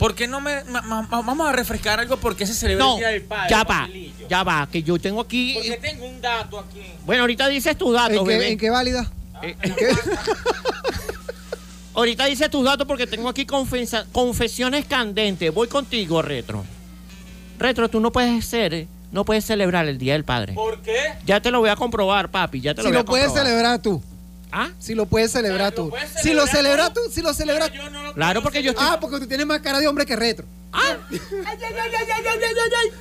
¿Por 0.00 0.14
qué 0.16 0.26
no 0.26 0.40
me. 0.40 0.64
ma- 0.64 0.80
ma- 0.82 1.06
vamos 1.10 1.46
a 1.48 1.52
refrescar 1.52 2.00
algo 2.00 2.16
porque 2.16 2.44
se 2.46 2.54
celebra 2.54 2.84
No, 2.84 2.94
el 2.94 2.98
Día 2.98 3.08
del 3.10 3.22
Padre? 3.22 3.50
ya 3.50 3.62
va, 3.64 3.88
ya 4.28 4.42
va, 4.42 4.68
que 4.72 4.82
yo 4.82 4.98
tengo 4.98 5.20
aquí. 5.20 5.54
Porque 5.54 5.76
tengo 5.76 6.06
un 6.08 6.20
dato 6.20 6.58
aquí. 6.58 6.82
Bueno, 7.06 7.22
ahorita 7.22 7.46
dices 7.48 7.76
tus 7.76 7.92
datos, 7.92 8.16
¿En 8.16 8.24
qué, 8.24 8.28
bebé. 8.32 8.48
en 8.52 8.58
qué 8.58 8.70
válida? 8.70 9.10
Eh, 9.42 9.56
Ahorita 11.94 12.26
dices 12.26 12.48
tus 12.50 12.64
datos 12.64 12.86
porque 12.86 13.06
tengo 13.06 13.28
aquí 13.28 13.44
confesa- 13.44 14.06
confesiones 14.12 14.86
candentes. 14.86 15.52
Voy 15.52 15.68
contigo, 15.68 16.22
Retro. 16.22 16.64
Retro, 17.58 17.88
tú 17.90 18.00
no 18.00 18.10
puedes 18.12 18.44
ser, 18.46 18.86
no 19.12 19.24
puedes 19.24 19.44
celebrar 19.44 19.86
el 19.86 19.98
Día 19.98 20.14
del 20.14 20.24
Padre. 20.24 20.54
¿Por 20.54 20.80
qué? 20.80 20.96
Ya 21.26 21.40
te 21.40 21.50
lo 21.50 21.58
voy 21.60 21.68
a 21.68 21.76
comprobar, 21.76 22.30
papi. 22.30 22.60
Ya 22.60 22.74
te 22.74 22.82
lo 22.82 22.84
Si 22.84 22.88
voy 22.92 22.96
a 22.96 23.00
lo 23.00 23.04
puedes 23.04 23.26
comprobar. 23.26 23.48
celebrar 23.50 23.82
tú. 23.82 24.02
¿Ah? 24.52 24.70
Si 24.78 24.94
lo 24.94 25.06
puedes 25.06 25.30
celebrar 25.32 25.72
tú. 25.72 25.90
puedes 25.90 26.10
Si 26.22 26.32
lo 26.32 26.46
celebras 26.46 26.92
tú, 26.92 27.00
si 27.10 27.22
lo 27.22 27.32
celebras 27.34 27.70
Claro, 28.14 28.42
porque 28.42 28.62
yo 28.62 28.70
estoy. 28.72 28.86
Ah, 28.88 28.98
porque 29.00 29.20
tú 29.20 29.26
tienes 29.26 29.46
más 29.46 29.60
cara 29.60 29.78
de 29.78 29.86
hombre 29.86 30.06
que 30.06 30.16
retro. 30.16 30.46
Ah. 30.72 30.96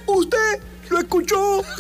Usted 0.07 0.61
lo 0.89 0.99
escuchó. 0.99 1.63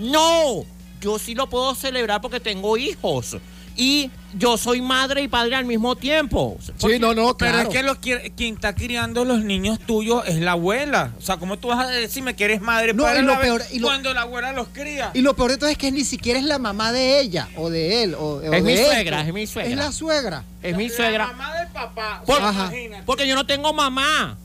No, 0.00 0.64
yo 1.02 1.18
sí 1.18 1.34
lo 1.34 1.50
puedo 1.50 1.74
celebrar 1.74 2.22
porque 2.22 2.40
tengo 2.40 2.78
hijos. 2.78 3.36
Y 3.82 4.10
yo 4.34 4.58
soy 4.58 4.82
madre 4.82 5.22
y 5.22 5.28
padre 5.28 5.56
al 5.56 5.64
mismo 5.64 5.96
tiempo. 5.96 6.58
Sí, 6.76 6.98
no, 6.98 7.14
no, 7.14 7.34
Pero 7.38 7.52
claro. 7.52 7.68
es 7.70 7.74
que 7.74 7.82
lo 7.82 7.98
quiere- 7.98 8.30
quien 8.36 8.54
está 8.56 8.74
criando 8.74 9.24
los 9.24 9.42
niños 9.42 9.78
tuyos 9.80 10.22
es 10.26 10.36
la 10.40 10.52
abuela. 10.52 11.12
O 11.18 11.22
sea, 11.22 11.38
¿cómo 11.38 11.58
tú 11.58 11.68
vas 11.68 11.86
a 11.86 11.88
decirme 11.88 12.36
que 12.36 12.44
eres 12.44 12.60
madre 12.60 12.92
No, 12.92 13.04
padre 13.04 13.16
y 13.16 13.18
a 13.20 13.22
lo 13.22 13.32
la 13.32 13.38
vez 13.38 13.46
peor- 13.48 13.62
y 13.72 13.78
lo- 13.78 13.86
cuando 13.88 14.12
la 14.12 14.20
abuela 14.20 14.52
los 14.52 14.68
cría? 14.68 15.12
Y 15.14 15.22
lo 15.22 15.34
peor 15.34 15.52
de 15.52 15.56
todo 15.56 15.70
es 15.70 15.78
que 15.78 15.90
ni 15.90 16.04
siquiera 16.04 16.38
es 16.38 16.44
la 16.44 16.58
mamá 16.58 16.92
de 16.92 17.20
ella 17.20 17.48
o 17.56 17.70
de 17.70 18.02
él. 18.02 18.14
O, 18.16 18.34
o 18.34 18.42
Es 18.42 18.50
de 18.50 18.60
mi 18.60 18.76
suegra, 18.76 19.22
es 19.26 19.32
mi 19.32 19.46
suegra. 19.46 19.70
Es 19.70 19.76
la 19.78 19.92
suegra. 19.92 20.44
Es 20.62 20.76
mi 20.76 20.90
suegra. 20.90 21.28
mamá 21.28 21.56
del 21.58 21.68
papá. 21.68 22.22
Por- 22.26 22.38
porque 23.06 23.26
yo 23.26 23.34
no 23.34 23.46
tengo 23.46 23.72
mamá. 23.72 24.36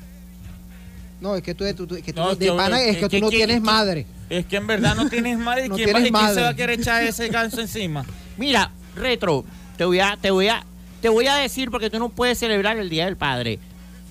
No, 1.20 1.36
es 1.36 1.44
que 1.44 1.54
tú, 1.56 1.66
tú- 1.74 1.88
tú- 1.88 1.96
que 2.02 2.14
tú 2.14 2.22
No, 2.22 2.36
de 2.36 2.46
que- 2.46 2.52
pana 2.54 2.82
es 2.82 2.98
que, 2.98 3.10
tú 3.10 3.20
no 3.20 3.30
que- 3.30 3.36
tienes 3.38 3.58
que- 3.58 3.62
madre. 3.62 4.06
Es 4.30 4.46
que 4.46 4.56
en 4.56 4.66
verdad 4.68 4.96
no 4.96 5.10
tienes 5.10 5.38
madre. 5.38 5.68
No 5.70 5.76
¿Quién, 5.76 5.88
tienes 5.88 6.04
quién 6.04 6.16
se 6.16 6.24
madre. 6.24 6.42
va 6.42 6.50
a 6.50 6.56
querer 6.56 6.80
echar 6.80 7.04
ese 7.04 7.28
ganso 7.28 7.60
encima? 7.62 8.06
Mira, 8.38 8.72
Retro, 8.96 9.44
te 9.78 9.86
voy 9.86 10.00
a, 10.00 10.18
te 10.20 10.32
voy 10.32 10.48
a, 10.48 10.64
te 11.02 11.10
voy 11.10 11.28
a 11.28 11.36
decir 11.36 11.70
porque 11.72 11.90
tú 11.90 12.00
no 12.00 12.10
puedes 12.10 12.38
celebrar 12.40 12.78
el 12.78 12.90
Día 12.90 13.06
del 13.06 13.18
Padre. 13.18 13.60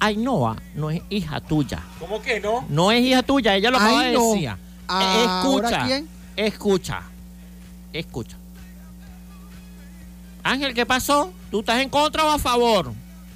Ainhoa 0.00 0.56
no 0.74 0.90
es 0.90 1.00
hija 1.08 1.40
tuya. 1.40 1.82
¿Cómo 1.98 2.20
que 2.20 2.40
no? 2.40 2.64
No 2.68 2.92
es 2.92 3.02
hija 3.04 3.22
tuya, 3.22 3.54
ella 3.56 3.70
lo 3.70 3.76
acaba 3.78 4.02
de 4.02 4.08
Ainhoa. 4.08 4.34
decir. 4.34 4.48
Eh, 4.48 4.56
¿Ahora 4.88 5.68
Escucha. 5.68 5.86
quién? 5.86 6.08
Escucha. 6.36 7.02
Escucha. 7.92 8.36
Ángel, 10.42 10.74
¿qué 10.74 10.84
pasó? 10.84 11.32
¿Tú 11.50 11.60
estás 11.60 11.80
en 11.80 11.88
contra 11.88 12.24
o 12.26 12.30
a 12.30 12.38
favor? 12.38 12.92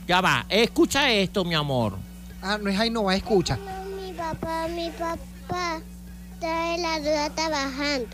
Ya 0.06 0.20
va, 0.20 0.44
escucha 0.48 1.10
esto, 1.10 1.44
mi 1.44 1.54
amor. 1.54 1.96
Ah, 2.42 2.58
no 2.60 2.68
es 2.68 2.78
Ainhoa, 2.78 3.14
escucha. 3.16 3.56
No, 3.56 4.02
mi 4.06 4.12
papá, 4.12 4.66
mi 4.68 4.90
papá 4.90 5.80
está 6.34 6.74
en 6.74 6.82
la 6.82 6.98
duda 7.00 7.30
trabajando. 7.30 8.06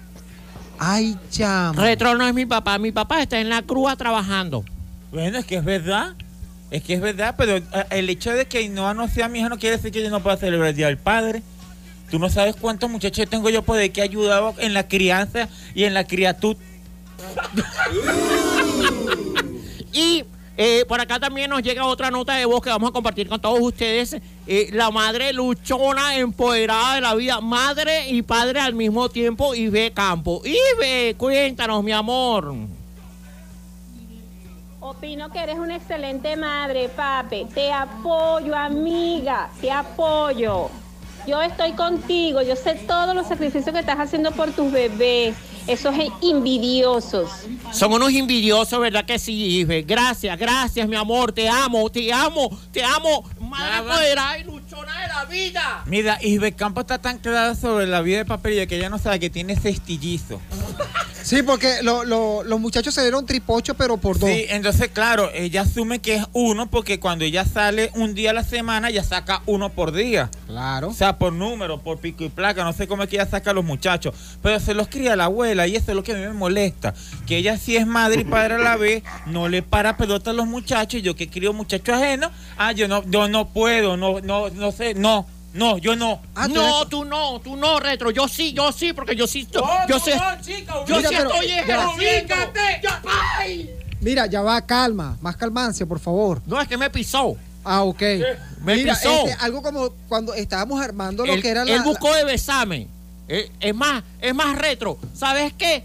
Ay, 0.79 1.17
chamo. 1.31 1.81
Retro 1.81 2.15
no 2.17 2.27
es 2.27 2.35
mi 2.35 2.47
papá, 2.47 2.79
mi 2.79 2.93
papá 2.93 3.23
está 3.23 3.41
en 3.41 3.49
la 3.49 3.63
cruz 3.63 3.97
trabajando. 3.97 4.65
Bueno, 5.13 5.39
es 5.39 5.45
que 5.45 5.57
es 5.57 5.65
verdad. 5.65 6.15
Es 6.71 6.83
que 6.83 6.95
es 6.95 7.01
verdad, 7.01 7.37
pero 7.39 7.57
eh, 7.57 7.65
el 7.91 8.11
hecho 8.11 8.33
de 8.33 8.47
que 8.47 8.59
Ainhoa 8.59 8.95
no 8.95 9.07
sea 9.07 9.29
mi 9.29 9.39
hija 9.39 9.49
no 9.49 9.59
quiere 9.59 9.77
decir 9.77 9.93
que 9.93 10.03
yo 10.03 10.11
no 10.11 10.23
pueda 10.23 10.37
celebrar 10.37 10.71
el 10.71 10.77
Día 10.77 10.87
del 10.87 10.99
Padre. 10.99 11.43
Tú 12.11 12.19
no 12.19 12.29
sabes 12.29 12.57
cuántos 12.57 12.91
muchachos 12.91 13.29
tengo 13.29 13.49
yo 13.51 13.63
por 13.63 13.79
ahí 13.79 13.91
que 13.91 14.01
he 14.01 14.05
ayudado 14.05 14.55
en 14.59 14.75
la 14.75 14.89
crianza 14.89 15.49
y 15.75 15.85
en 15.85 15.95
la 15.95 16.05
criatud. 16.05 16.57
Y 19.93 20.25
eh, 20.57 20.85
por 20.87 21.01
acá 21.01 21.19
también 21.19 21.51
nos 21.51 21.63
llega 21.63 21.85
otra 21.85 22.11
nota 22.11 22.35
de 22.35 22.45
voz 22.45 22.61
que 22.63 22.71
vamos 22.71 22.91
a 22.91 22.93
compartir 22.93 23.29
con 23.29 23.41
todos 23.41 23.59
ustedes. 23.61 24.17
Eh, 24.47 24.69
la 24.73 24.91
madre 24.91 25.33
luchona, 25.33 26.17
empoderada 26.17 26.95
de 26.95 27.01
la 27.01 27.15
vida, 27.15 27.41
madre 27.41 28.09
y 28.09 28.23
padre 28.23 28.61
al 28.61 28.75
mismo 28.75 29.09
tiempo, 29.09 29.55
Ibe 29.55 29.93
Campo. 29.93 30.43
Ibe, 30.45 31.17
cuéntanos, 31.17 31.83
mi 31.83 31.93
amor. 31.93 32.55
Opino 34.81 35.31
que 35.31 35.39
eres 35.39 35.59
una 35.59 35.77
excelente 35.77 36.37
madre, 36.37 36.89
papi. 36.91 37.47
Te 37.53 37.73
apoyo, 37.73 38.55
amiga. 38.55 39.51
Te 39.61 39.73
apoyo. 39.73 40.71
Yo 41.27 41.41
estoy 41.41 41.73
contigo. 41.73 42.43
Yo 42.43 42.55
sé 42.55 42.75
todos 42.87 43.15
los 43.15 43.27
sacrificios 43.27 43.73
que 43.73 43.81
estás 43.81 43.99
haciendo 43.99 44.31
por 44.33 44.53
tus 44.53 44.71
bebés. 44.71 45.35
Esos 45.67 45.95
envidiosos. 46.23 47.31
Son 47.73 47.93
unos 47.93 48.13
envidiosos, 48.13 48.79
¿verdad 48.79 49.05
que 49.05 49.19
sí, 49.19 49.61
Ibe? 49.61 49.83
Gracias, 49.83 50.39
gracias, 50.39 50.87
mi 50.87 50.97
amor. 50.97 51.33
Te 51.33 51.49
amo, 51.49 51.89
te 51.91 52.13
amo, 52.13 52.51
te 52.71 52.85
amo. 52.85 53.25
Madre 53.41 53.79
empoderada 53.79 54.39
y 54.39 54.45
luchona 54.45 55.01
de 55.01 55.09
la 55.09 55.25
vida. 55.25 55.83
Mira, 55.87 56.19
Isbe 56.23 56.53
Campo 56.53 56.83
está 56.83 56.99
tan 56.99 57.19
clara 57.19 57.55
sobre 57.55 57.87
la 57.87 58.03
vida 58.03 58.19
de 58.19 58.25
Papelillo 58.25 58.67
que 58.67 58.77
ella 58.77 58.91
no 58.91 58.99
sabe 58.99 59.21
que 59.21 59.31
tiene 59.31 59.57
cestillizo. 59.57 60.41
Sí, 61.25 61.43
porque 61.43 61.83
lo- 61.83 62.05
lo- 62.05 62.43
los 62.45 62.61
muchachos 62.61 62.93
se 62.93 63.01
dieron 63.01 63.25
tripocho, 63.25 63.73
pero 63.75 63.97
por 63.97 64.19
dos. 64.19 64.29
Sí, 64.29 64.45
entonces, 64.51 64.89
claro, 64.93 65.31
ella 65.33 65.63
asume 65.63 66.01
que 66.01 66.17
es 66.17 66.25
uno 66.35 66.69
porque 66.71 67.01
cuando 67.01 67.25
ella 67.25 67.47
sale 67.47 67.91
un 67.95 68.15
día 68.15 68.31
a 68.31 68.35
la 68.35 68.45
semana, 68.45 68.91
ella 68.91 69.03
saca 69.03 69.43
uno 69.47 69.71
por 69.71 69.93
día. 69.93 70.31
Claro. 70.47 70.89
O 70.89 70.93
sea, 70.93 71.17
por 71.19 71.33
número, 71.33 71.79
por 71.81 71.99
pico 71.99 72.25
y 72.25 72.29
placa, 72.29 72.63
no 72.63 72.75
sé 72.75 72.87
cómo 72.87 73.03
es 73.05 73.09
que 73.09 73.17
ella 73.17 73.27
saca 73.27 73.53
a 73.53 73.55
los 73.55 73.65
muchachos. 73.65 74.15
Pero 74.43 74.61
se 74.61 74.75
los 74.75 74.89
cría 74.89 75.17
la 75.17 75.25
abuela 75.25 75.67
y 75.67 75.77
eso 75.77 75.93
es 75.93 75.97
lo 75.97 76.03
que 76.03 76.13
a 76.13 76.17
mí 76.17 76.21
me 76.21 76.35
molesta. 76.35 76.93
Que 77.27 77.39
ella 77.39 77.57
sí 77.57 77.75
es 77.77 77.87
madre 77.87 78.21
y 78.21 78.25
padre 78.25 78.57
a 78.57 78.59
la 78.59 78.77
vez, 78.77 79.03
no 79.25 79.49
le 79.49 79.63
para 79.63 79.97
pelota 79.97 80.31
a 80.31 80.35
los 80.35 80.47
muchachos. 80.47 81.01
Y 81.01 81.03
yo 81.03 81.17
que 81.17 81.29
crío 81.31 81.55
muchachos 81.55 81.95
ajenos, 81.97 82.33
ah, 82.59 82.73
yo 82.73 82.87
no, 82.87 83.03
yo 83.09 83.29
no 83.29 83.49
puedo, 83.49 83.97
no, 83.97 84.21
no, 84.21 84.51
no 84.51 84.73
sé, 84.73 84.93
no, 84.93 85.27
no, 85.55 85.79
yo 85.79 85.95
no. 85.95 86.21
no, 86.51 86.87
tú 86.89 87.05
no, 87.05 87.41
tú 87.41 87.55
no, 87.57 87.79
retro. 87.79 88.11
Yo 88.11 88.27
sí, 88.27 88.53
yo 88.53 88.73
sí, 88.73 88.93
porque 88.93 89.15
yo 89.15 89.29
sí. 89.29 89.47
yo 89.89 90.01
sé. 90.01 90.11
yo 90.13 90.97
Mira, 90.97 91.09
sí 91.09 91.15
pero- 91.17 91.33
estoy 91.33 91.47
ejerciendo. 91.51 92.35
Ya- 92.83 93.03
¡Ay! 93.39 93.71
Mira, 94.01 94.27
ya 94.27 94.43
va, 94.43 94.61
calma. 94.61 95.17
Más 95.23 95.37
calmancia, 95.37 95.87
por 95.87 96.01
favor. 96.01 96.43
No, 96.45 96.61
es 96.61 96.67
que 96.67 96.77
me 96.77 96.91
pisó. 96.91 97.37
Ah, 97.63 97.85
ok. 97.85 98.03
Me 98.63 98.75
Mira, 98.75 98.95
pisó. 98.95 99.29
este, 99.29 99.33
algo 99.45 99.63
como 99.63 99.91
cuando 100.09 100.35
estábamos 100.35 100.83
armando 100.83 101.25
lo 101.25 101.41
que 101.41 101.49
era 101.49 101.65
la... 101.65 101.73
él 101.73 101.83
buscó 101.83 102.13
de 102.13 102.25
besame. 102.25 102.89
Eh, 103.29 103.51
es 103.61 103.75
más, 103.75 104.03
es 104.21 104.35
más 104.35 104.59
retro. 104.59 104.99
¿Sabes 105.15 105.53
qué? 105.57 105.85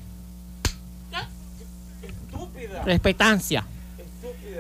Respetancia. 2.86 3.66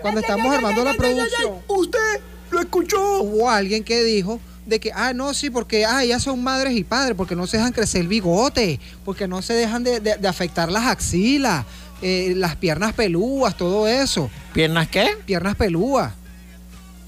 cuando 0.01 0.21
estábamos 0.21 0.53
armando 0.55 0.83
la 0.83 0.93
producción. 0.93 1.55
Usted 1.67 2.21
lo 2.51 2.59
escuchó. 2.59 3.21
Hubo 3.23 3.49
alguien 3.49 3.83
que 3.83 4.03
dijo 4.03 4.39
de 4.69 4.79
que, 4.79 4.91
ah, 4.93 5.11
no, 5.13 5.33
sí, 5.33 5.49
porque, 5.49 5.85
ah, 5.85 6.03
ellas 6.03 6.23
son 6.23 6.41
madres 6.43 6.73
y 6.75 6.83
padres, 6.83 7.15
porque 7.17 7.35
no 7.35 7.47
se 7.47 7.57
dejan 7.57 7.73
crecer 7.73 8.01
el 8.01 8.07
bigote, 8.07 8.79
porque 9.03 9.27
no 9.27 9.41
se 9.41 9.53
dejan 9.53 9.83
de, 9.83 9.99
de- 9.99 10.15
de 10.17 10.27
afectar 10.27 10.71
las 10.71 10.85
axilas, 10.87 11.65
eh, 12.01 12.33
las 12.37 12.55
piernas 12.55 12.93
pelúas, 12.93 13.57
todo 13.57 13.87
eso. 13.87 14.29
¿Piernas 14.53 14.87
qué? 14.87 15.17
Piernas 15.25 15.55
pelúas. 15.55 16.13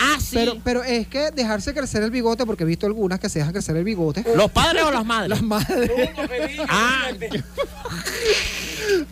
Ah, 0.03 0.17
sí. 0.19 0.31
Pero, 0.33 0.57
pero 0.63 0.83
es 0.83 1.07
que 1.07 1.29
dejarse 1.29 1.75
crecer 1.75 2.01
el 2.01 2.09
bigote, 2.09 2.43
porque 2.45 2.63
he 2.63 2.65
visto 2.65 2.87
algunas 2.87 3.19
que 3.19 3.29
se 3.29 3.37
dejan 3.37 3.53
crecer 3.53 3.77
el 3.77 3.83
bigote. 3.83 4.25
¿Los 4.35 4.49
padres 4.49 4.81
o 4.83 4.91
las 4.91 5.05
madres? 5.05 5.29
Las 5.29 5.43
madres. 5.43 5.91
Ah, 6.67 7.09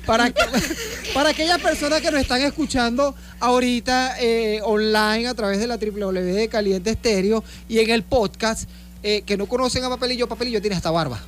para, 0.05 0.31
que- 0.31 0.41
para 1.13 1.29
aquellas 1.29 1.59
personas 1.59 2.01
que 2.01 2.11
nos 2.11 2.21
están 2.21 2.41
escuchando 2.41 3.15
ahorita 3.39 4.15
eh, 4.19 4.61
online 4.63 5.27
a 5.27 5.33
través 5.33 5.59
de 5.59 5.67
la 5.67 5.77
www 5.77 6.11
de 6.33 6.47
Caliente 6.49 6.91
Estéreo 6.91 7.43
y 7.67 7.79
en 7.79 7.89
el 7.89 8.03
podcast, 8.03 8.69
eh, 9.03 9.21
que 9.25 9.37
no 9.37 9.45
conocen 9.47 9.83
a 9.83 9.89
Papelillo, 9.89 10.27
Papelillo 10.27 10.61
tiene 10.61 10.75
hasta 10.75 10.91
barba. 10.91 11.19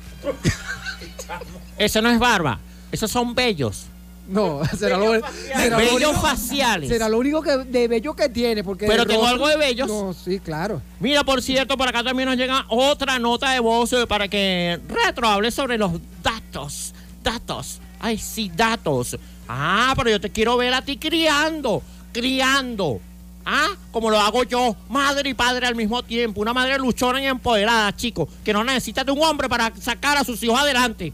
Eso 1.78 2.02
no 2.02 2.10
es 2.10 2.18
barba. 2.18 2.60
Esos 2.90 3.10
son 3.10 3.34
bellos. 3.34 3.84
No, 4.28 4.60
será 4.78 4.98
lo, 4.98 5.14
será 5.14 5.68
lo 5.70 5.76
Bellos 5.78 5.94
único- 5.94 6.12
faciales. 6.20 6.88
Será 6.88 7.08
lo 7.08 7.18
único 7.18 7.42
que, 7.42 7.56
de 7.58 7.88
bello 7.88 8.14
que 8.14 8.28
tiene. 8.28 8.62
Porque 8.62 8.86
Pero 8.86 9.04
tengo 9.04 9.22
rostro- 9.22 9.32
algo 9.32 9.48
de 9.48 9.56
bellos. 9.56 9.88
No, 9.88 10.14
sí, 10.14 10.38
claro. 10.38 10.80
Mira, 11.00 11.24
por 11.24 11.42
cierto, 11.42 11.76
por 11.76 11.88
acá 11.88 12.04
también 12.04 12.28
nos 12.28 12.38
llega 12.38 12.64
otra 12.68 13.18
nota 13.18 13.50
de 13.50 13.58
voz 13.60 13.92
eh, 13.92 14.06
para 14.06 14.28
que 14.28 14.78
Retro 14.88 15.28
hable 15.28 15.50
sobre 15.50 15.76
los 15.76 15.92
datos. 16.22 16.94
Datos. 17.24 17.80
Ay, 18.02 18.18
sí, 18.18 18.50
datos. 18.54 19.16
Ah, 19.48 19.94
pero 19.96 20.10
yo 20.10 20.20
te 20.20 20.28
quiero 20.28 20.56
ver 20.58 20.74
a 20.74 20.82
ti 20.82 20.98
criando. 20.98 21.82
Criando. 22.12 23.00
Ah, 23.44 23.68
como 23.90 24.10
lo 24.10 24.20
hago 24.20 24.44
yo, 24.44 24.76
madre 24.88 25.30
y 25.30 25.34
padre 25.34 25.66
al 25.66 25.74
mismo 25.74 26.02
tiempo. 26.02 26.40
Una 26.40 26.52
madre 26.52 26.78
luchona 26.78 27.20
y 27.20 27.26
empoderada, 27.26 27.94
chico, 27.96 28.28
que 28.44 28.52
no 28.52 28.62
necesita 28.62 29.02
de 29.02 29.10
un 29.12 29.22
hombre 29.22 29.48
para 29.48 29.72
sacar 29.80 30.16
a 30.18 30.24
sus 30.24 30.42
hijos 30.42 30.60
adelante. 30.60 31.12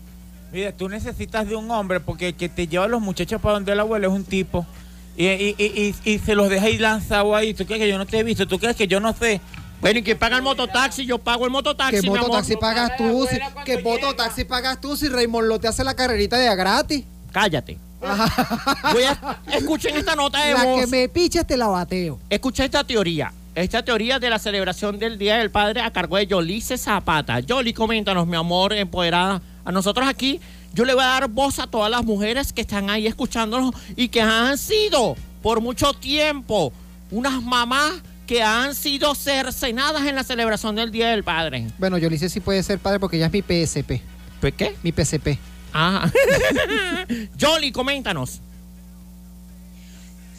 Mira, 0.52 0.72
tú 0.72 0.88
necesitas 0.88 1.46
de 1.48 1.56
un 1.56 1.70
hombre 1.70 2.00
porque 2.00 2.28
el 2.28 2.34
que 2.34 2.48
te 2.48 2.66
lleva 2.66 2.84
a 2.84 2.88
los 2.88 3.00
muchachos 3.00 3.40
para 3.40 3.54
donde 3.54 3.72
el 3.72 3.80
abuelo 3.80 4.08
es 4.08 4.12
un 4.14 4.24
tipo. 4.24 4.66
Y, 5.16 5.26
y, 5.26 5.54
y, 5.58 5.94
y- 6.04 6.10
y 6.12 6.18
se 6.18 6.34
los 6.34 6.48
deja 6.48 6.66
ahí 6.66 6.78
lanzados 6.78 7.34
ahí. 7.34 7.52
¿Tú 7.54 7.64
crees 7.66 7.80
que 7.82 7.88
yo 7.88 7.98
no 7.98 8.06
te 8.06 8.18
he 8.18 8.22
visto? 8.22 8.46
¿Tú 8.46 8.58
crees 8.58 8.76
que 8.76 8.86
yo 8.86 9.00
no 9.00 9.12
sé? 9.14 9.40
Bueno, 9.80 10.00
¿y 10.00 10.02
quién 10.02 10.18
paga 10.18 10.36
el 10.36 10.42
mototaxi? 10.42 11.06
Yo 11.06 11.18
pago 11.18 11.44
el 11.44 11.50
mototaxi, 11.52 11.96
¿Qué 11.96 12.02
mi 12.02 12.08
amor. 12.08 12.20
mototaxi 12.22 12.56
pagas 12.56 12.96
tú? 12.96 13.26
Si, 13.30 13.38
¿Qué 13.64 13.78
mototaxi 13.82 14.44
pagas 14.44 14.80
tú 14.80 14.96
si 14.96 15.08
Raymond 15.08 15.46
lo 15.48 15.60
te 15.60 15.68
hace 15.68 15.84
la 15.84 15.94
carrerita 15.94 16.36
de 16.36 16.48
a 16.48 16.54
gratis? 16.56 17.04
Cállate. 17.32 17.78
Voy 18.00 19.02
a- 19.04 19.38
escuchen 19.52 19.96
esta 19.96 20.14
nota 20.16 20.44
de 20.44 20.54
La 20.54 20.64
voz. 20.64 20.80
que 20.80 20.86
me 20.88 21.08
piches 21.08 21.46
te 21.46 21.56
la 21.56 21.68
bateo. 21.68 22.18
Escucha 22.28 22.64
esta 22.64 22.82
teoría. 22.84 23.32
Esta 23.54 23.84
teoría 23.84 24.18
de 24.20 24.30
la 24.30 24.38
celebración 24.38 24.98
del 24.98 25.18
Día 25.18 25.36
del 25.38 25.50
Padre 25.50 25.80
a 25.80 25.90
cargo 25.92 26.16
de 26.16 26.26
Yolice 26.26 26.78
Zapata. 26.78 27.40
Yoli, 27.40 27.72
coméntanos, 27.72 28.26
mi 28.26 28.36
amor, 28.36 28.72
empoderada. 28.72 29.42
A 29.64 29.72
nosotros 29.72 30.06
aquí, 30.08 30.40
yo 30.74 30.84
le 30.84 30.94
voy 30.94 31.02
a 31.02 31.06
dar 31.06 31.28
voz 31.28 31.58
a 31.58 31.66
todas 31.66 31.90
las 31.90 32.04
mujeres 32.04 32.52
que 32.52 32.60
están 32.62 32.88
ahí 32.90 33.06
escuchándonos 33.06 33.74
y 33.96 34.08
que 34.08 34.22
han 34.22 34.56
sido 34.58 35.16
por 35.42 35.60
mucho 35.60 35.92
tiempo 35.92 36.72
unas 37.10 37.42
mamás 37.42 37.94
que 38.28 38.42
han 38.42 38.74
sido 38.74 39.14
cercenadas 39.14 40.06
en 40.06 40.14
la 40.14 40.22
celebración 40.22 40.76
del 40.76 40.92
Día 40.92 41.08
del 41.08 41.24
Padre. 41.24 41.66
Bueno, 41.78 41.96
yo 41.96 42.10
le 42.10 42.16
hice 42.16 42.28
si 42.28 42.40
puede 42.40 42.62
ser 42.62 42.78
padre 42.78 43.00
porque 43.00 43.18
ya 43.18 43.26
es 43.26 43.32
mi 43.32 43.40
PSP. 43.40 44.02
¿Pues 44.38 44.52
qué? 44.54 44.76
Mi 44.82 44.92
PSP. 44.92 45.38
Ah. 45.72 46.10
Yoli, 47.38 47.72
coméntanos. 47.72 48.42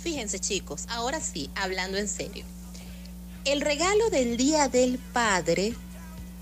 Fíjense 0.03 0.39
chicos, 0.39 0.85
ahora 0.89 1.19
sí, 1.19 1.49
hablando 1.55 1.97
en 1.97 2.07
serio. 2.07 2.45
El 3.43 3.59
regalo 3.59 4.11
del 4.11 4.37
Día 4.37 4.69
del 4.69 4.99
Padre, 4.99 5.73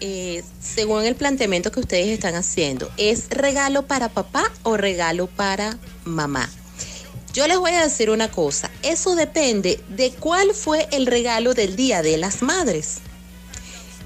eh, 0.02 0.44
según 0.62 1.06
el 1.06 1.16
planteamiento 1.16 1.72
que 1.72 1.80
ustedes 1.80 2.10
están 2.10 2.36
haciendo, 2.36 2.92
¿es 2.98 3.30
regalo 3.30 3.88
para 3.88 4.10
papá 4.10 4.44
o 4.64 4.76
regalo 4.76 5.28
para 5.28 5.78
mamá? 6.04 6.50
Yo 7.34 7.48
les 7.48 7.58
voy 7.58 7.72
a 7.72 7.84
decir 7.84 8.10
una 8.10 8.32
cosa, 8.32 8.72
eso 8.84 9.16
depende 9.16 9.80
de 9.90 10.12
cuál 10.12 10.54
fue 10.54 10.88
el 10.92 11.06
regalo 11.06 11.54
del 11.54 11.76
Día 11.76 12.02
de 12.02 12.18
las 12.18 12.42
Madres. 12.42 12.98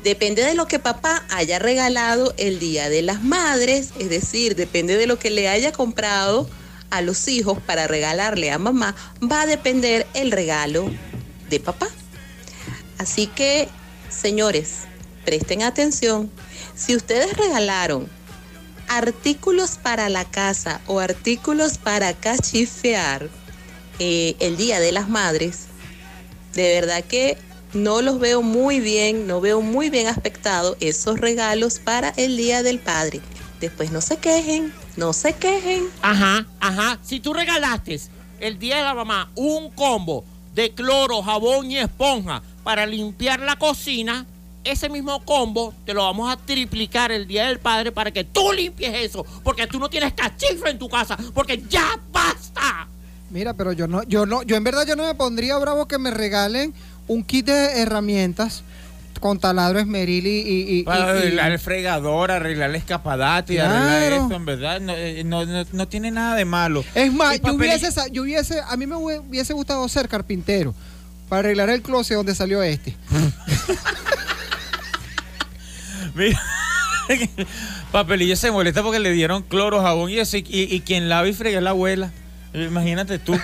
Depende 0.04 0.44
de 0.44 0.56
lo 0.56 0.68
que 0.68 0.80
papá 0.80 1.24
haya 1.30 1.60
regalado 1.60 2.34
el 2.38 2.60
Día 2.60 2.90
de 2.90 3.04
las 3.04 3.24
Madres, 3.24 3.92
es 4.00 4.10
decir, 4.10 4.56
depende 4.56 4.98
de 4.98 5.08
lo 5.08 5.20
que 5.20 5.30
le 5.30 5.48
haya 5.48 5.72
comprado 5.72 6.50
a 6.90 7.02
los 7.02 7.28
hijos 7.28 7.58
para 7.66 7.88
regalarle 7.88 8.52
a 8.52 8.58
mamá, 8.58 8.96
va 9.24 9.42
a 9.42 9.46
depender 9.46 10.06
el 10.14 10.32
regalo 10.32 10.92
de 11.50 11.60
papá. 11.60 11.88
Así 12.98 13.28
que, 13.28 13.70
señores, 14.10 14.82
presten 15.24 15.64
atención. 15.64 16.30
Si 16.76 16.96
ustedes 16.96 17.38
regalaron 17.38 18.10
artículos 18.92 19.78
para 19.82 20.10
la 20.10 20.26
casa 20.26 20.82
o 20.86 21.00
artículos 21.00 21.78
para 21.78 22.14
cachifear 22.14 23.30
eh, 24.00 24.36
el 24.40 24.58
Día 24.58 24.82
de 24.82 24.92
las 24.92 25.08
Madres, 25.08 25.68
de 26.54 26.74
verdad 26.74 27.02
que 27.06 27.38
no 27.74 28.02
los 28.02 28.20
veo 28.20 28.42
muy 28.42 28.82
bien, 28.82 29.28
no 29.28 29.40
veo 29.40 29.62
muy 29.62 29.90
bien 29.90 30.08
aspectado 30.08 30.76
esos 30.82 31.22
regalos 31.22 31.80
para 31.80 32.10
el 32.18 32.36
Día 32.36 32.64
del 32.64 32.80
Padre. 32.80 33.22
Después 33.62 33.94
no 33.94 34.02
se 34.02 34.18
quejen, 34.18 34.74
no 34.98 35.14
se 35.14 35.34
quejen. 35.34 35.86
Ajá, 36.02 36.46
ajá. 36.60 37.00
Si 37.02 37.22
tú 37.22 37.34
regalaste 37.34 38.02
el 38.42 38.60
día 38.60 38.78
de 38.78 38.84
la 38.84 38.94
mamá 38.94 39.32
un 39.36 39.70
combo 39.72 40.26
de 40.54 40.74
cloro, 40.74 41.22
jabón 41.22 41.72
y 41.72 41.78
esponja 41.78 42.42
para 42.64 42.86
limpiar 42.86 43.40
la 43.40 43.56
cocina, 43.56 44.26
ese 44.64 44.90
mismo 44.90 45.24
combo 45.26 45.74
te 45.86 45.94
lo 45.94 46.04
vamos 46.04 46.32
a 46.32 46.38
triplicar 46.38 47.12
el 47.12 47.28
día 47.28 47.48
del 47.48 47.60
padre 47.60 47.92
para 47.92 48.12
que 48.12 48.24
tú 48.24 48.52
limpies 48.54 48.94
eso. 48.96 49.26
Porque 49.44 49.66
tú 49.68 49.80
no 49.80 49.90
tienes 49.90 50.14
cachifre 50.14 50.72
en 50.72 50.78
tu 50.80 50.88
casa. 50.90 51.18
Porque 51.34 51.64
ya 51.70 52.00
basta. 52.12 52.88
Mira, 53.30 53.54
pero 53.54 53.72
yo 53.72 53.88
no, 53.88 54.04
yo 54.04 54.26
no, 54.26 54.44
yo 54.44 54.56
en 54.56 54.64
verdad 54.64 54.86
yo 54.86 54.96
no 54.96 55.06
me 55.06 55.16
pondría 55.16 55.58
bravo 55.58 55.88
que 55.88 55.98
me 55.98 56.12
regalen 56.12 56.74
un 57.08 57.24
kit 57.24 57.46
de 57.48 57.82
herramientas 57.82 58.64
con 59.20 59.40
taladro 59.40 59.80
esmeril 59.80 60.26
y, 60.26 60.40
y, 60.40 60.80
y- 60.80 60.84
Para 60.84 61.06
y- 61.16 61.20
arreglar 61.20 61.52
el 61.52 61.60
fregador, 61.60 62.32
arreglar 62.32 62.70
el 62.72 62.76
y 62.78 62.82
Claro. 62.82 63.74
arreglar 63.74 64.14
eso, 64.14 64.34
en 64.34 64.46
verdad. 64.46 64.80
No, 64.82 64.94
eh, 64.94 65.24
no, 65.24 65.46
no- 65.46 65.66
no 65.72 65.88
tiene 65.88 66.10
nada 66.12 66.36
de 66.36 66.44
malo. 66.46 66.84
Es 66.96 67.14
más, 67.14 67.40
yo 67.42 67.54
hubiese, 67.54 67.90
yo 68.12 68.24
hubiese, 68.24 68.62
a 68.68 68.76
mí 68.78 68.86
me 68.88 68.96
hubie- 68.96 69.22
hubiese 69.28 69.54
gustado 69.54 69.88
ser 69.90 70.08
carpintero 70.10 70.74
para 71.30 71.40
arreglar 71.42 71.70
el 71.70 71.82
closet 71.84 72.18
donde 72.18 72.34
salió 72.36 72.62
este. 72.64 72.96
Mira, 76.22 76.42
Papelillo 77.92 78.36
se 78.36 78.52
molesta 78.52 78.84
porque 78.84 79.00
le 79.00 79.12
dieron 79.12 79.44
cloro, 79.44 79.82
jabón 79.82 80.10
y 80.12 80.20
eso. 80.20 80.38
Y, 80.38 80.44
y- 80.50 80.80
quien 80.82 81.10
lava 81.10 81.28
y 81.28 81.34
frega 81.34 81.58
es 81.58 81.64
la 81.64 81.72
abuela. 81.72 82.12
Imagínate 82.54 83.18
tú. 83.18 83.38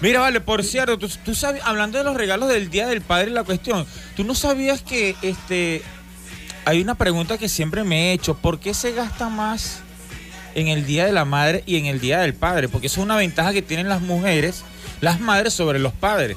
Mira, 0.00 0.20
vale, 0.20 0.40
por 0.40 0.62
cierto, 0.62 0.96
tú, 0.98 1.34
sabes, 1.34 1.62
hablando 1.64 1.98
de 1.98 2.04
los 2.04 2.16
regalos 2.16 2.48
del 2.48 2.70
Día 2.70 2.86
del 2.86 3.00
Padre 3.00 3.30
la 3.30 3.42
cuestión, 3.44 3.86
¿tú 4.16 4.24
no 4.24 4.34
sabías 4.34 4.82
que 4.82 5.16
este 5.22 5.82
hay 6.64 6.80
una 6.80 6.94
pregunta 6.94 7.38
que 7.38 7.48
siempre 7.48 7.82
me 7.82 8.10
he 8.10 8.12
hecho, 8.12 8.36
¿por 8.36 8.60
qué 8.60 8.72
se 8.72 8.92
gasta 8.92 9.28
más 9.28 9.80
en 10.54 10.68
el 10.68 10.86
Día 10.86 11.04
de 11.04 11.12
la 11.12 11.24
Madre 11.24 11.64
y 11.66 11.76
en 11.76 11.86
el 11.86 11.98
Día 12.00 12.20
del 12.20 12.34
Padre? 12.34 12.68
Porque 12.68 12.86
eso 12.86 13.00
es 13.00 13.04
una 13.04 13.16
ventaja 13.16 13.52
que 13.52 13.62
tienen 13.62 13.88
las 13.88 14.00
mujeres, 14.00 14.62
las 15.00 15.18
madres 15.20 15.52
sobre 15.54 15.80
los 15.80 15.92
padres, 15.92 16.36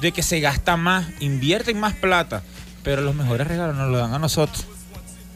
de 0.00 0.10
que 0.10 0.24
se 0.24 0.40
gasta 0.40 0.76
más, 0.76 1.06
invierten 1.20 1.78
más 1.78 1.94
plata, 1.94 2.42
pero 2.82 3.02
los 3.02 3.14
mejores 3.14 3.46
regalos 3.46 3.76
nos 3.76 3.88
los 3.88 4.00
dan 4.00 4.14
a 4.14 4.18
nosotros. 4.18 4.66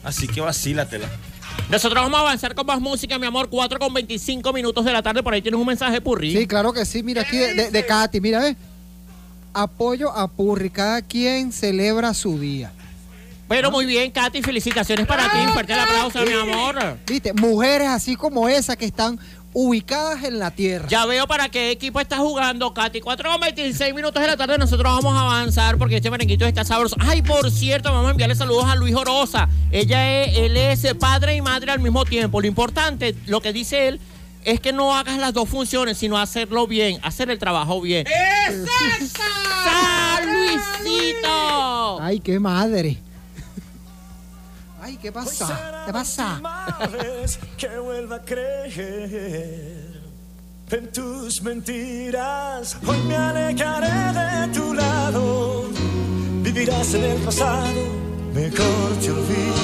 Así 0.07 0.25
que 0.25 0.39
vacílatela. 0.39 1.09
Nosotros 1.69 2.01
vamos 2.01 2.17
a 2.17 2.21
avanzar 2.21 2.55
con 2.55 2.65
más 2.65 2.79
música, 2.79 3.19
mi 3.19 3.25
amor. 3.25 3.49
4 3.49 3.77
con 3.77 3.93
25 3.93 4.53
minutos 4.53 4.85
de 4.85 4.93
la 4.93 5.03
tarde. 5.03 5.21
Por 5.21 5.33
ahí 5.33 5.41
tienes 5.41 5.59
un 5.59 5.67
mensaje, 5.67 5.99
Purri. 5.99 6.31
Sí, 6.31 6.47
claro 6.47 6.71
que 6.71 6.85
sí. 6.85 7.03
Mira 7.03 7.23
aquí 7.23 7.35
de, 7.35 7.53
de, 7.53 7.71
de 7.71 7.85
Katy, 7.85 8.21
mira, 8.21 8.39
ve. 8.39 8.55
Apoyo 9.53 10.09
a 10.15 10.29
Purri. 10.29 10.69
Cada 10.69 11.01
quien 11.01 11.51
celebra 11.51 12.13
su 12.13 12.39
día. 12.39 12.71
Bueno, 13.49 13.69
muy 13.69 13.85
bien, 13.85 14.09
Katy. 14.11 14.41
Felicitaciones 14.41 15.05
para 15.05 15.29
ti. 15.29 15.39
Un 15.45 15.49
fuerte 15.49 15.73
el 15.73 15.79
aplauso, 15.79 16.21
mi 16.21 16.31
amor. 16.31 16.99
Viste, 17.05 17.33
mujeres 17.33 17.89
así 17.89 18.15
como 18.15 18.47
esa 18.47 18.77
que 18.77 18.85
están 18.85 19.19
ubicadas 19.59 20.23
en 20.23 20.37
la 20.37 20.51
tierra. 20.51 20.87
Ya 20.87 21.07
veo 21.07 21.25
para 21.25 21.49
qué 21.49 21.71
equipo 21.71 21.99
está 21.99 22.17
jugando, 22.17 22.75
Katy. 22.75 23.01
4 23.01 23.31
con 23.31 23.41
26 23.41 23.95
minutos 23.95 24.21
de 24.21 24.27
la 24.27 24.37
tarde. 24.37 24.55
Nosotros 24.59 24.93
vamos 24.93 25.17
a 25.17 25.21
avanzar 25.21 25.79
porque 25.79 25.95
este 25.95 26.11
merenguito 26.11 26.45
está 26.45 26.63
sabroso. 26.63 26.95
Ay, 26.99 27.23
por 27.23 27.49
cierto, 27.49 27.91
vamos 27.91 28.09
a 28.09 28.11
enviarle 28.11 28.35
saludos 28.35 28.65
a 28.65 28.75
Luis 28.75 28.93
Orosa. 28.93 29.49
Ella 29.71 30.21
es, 30.21 30.37
él 30.37 30.57
es 30.57 30.85
padre 30.99 31.35
y 31.35 31.41
madre 31.41 31.71
al 31.71 31.79
mismo 31.79 32.05
tiempo. 32.05 32.39
Lo 32.39 32.45
importante, 32.45 33.15
lo 33.25 33.41
que 33.41 33.51
dice 33.51 33.87
él, 33.87 33.99
es 34.45 34.59
que 34.59 34.73
no 34.73 34.95
hagas 34.95 35.17
las 35.17 35.33
dos 35.33 35.49
funciones, 35.49 35.97
sino 35.97 36.19
hacerlo 36.19 36.67
bien, 36.67 36.99
hacer 37.01 37.31
el 37.31 37.39
trabajo 37.39 37.81
bien. 37.81 38.05
¡Sal, 39.65 40.23
Luisito! 40.23 41.99
Ay, 41.99 42.19
qué 42.19 42.39
madre. 42.39 42.99
Ay, 44.87 44.95
¿qué 44.95 45.11
pasa? 45.11 45.83
¿Qué 45.85 45.91
pasa? 45.91 46.41
vez 46.93 47.37
que 47.57 47.77
vuelva 47.77 48.15
a 48.15 48.21
creer 48.21 50.01
en 50.71 50.91
tus 50.93 51.41
mentiras. 51.41 52.77
Hoy 52.87 52.97
me 52.99 53.17
alejaré 53.17 54.13
de 54.17 54.47
tu 54.53 54.73
lado. 54.73 55.65
Vivirás 56.41 56.93
en 56.93 57.03
el 57.03 57.21
pasado, 57.21 57.67
mejor 58.33 58.95
te 59.01 59.11
olvido. 59.11 59.55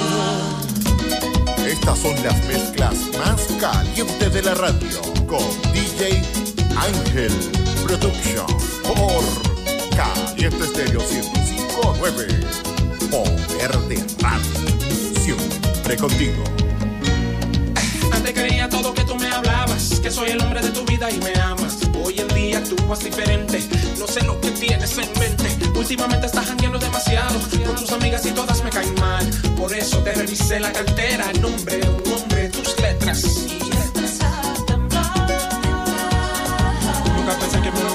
Estas 1.68 2.00
son 2.00 2.22
las 2.22 2.46
mezclas 2.46 2.96
más 3.18 3.48
calientes 3.62 4.34
de 4.34 4.42
la 4.42 4.56
radio 4.56 5.02
con 5.26 5.48
DJ 5.72 6.22
Ángel 6.76 7.32
Production 7.86 8.48
por 8.84 9.24
Caliente 9.96 10.66
Estéreo 10.66 11.00
1059 11.00 12.28
Poder 13.10 13.72
de 13.88 14.06
Radio. 14.22 14.53
Siempre 15.94 16.08
contigo. 16.08 16.44
Antes 18.12 18.34
creía 18.34 18.68
todo 18.68 18.94
que 18.96 19.04
tú 19.04 19.16
me 19.16 19.28
hablabas, 19.28 20.00
que 20.00 20.10
soy 20.10 20.32
el 20.32 20.42
hombre 20.42 20.62
de 20.62 20.70
tu 20.70 20.84
vida 20.86 21.12
y 21.12 21.20
me 21.20 21.34
amas. 21.40 21.78
Hoy 22.04 22.20
en 22.20 22.28
día 22.30 22.58
actúas 22.58 23.00
diferente, 23.04 23.64
no 24.00 24.08
sé 24.08 24.24
lo 24.24 24.40
que 24.42 24.50
tienes 24.52 24.98
en 24.98 25.12
mente. 25.20 25.70
Últimamente 25.76 26.26
estás 26.26 26.48
jangueando 26.48 26.80
demasiado, 26.80 27.40
con 27.66 27.76
tus 27.76 27.92
amigas 27.92 28.26
y 28.26 28.32
todas 28.32 28.64
me 28.64 28.72
caen 28.72 28.96
mal. 28.96 29.30
Por 29.56 29.72
eso 29.74 30.00
te 30.00 30.14
revisé 30.14 30.60
la 30.60 30.72
cartera, 30.72 31.32
nombre, 31.34 31.80
un 31.88 32.14
hombre, 32.14 32.50
tus 32.50 32.80
letras. 32.80 33.24
Nunca 37.16 37.38
pensé 37.40 37.62
que 37.62 37.72
me 37.72 37.93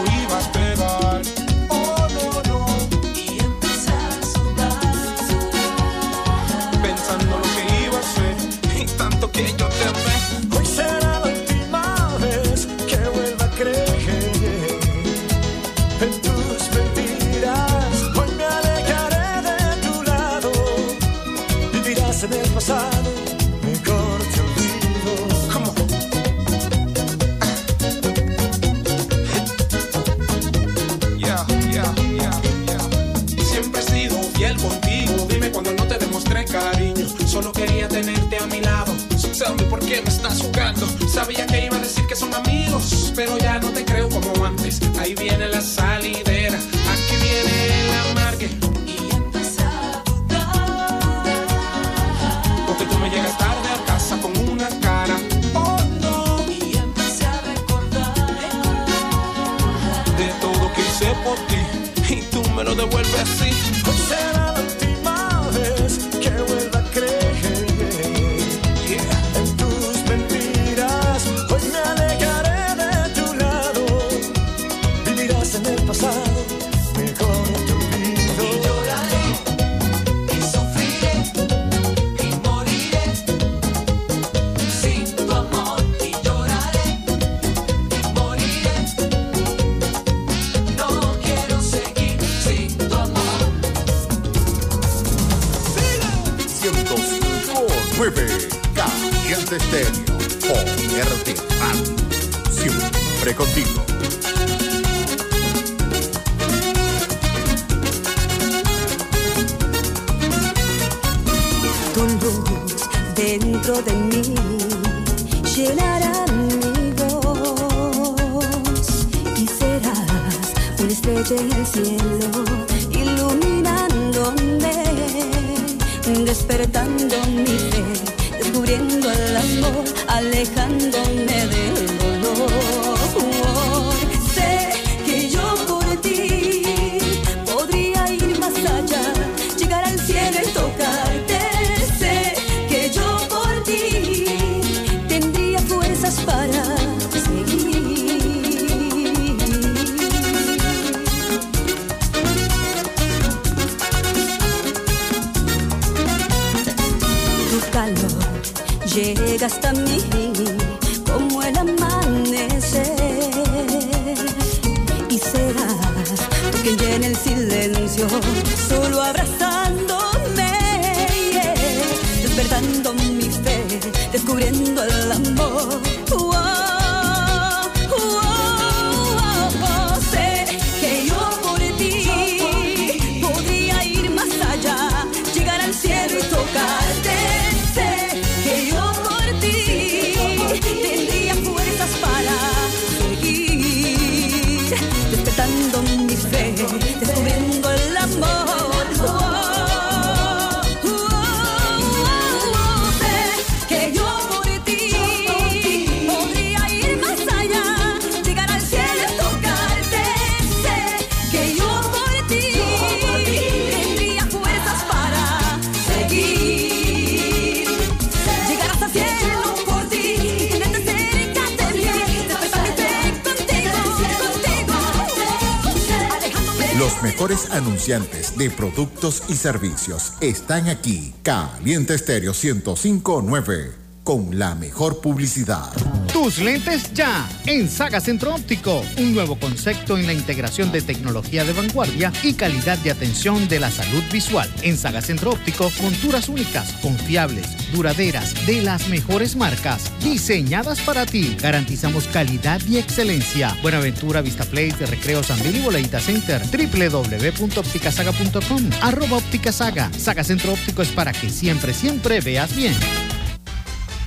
Los 226.88 227.02
mejores 227.02 227.50
anunciantes 227.50 228.38
de 228.38 228.48
productos 228.48 229.22
y 229.28 229.34
servicios 229.34 230.14
están 230.22 230.70
aquí. 230.70 231.12
Caliente 231.22 231.92
Estéreo 231.92 232.32
1059 232.32 233.87
con 234.08 234.38
la 234.38 234.54
mejor 234.54 235.02
publicidad. 235.02 235.70
Tus 236.14 236.38
lentes 236.38 236.94
ya 236.94 237.28
en 237.44 237.68
Saga 237.68 238.00
Centro 238.00 238.34
Óptico, 238.34 238.82
un 238.96 239.12
nuevo 239.12 239.38
concepto 239.38 239.98
en 239.98 240.06
la 240.06 240.14
integración 240.14 240.72
de 240.72 240.80
tecnología 240.80 241.44
de 241.44 241.52
vanguardia 241.52 242.10
y 242.22 242.32
calidad 242.32 242.78
de 242.78 242.90
atención 242.90 243.48
de 243.48 243.60
la 243.60 243.70
salud 243.70 244.02
visual. 244.10 244.48
En 244.62 244.78
Saga 244.78 245.02
Centro 245.02 245.32
Óptico, 245.32 245.70
monturas 245.82 246.30
únicas, 246.30 246.72
confiables, 246.80 247.70
duraderas, 247.70 248.46
de 248.46 248.62
las 248.62 248.88
mejores 248.88 249.36
marcas, 249.36 249.92
diseñadas 250.02 250.80
para 250.80 251.04
ti. 251.04 251.36
Garantizamos 251.38 252.06
calidad 252.06 252.62
y 252.66 252.78
excelencia. 252.78 253.54
Buenaventura 253.60 254.22
Vista 254.22 254.44
Place 254.44 254.78
de 254.78 254.86
Recreo 254.86 255.22
San 255.22 255.38
Bill 255.42 255.56
y 255.56 255.60
Boleita 255.60 256.00
Center. 256.00 256.40
www.opticasaga.com. 256.40 258.70
Arroba 258.80 259.18
Óptica 259.18 259.52
Saga. 259.52 259.90
Saga 259.98 260.24
Centro 260.24 260.54
Óptico 260.54 260.80
es 260.80 260.88
para 260.88 261.12
que 261.12 261.28
siempre, 261.28 261.74
siempre 261.74 262.22
veas 262.22 262.56
bien. 262.56 262.72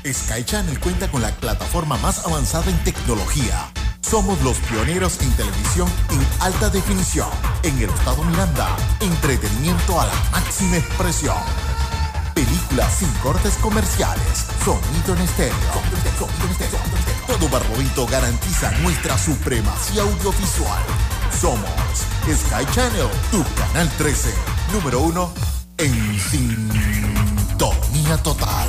Sky 0.06 0.44
Channel 0.44 0.80
cuenta 0.80 1.10
con 1.11 1.22
la 1.22 1.30
plataforma 1.30 1.95
más 1.98 2.26
avanzada 2.26 2.72
en 2.72 2.84
tecnología. 2.84 3.72
Somos 4.02 4.41
los 4.41 4.57
pioneros 4.57 5.22
en 5.22 5.32
televisión 5.34 5.88
en 6.10 6.26
alta 6.40 6.69
definición. 6.69 7.30
En 7.64 7.78
el 7.78 7.90
estado 7.90 8.23
Miranda, 8.23 8.76
entretenimiento 8.99 10.02
a 10.02 10.07
la 10.07 10.14
máxima 10.32 10.78
expresión. 10.78 11.38
Películas 12.34 12.91
sin 12.98 13.10
cortes 13.22 13.53
comerciales. 13.61 14.48
Sonido 14.65 15.15
en 15.15 15.22
estéreo. 15.22 15.56
Todo 17.28 17.48
Barbovito 17.49 18.07
garantiza 18.07 18.72
nuestra 18.80 19.18
supremacía 19.18 20.02
audiovisual. 20.02 20.84
Somos 21.40 21.69
Sky 22.26 22.65
Channel, 22.73 23.07
tu 23.30 23.44
canal 23.56 23.90
13, 23.98 24.34
número 24.73 24.99
uno 25.02 25.32
en 25.78 26.19
sintonía 26.19 28.18
total. 28.23 28.68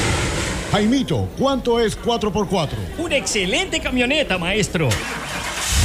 Jaimito, 0.70 1.28
¿cuánto 1.36 1.80
es 1.80 2.00
4x4? 2.00 2.68
Una 2.98 3.16
excelente 3.16 3.80
camioneta, 3.80 4.38
maestro. 4.38 4.88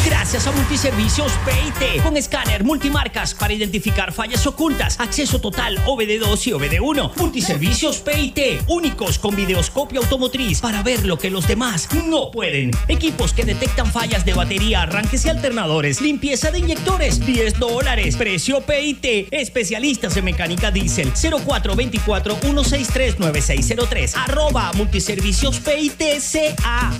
Gracias 0.05 0.47
a 0.47 0.51
Multiservicios 0.51 1.33
PIT, 1.45 2.01
con 2.03 2.15
escáner 2.15 2.63
multimarcas 2.63 3.33
para 3.33 3.53
identificar 3.53 4.13
fallas 4.13 4.47
ocultas, 4.47 4.97
acceso 4.99 5.41
total 5.41 5.77
OBD2 5.85 6.47
y 6.47 6.51
OBD1. 6.51 7.17
Multiservicios 7.17 7.97
PIT, 7.97 8.61
únicos 8.67 9.19
con 9.19 9.35
videoscopio 9.35 9.99
automotriz 10.01 10.61
para 10.61 10.83
ver 10.83 11.05
lo 11.05 11.17
que 11.17 11.29
los 11.29 11.45
demás 11.47 11.89
no 12.05 12.31
pueden. 12.31 12.71
Equipos 12.87 13.33
que 13.33 13.43
detectan 13.43 13.91
fallas 13.91 14.23
de 14.23 14.33
batería, 14.33 14.83
arranques 14.83 15.25
y 15.25 15.29
alternadores, 15.29 15.99
limpieza 15.99 16.49
de 16.49 16.59
inyectores, 16.59 17.25
10 17.25 17.59
dólares. 17.59 18.15
Precio 18.15 18.61
PIT, 18.61 19.27
especialistas 19.31 20.15
en 20.15 20.23
mecánica 20.25 20.71
diésel, 20.71 21.13
0424-163-9603, 21.13 24.13
arroba 24.15 24.71
Multiservicios 24.73 25.59
PIT 25.59 26.19
CA. 26.19 26.93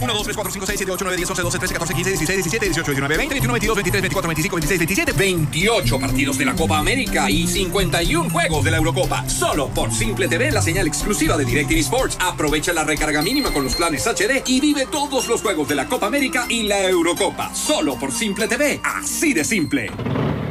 1, 0.00 0.12
2, 0.12 0.22
3, 0.24 0.36
4, 0.36 0.52
5, 0.52 0.66
6, 0.66 0.78
7, 0.78 0.92
8, 0.92 1.04
9, 1.04 1.16
10, 1.16 1.30
11, 1.30 1.42
12, 1.42 1.58
13, 1.58 1.74
14, 1.74 1.94
15, 1.94 2.10
16, 2.10 2.39
17, 2.42 2.66
18, 2.66 2.90
19, 2.92 3.16
20, 3.16 3.34
21, 3.34 3.52
22, 3.52 3.76
23, 3.76 4.02
24, 4.02 4.28
25, 4.28 4.56
26, 4.56 4.78
27, 4.78 5.12
28 5.12 6.00
partidos 6.00 6.38
de 6.38 6.44
la 6.44 6.54
Copa 6.54 6.78
América 6.78 7.30
y 7.30 7.46
51 7.46 8.30
juegos 8.30 8.64
de 8.64 8.70
la 8.70 8.78
Eurocopa. 8.78 9.28
Solo 9.28 9.68
por 9.68 9.92
Simple 9.92 10.28
TV, 10.28 10.50
la 10.50 10.62
señal 10.62 10.86
exclusiva 10.86 11.36
de 11.36 11.44
DirecTV 11.44 11.78
Sports. 11.78 12.16
Aprovecha 12.20 12.72
la 12.72 12.84
recarga 12.84 13.22
mínima 13.22 13.52
con 13.52 13.64
los 13.64 13.74
planes 13.74 14.06
HD 14.06 14.42
y 14.46 14.60
vive 14.60 14.86
todos 14.90 15.28
los 15.28 15.42
juegos 15.42 15.68
de 15.68 15.74
la 15.74 15.86
Copa 15.86 16.06
América 16.06 16.46
y 16.48 16.62
la 16.64 16.80
Eurocopa. 16.88 17.54
Solo 17.54 17.98
por 17.98 18.12
Simple 18.12 18.48
TV. 18.48 18.80
Así 18.82 19.34
de 19.34 19.44
simple. 19.44 19.90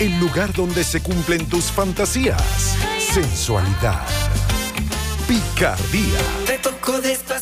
El 0.00 0.18
lugar 0.18 0.52
donde 0.52 0.82
se 0.82 1.00
cumplen 1.00 1.48
tus 1.48 1.66
fantasías. 1.66 2.74
Sensualidad. 2.98 4.08
Picardía. 5.30 6.18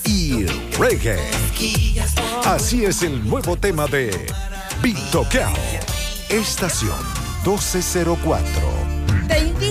Y 0.04 0.44
reggae. 0.76 1.18
Así 2.44 2.84
es 2.84 3.02
el 3.02 3.26
nuevo 3.26 3.56
tema 3.56 3.86
de 3.86 4.10
Cao. 5.30 5.54
Estación 6.28 6.98
1204. 7.46 8.77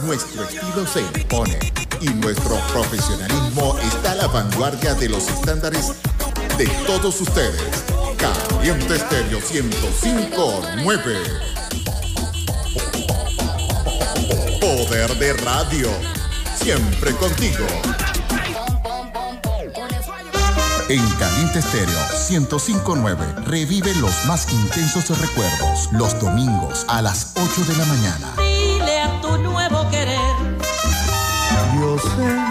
Nuestro 0.03 0.43
estilo 0.43 0.85
se 0.85 1.01
impone 1.01 1.57
y 2.01 2.09
nuestro 2.09 2.57
profesionalismo 2.73 3.77
está 3.79 4.11
a 4.11 4.15
la 4.15 4.27
vanguardia 4.27 4.93
de 4.95 5.07
los 5.07 5.25
estándares 5.27 5.93
de 6.57 6.67
todos 6.85 7.21
ustedes. 7.21 7.85
Caliente 8.17 8.95
Estéreo 8.95 9.39
1059. 9.39 11.15
Poder 14.59 15.17
de 15.17 15.33
radio. 15.33 15.89
Siempre 16.61 17.15
contigo. 17.15 17.65
En 20.91 21.09
Caliente 21.11 21.59
Estéreo 21.59 21.97
1059 22.29 23.25
revive 23.45 23.95
los 23.95 24.25
más 24.25 24.51
intensos 24.51 25.17
recuerdos 25.21 25.87
los 25.93 26.19
domingos 26.19 26.85
a 26.89 27.01
las 27.01 27.31
8 27.37 27.63
de 27.65 27.77
la 27.77 27.85
mañana. 27.85 28.33
Dile 28.37 28.99
a 28.99 29.21
tu 29.21 29.37
nuevo 29.37 29.89
querer. 29.89 30.19
Yo 31.79 31.97
sé 31.97 32.50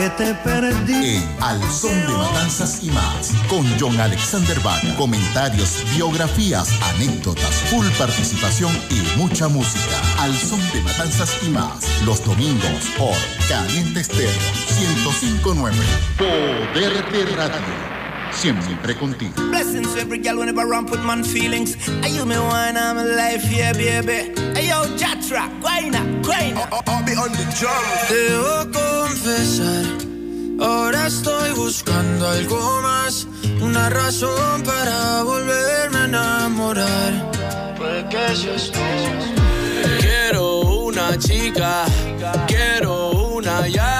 que 0.00 0.08
te 0.10 0.34
perdí. 0.36 1.16
En 1.16 1.42
Al 1.42 1.60
Son 1.70 1.94
de 2.06 2.12
Matanzas 2.14 2.82
y 2.82 2.90
más, 2.90 3.32
con 3.48 3.66
John 3.78 4.00
Alexander 4.00 4.58
Vaga. 4.60 4.96
Comentarios, 4.96 5.84
biografías, 5.94 6.70
anécdotas, 6.94 7.54
full 7.68 7.86
participación 7.98 8.72
y 8.88 9.18
mucha 9.18 9.48
música. 9.48 10.00
Al 10.18 10.34
Son 10.34 10.60
de 10.72 10.80
Matanzas 10.80 11.36
y 11.42 11.50
más, 11.50 11.86
los 12.06 12.24
domingos 12.24 12.86
por 12.96 13.14
Caliente 13.46 14.00
Estéreo 14.00 14.30
1059. 14.78 15.76
Poder 16.16 17.12
de 17.12 17.36
Radio. 17.36 17.99
Siempre 18.32 18.94
contigo. 18.96 19.34
Blessings 19.50 19.92
to 19.94 20.00
every 20.00 20.18
girl 20.18 20.38
whenever 20.38 20.60
I 20.62 20.64
ramp 20.64 20.90
with 20.90 21.02
man 21.04 21.24
feelings. 21.24 21.76
Are 22.02 22.08
you 22.08 22.24
me 22.24 22.36
wine, 22.38 22.76
I'm 22.76 22.96
alive, 22.98 23.44
yeah, 23.50 23.72
baby. 23.72 24.32
Hey 24.54 24.68
yo, 24.68 24.84
Jatra, 24.96 25.48
guayna, 25.60 26.00
guayna. 26.22 26.66
I'll 26.86 27.04
be 27.04 27.12
on 27.16 27.32
the 27.32 27.44
drum. 27.58 27.84
Debo 28.08 28.70
confesar, 28.72 29.84
ahora 30.60 31.06
estoy 31.06 31.52
buscando 31.52 32.28
algo 32.28 32.80
más, 32.82 33.26
una 33.60 33.90
razón 33.90 34.62
para 34.62 35.22
volverme 35.22 35.98
a 35.98 36.04
enamorar. 36.04 37.30
Puede 37.76 38.08
que 38.08 38.36
seas 38.36 38.70
tú. 38.70 38.80
Quiero 40.00 40.60
una 40.60 41.18
chica, 41.18 41.84
quiero 42.46 43.10
una 43.34 43.66
ya, 43.68 43.99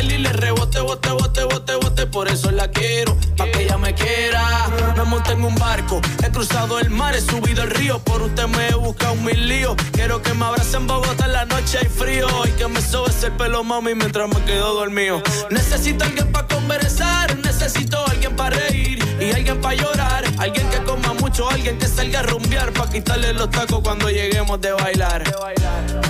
baile 0.00 0.14
y 0.14 0.18
le 0.18 0.32
rebote, 0.32 0.80
bote, 0.80 1.10
bote, 1.10 1.44
bote, 1.44 1.74
bote, 1.74 2.06
por 2.06 2.28
eso 2.28 2.50
la 2.50 2.68
quiero, 2.68 3.16
pa' 3.36 3.44
que 3.50 3.64
ella 3.64 3.76
me 3.76 3.94
quiera. 3.94 4.68
Me 4.96 5.04
monté 5.04 5.32
en 5.32 5.44
un 5.44 5.54
barco, 5.56 6.00
he 6.24 6.30
cruzado 6.30 6.78
el 6.78 6.90
mar, 6.90 7.14
he 7.14 7.20
subido 7.20 7.62
el 7.62 7.70
río, 7.70 7.98
por 7.98 8.22
usted 8.22 8.46
me 8.46 8.68
he 8.68 8.74
buscado 8.74 9.14
mil 9.16 9.48
líos. 9.48 9.76
Quiero 9.92 10.22
que 10.22 10.32
me 10.32 10.46
abrace 10.46 10.76
en 10.76 10.86
Bogotá 10.86 11.26
en 11.26 11.32
la 11.32 11.44
noche 11.44 11.78
hay 11.78 11.88
frío 11.88 12.26
y 12.46 12.50
que 12.52 12.66
me 12.68 12.80
sobes 12.80 13.22
el 13.24 13.32
pelo, 13.32 13.62
mami, 13.62 13.94
mientras 13.94 14.28
me 14.28 14.42
quedo 14.44 14.74
dormido. 14.74 15.22
Necesito 15.50 16.04
alguien 16.04 16.32
para 16.32 16.46
conversar, 16.46 17.36
necesito 17.38 18.02
alguien 18.06 18.34
para 18.36 18.56
reír 18.56 18.98
y 19.20 19.32
alguien 19.32 19.60
para 19.60 19.74
llorar. 19.74 20.24
Alguien 20.38 20.68
que 20.70 20.78
coma 20.84 21.12
mucho, 21.14 21.50
alguien 21.50 21.78
que 21.78 21.86
salga 21.86 22.20
a 22.20 22.22
rumbear 22.22 22.72
para 22.72 22.90
quitarle 22.90 23.34
los 23.34 23.50
tacos 23.50 23.80
cuando 23.82 24.08
lleguemos 24.08 24.60
de 24.60 24.72
bailar. 24.72 25.24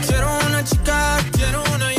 Quiero 0.06 0.28
una 0.46 0.62
chica, 0.64 1.18
quiero 1.32 1.62
una 1.74 1.89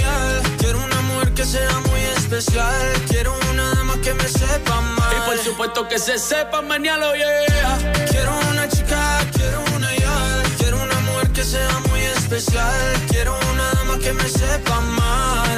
que 1.42 1.48
sea 1.48 1.80
muy 1.90 2.00
especial, 2.18 2.94
quiero 3.10 3.36
una 3.52 3.74
dama 3.74 4.00
que 4.04 4.14
me 4.14 4.28
sepa 4.28 4.78
amar. 4.78 5.12
Y 5.12 5.28
por 5.28 5.38
supuesto 5.40 5.88
que 5.88 5.98
se 5.98 6.20
sepa 6.20 6.62
mañana, 6.62 7.16
yeah. 7.16 8.06
Quiero 8.12 8.32
una 8.52 8.70
chica, 8.70 9.26
quiero 9.34 9.64
una 9.76 9.90
ya, 9.96 10.44
quiero 10.60 10.84
un 10.84 10.92
amor 10.92 11.32
que 11.32 11.44
sea 11.44 11.80
muy 11.90 12.02
especial, 12.02 12.80
quiero 13.10 13.36
una 13.54 13.72
dama 13.74 13.98
que 13.98 14.14
me 14.14 14.28
sepa 14.30 14.76
amar. 14.76 15.58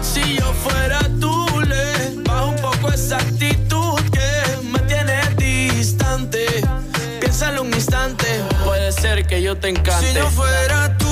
Si 0.00 0.36
yo 0.36 0.52
fuera 0.62 1.00
tú, 1.20 1.44
le 1.62 2.22
bajo 2.22 2.50
un 2.50 2.56
poco 2.56 2.92
esa 2.92 3.16
actitud 3.16 4.00
que 4.12 4.62
me 4.62 4.78
tiene 4.90 5.18
distante. 5.36 6.46
Piénsalo 7.18 7.62
un 7.62 7.74
instante, 7.74 8.26
puede 8.64 8.92
ser 8.92 9.26
que 9.26 9.42
yo 9.42 9.56
te 9.56 9.70
encante. 9.70 10.06
Si 10.06 10.14
yo 10.14 10.30
fuera 10.30 10.96
tú, 10.98 11.03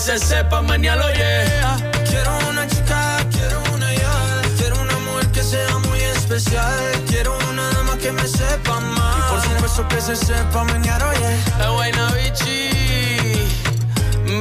se 0.00 0.18
sepa 0.18 0.62
mañana, 0.62 1.12
yeah. 1.12 1.76
Quiero 2.08 2.30
una 2.48 2.66
chica, 2.66 3.18
quiero 3.30 3.62
una 3.74 3.92
ya, 3.92 4.42
quiero 4.56 4.80
un 4.80 4.90
amor 4.90 5.26
que 5.30 5.42
sea 5.42 5.76
muy 5.78 6.00
especial, 6.00 6.80
quiero 7.06 7.36
una 7.50 7.68
dama 7.70 7.98
que 7.98 8.10
me 8.10 8.26
sepa 8.26 8.78
amar. 8.78 9.18
Y 9.18 9.30
por 9.30 9.42
supuesto 9.42 9.88
que 9.88 10.00
se 10.00 10.16
sepa 10.16 10.64
mañana, 10.64 11.06
oye. 11.10 11.70
buena 11.74 12.12
bichi. 12.12 12.69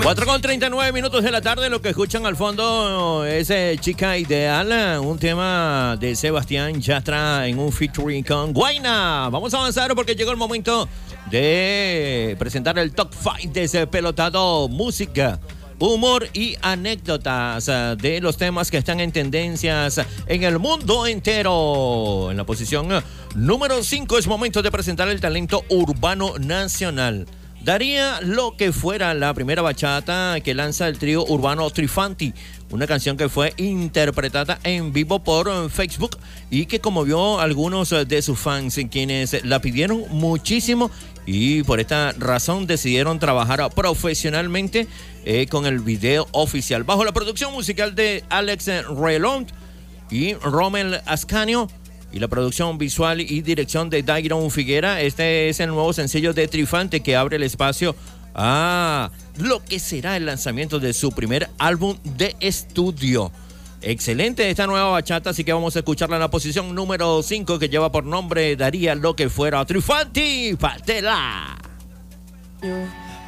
4 0.03 0.25
con 0.25 0.41
39 0.41 0.91
minutos 0.91 1.23
de 1.23 1.31
la 1.31 1.41
tarde, 1.41 1.69
lo 1.69 1.81
que 1.81 1.89
escuchan 1.89 2.25
al 2.25 2.35
fondo 2.35 3.25
es 3.25 3.49
eh, 3.49 3.75
Chica 3.79 4.17
Ideal, 4.17 4.99
un 4.99 5.17
tema 5.17 5.97
de 5.99 6.15
Sebastián 6.15 6.79
Yatra 6.79 7.47
en 7.47 7.59
un 7.59 7.71
featuring 7.71 8.23
con 8.23 8.53
Guaina. 8.53 9.29
Vamos 9.31 9.53
a 9.53 9.57
avanzar 9.57 9.93
porque 9.95 10.15
llegó 10.15 10.31
el 10.31 10.37
momento 10.37 10.87
de 11.29 12.35
presentar 12.39 12.77
el 12.77 12.93
top 12.93 13.13
5 13.13 13.53
de 13.53 13.63
ese 13.63 13.87
pelotado 13.87 14.67
música. 14.67 15.39
Humor 15.79 16.27
y 16.33 16.55
anécdotas 16.61 17.67
eh, 17.69 17.95
de 17.99 18.21
los 18.21 18.37
temas 18.37 18.69
que 18.69 18.77
están 18.77 18.99
en 18.99 19.11
tendencias 19.11 20.01
en 20.27 20.43
el 20.43 20.59
mundo 20.59 21.07
entero. 21.07 22.29
En 22.31 22.37
la 22.37 22.45
posición 22.45 22.91
eh, 22.91 23.01
número 23.35 23.81
5 23.81 24.17
es 24.17 24.27
momento 24.27 24.61
de 24.61 24.71
presentar 24.71 25.07
el 25.09 25.19
talento 25.19 25.63
urbano 25.69 26.37
nacional. 26.37 27.25
Daría 27.69 28.19
lo 28.21 28.57
que 28.57 28.73
fuera 28.73 29.13
la 29.13 29.31
primera 29.35 29.61
bachata 29.61 30.39
que 30.43 30.55
lanza 30.55 30.87
el 30.87 30.97
trío 30.97 31.23
urbano 31.23 31.69
Trifanti, 31.69 32.33
una 32.71 32.87
canción 32.87 33.15
que 33.15 33.29
fue 33.29 33.53
interpretada 33.57 34.57
en 34.63 34.91
vivo 34.91 35.19
por 35.19 35.69
Facebook 35.69 36.17
y 36.49 36.65
que 36.65 36.79
conmovió 36.79 37.39
a 37.39 37.43
algunos 37.43 37.91
de 37.91 38.21
sus 38.23 38.39
fans, 38.39 38.79
quienes 38.89 39.45
la 39.45 39.61
pidieron 39.61 40.03
muchísimo 40.09 40.89
y 41.27 41.61
por 41.61 41.79
esta 41.79 42.13
razón 42.13 42.65
decidieron 42.65 43.19
trabajar 43.19 43.69
profesionalmente 43.75 44.87
eh, 45.23 45.45
con 45.45 45.67
el 45.67 45.77
video 45.77 46.27
oficial. 46.31 46.83
Bajo 46.85 47.05
la 47.05 47.11
producción 47.11 47.53
musical 47.53 47.93
de 47.93 48.23
Alex 48.29 48.65
Relont 48.99 49.47
y 50.09 50.33
Rommel 50.33 51.01
Ascanio 51.05 51.67
y 52.11 52.19
la 52.19 52.27
producción 52.27 52.77
visual 52.77 53.21
y 53.21 53.41
dirección 53.41 53.89
de 53.89 54.03
Dairon 54.03 54.49
Figuera. 54.51 55.01
Este 55.01 55.49
es 55.49 55.59
el 55.59 55.69
nuevo 55.69 55.93
sencillo 55.93 56.33
de 56.33 56.47
Trifante 56.47 57.01
que 57.01 57.15
abre 57.15 57.37
el 57.37 57.43
espacio 57.43 57.95
a 58.33 59.11
lo 59.37 59.63
que 59.63 59.79
será 59.79 60.17
el 60.17 60.25
lanzamiento 60.25 60.79
de 60.79 60.93
su 60.93 61.11
primer 61.11 61.49
álbum 61.57 61.97
de 62.03 62.35
estudio. 62.39 63.31
Excelente 63.81 64.49
esta 64.49 64.67
nueva 64.67 64.89
bachata, 64.89 65.29
así 65.29 65.43
que 65.43 65.53
vamos 65.53 65.75
a 65.75 65.79
escucharla 65.79 66.17
en 66.17 66.21
la 66.21 66.29
posición 66.29 66.75
número 66.75 67.23
5 67.23 67.59
que 67.59 67.69
lleva 67.69 67.91
por 67.91 68.03
nombre 68.03 68.55
Daría 68.55 68.95
lo 68.95 69.15
que 69.15 69.29
fuera 69.29 69.63
Trifanti 69.65 70.55
Patela. 70.59 71.57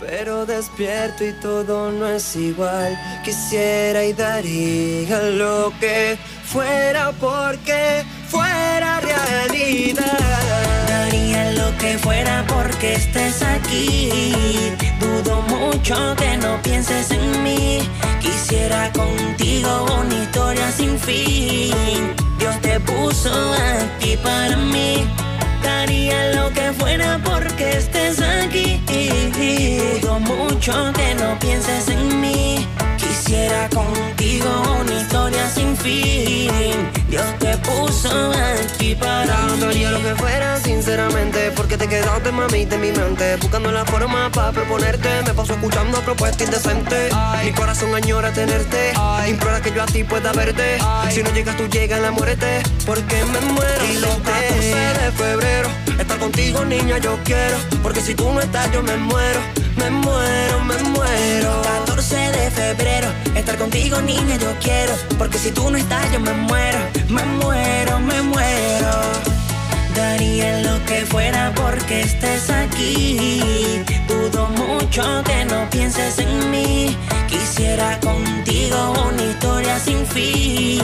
Pero 0.02 0.48
despierto 0.48 1.24
y 1.24 1.32
todo 1.34 1.92
no 1.92 2.08
es 2.08 2.36
igual. 2.36 2.98
Quisiera 3.24 4.04
y 4.04 4.14
daría 4.14 5.22
lo 5.22 5.72
que 5.80 6.18
fuera 6.44 7.12
porque 7.20 8.04
fuera 8.28 9.00
realidad. 9.00 10.04
Daría 10.88 11.52
lo 11.52 11.78
que 11.78 12.00
fuera 12.00 12.44
porque 12.48 12.96
estés 12.96 13.44
aquí. 13.44 14.10
Dudo 15.00 15.42
mucho 15.44 16.16
que 16.18 16.36
no 16.38 16.60
pienses 16.64 17.12
en 17.12 17.44
mí. 17.44 17.88
Quisiera 18.20 18.92
contigo 18.94 19.86
una 20.00 20.24
historia 20.24 20.72
sin 20.72 20.98
fin. 20.98 22.16
Dios 22.40 22.60
te 22.62 22.80
puso 22.80 23.32
aquí 23.94 24.18
para 24.18 24.58
mí. 24.58 25.08
Daría 25.64 26.34
lo 26.34 26.52
que 26.52 26.72
fuera 26.74 27.20
porque 27.24 27.78
estés 27.78 28.20
aquí. 28.22 28.82
Dudo 30.02 30.20
mucho 30.20 30.92
que 30.94 31.16
no 31.16 31.38
pienses 31.40 31.88
en 31.90 32.22
mí. 32.22 32.68
Quisiera 33.32 33.70
contigo 33.70 34.50
una 34.82 34.94
historia 34.94 35.50
sin 35.52 35.78
fin. 35.78 36.52
Dios 37.08 37.24
te 37.40 37.56
puso 37.60 38.10
aquí 38.34 38.94
para 38.94 39.56
No 39.58 39.68
haría 39.68 39.90
lo 39.92 40.04
que 40.04 40.16
fuera, 40.16 40.58
sinceramente 40.58 41.50
Porque 41.56 41.78
te 41.78 41.88
quedaste, 41.88 42.30
mamita, 42.34 42.76
en 42.76 42.82
mi 42.82 42.92
mente. 42.92 43.38
Buscando 43.38 43.72
la 43.72 43.86
forma 43.86 44.30
para 44.32 44.52
proponerte 44.52 45.08
Me 45.26 45.34
paso 45.34 45.54
escuchando 45.54 46.02
propuestas 46.02 46.46
indecentes. 46.46 47.14
Mi 47.46 47.54
corazón 47.54 47.96
añora 47.96 48.34
tenerte 48.34 48.92
Implora 49.30 49.62
que 49.62 49.72
yo 49.72 49.82
a 49.82 49.86
ti 49.86 50.04
pueda 50.04 50.34
verte. 50.34 50.80
Si 51.12 51.24
no 51.24 51.34
llegas, 51.34 51.56
tú 51.56 51.70
llegas 51.70 52.02
la 52.02 52.12
muerte 52.12 52.62
Porque 52.86 53.24
me 53.32 53.40
muero. 53.54 53.86
Y 53.90 53.94
los 54.02 54.16
14 54.18 54.76
de 54.76 55.12
febrero 55.14 55.70
Estar 55.98 56.20
contigo, 56.20 56.66
niña, 56.66 56.98
yo 56.98 57.18
quiero. 57.24 57.56
Porque 57.82 58.02
si 58.02 58.14
tú 58.14 58.30
no 58.34 58.42
estás, 58.42 58.70
yo 58.74 58.84
me 58.84 58.98
muero 58.98 59.40
Me 59.78 59.90
muero, 59.90 60.60
me 60.66 60.76
muero 60.84 61.31
yo 64.16 64.56
quiero, 64.60 64.94
porque 65.18 65.38
si 65.38 65.52
tú 65.52 65.70
no 65.70 65.78
estás 65.78 66.12
yo 66.12 66.20
me 66.20 66.34
muero, 66.34 66.80
me 67.10 67.24
muero, 67.24 68.00
me 68.00 68.22
muero. 68.22 68.92
Daría 69.96 70.62
lo 70.62 70.84
que 70.86 71.06
fuera 71.06 71.54
porque 71.56 72.02
estés 72.02 72.50
aquí. 72.50 73.84
Dudo 74.08 74.48
mucho 74.48 75.04
que 75.24 75.46
no 75.46 75.70
pienses 75.70 76.20
en 76.20 76.52
mí. 76.52 76.98
Quisiera 77.28 78.00
contigo 78.00 78.94
una 79.08 79.24
historia 79.24 79.80
sin 79.80 80.06
fin. 80.06 80.82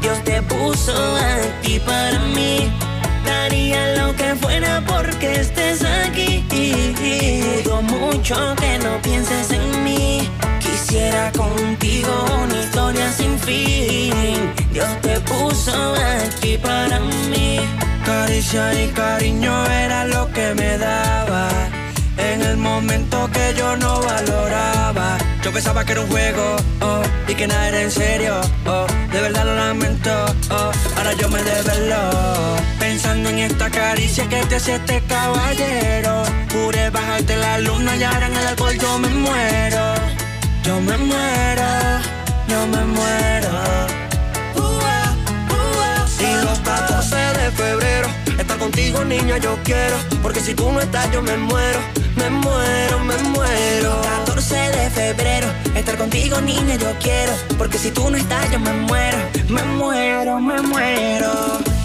Dios 0.00 0.22
te 0.24 0.42
puso 0.42 0.92
aquí 1.16 1.78
para 1.80 2.18
mí. 2.34 2.70
Daría 3.24 3.96
lo 3.96 4.14
que 4.16 4.34
fuera 4.36 4.82
porque 4.86 5.40
estés 5.40 5.82
aquí. 5.84 6.44
Dudo 7.64 7.82
mucho 7.82 8.54
que 8.56 8.78
no 8.78 9.00
pienses 9.02 9.50
en 9.50 9.84
mí. 9.84 10.30
Quisiera 10.88 11.32
contigo 11.32 12.12
una 12.44 12.60
historia 12.62 13.10
sin 13.10 13.36
fin. 13.40 14.52
Dios 14.70 14.88
te 15.02 15.18
puso 15.18 15.94
aquí 16.24 16.56
para 16.58 17.00
mí. 17.00 17.58
Caricia 18.04 18.72
y 18.84 18.86
cariño 18.92 19.66
era 19.66 20.04
lo 20.04 20.30
que 20.30 20.54
me 20.54 20.78
daba. 20.78 21.48
En 22.16 22.40
el 22.40 22.56
momento 22.56 23.28
que 23.32 23.52
yo 23.58 23.76
no 23.78 24.00
valoraba. 24.00 25.18
Yo 25.42 25.50
pensaba 25.50 25.84
que 25.84 25.90
era 25.90 26.02
un 26.02 26.08
juego, 26.08 26.56
oh, 26.80 27.02
y 27.26 27.34
que 27.34 27.48
nada 27.48 27.66
era 27.66 27.82
en 27.82 27.90
serio, 27.90 28.40
oh. 28.66 28.86
De 29.10 29.20
verdad 29.20 29.44
lo 29.44 29.56
lamento, 29.56 30.10
oh. 30.50 30.70
Ahora 30.96 31.12
yo 31.14 31.28
me 31.28 31.42
develo. 31.42 32.56
Pensando 32.78 33.28
en 33.30 33.38
esta 33.40 33.68
caricia 33.70 34.28
que 34.28 34.36
te 34.46 34.54
hace 34.54 34.76
este 34.76 35.02
caballero. 35.08 36.22
Juré 36.52 36.90
bajarte 36.90 37.36
la 37.38 37.58
luna 37.58 37.96
y 37.96 38.04
ahora 38.04 38.26
en 38.28 38.36
el 38.36 38.46
alcohol 38.46 38.78
yo 38.78 38.98
me 39.00 39.08
muero. 39.08 40.15
Yo 40.66 40.80
me 40.80 40.96
muero, 40.98 41.62
yo 42.48 42.66
me 42.66 42.84
muero. 42.86 43.50
Los 46.42 46.58
14 46.60 47.16
de 47.16 47.50
febrero, 47.52 48.08
estar 48.36 48.58
contigo, 48.58 49.04
niña, 49.04 49.38
yo 49.38 49.56
quiero. 49.62 49.96
Porque 50.22 50.40
si 50.40 50.54
tú 50.54 50.72
no 50.72 50.80
estás, 50.80 51.10
yo 51.12 51.22
me 51.22 51.36
muero, 51.36 51.78
me 52.16 52.30
muero, 52.30 52.98
me 52.98 53.16
muero. 53.30 54.02
14 54.02 54.56
de 54.56 54.90
febrero, 54.90 55.46
estar 55.76 55.96
contigo 55.96 56.40
niña 56.40 56.76
yo 56.76 56.92
quiero, 57.00 57.32
porque 57.58 57.78
si 57.78 57.90
tú 57.92 58.10
no 58.10 58.16
estás 58.16 58.50
yo 58.50 58.58
me 58.58 58.72
muero, 58.72 59.18
me 59.48 59.62
muero, 59.62 60.40
me 60.40 60.60
muero. 60.62 61.75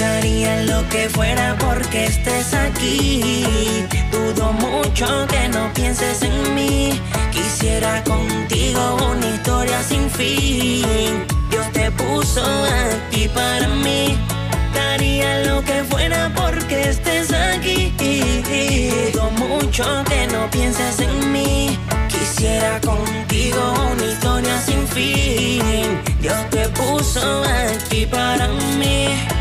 Daría 0.00 0.62
lo 0.62 0.88
que 0.88 1.10
fuera 1.10 1.58
porque 1.60 2.06
estés 2.06 2.54
aquí. 2.54 3.84
Dudo 4.10 4.50
mucho 4.54 5.26
que 5.28 5.46
no 5.50 5.70
pienses 5.74 6.22
en 6.22 6.54
mí. 6.54 6.98
Quisiera 7.30 8.02
contigo 8.04 8.96
una 9.12 9.26
historia 9.26 9.82
sin 9.82 10.08
fin. 10.08 11.26
Dios 11.50 11.70
te 11.72 11.90
puso 11.90 12.42
aquí 12.42 13.28
para 13.28 13.68
mí. 13.68 14.18
Daría 14.74 15.40
lo 15.40 15.62
que 15.62 15.84
fuera 15.84 16.32
porque 16.34 16.88
estés 16.88 17.30
aquí. 17.34 17.92
Dudo 19.12 19.30
mucho 19.32 19.84
que 20.08 20.26
no 20.28 20.50
pienses 20.50 20.98
en 21.00 21.30
mí. 21.30 21.78
Quisiera 22.08 22.80
contigo 22.80 23.74
una 23.92 24.06
historia 24.06 24.58
sin 24.62 24.88
fin. 24.88 26.00
Dios 26.22 26.38
te 26.48 26.66
puso 26.70 27.44
aquí 27.44 28.06
para 28.06 28.48
mí. 28.48 29.39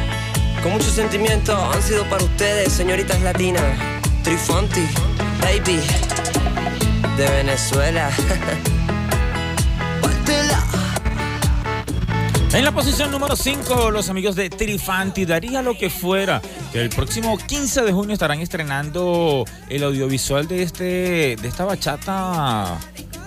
Con 0.64 0.74
mucho 0.74 0.90
sentimiento 0.90 1.56
han 1.56 1.82
sido 1.82 2.04
para 2.10 2.24
ustedes, 2.24 2.74
señoritas 2.74 3.22
latinas. 3.22 3.64
Trifonti, 4.24 4.86
baby, 5.42 5.80
de 7.18 7.30
Venezuela. 7.30 8.10
En 12.52 12.66
la 12.66 12.72
posición 12.72 13.12
número 13.12 13.36
5, 13.36 13.92
los 13.92 14.10
amigos 14.10 14.36
de 14.36 14.50
Trifanti 14.50 15.24
daría 15.24 15.62
lo 15.62 15.78
que 15.78 15.92
fuera. 15.92 16.42
Que 16.72 16.82
el 16.82 16.90
próximo 16.90 17.38
15 17.38 17.84
de 17.84 17.92
junio 17.94 18.14
estarán 18.14 18.40
estrenando 18.40 19.46
el 19.70 19.84
audiovisual 19.84 20.48
de 20.48 20.64
este 20.64 21.36
de 21.40 21.48
esta 21.48 21.66
bachata 21.66 22.80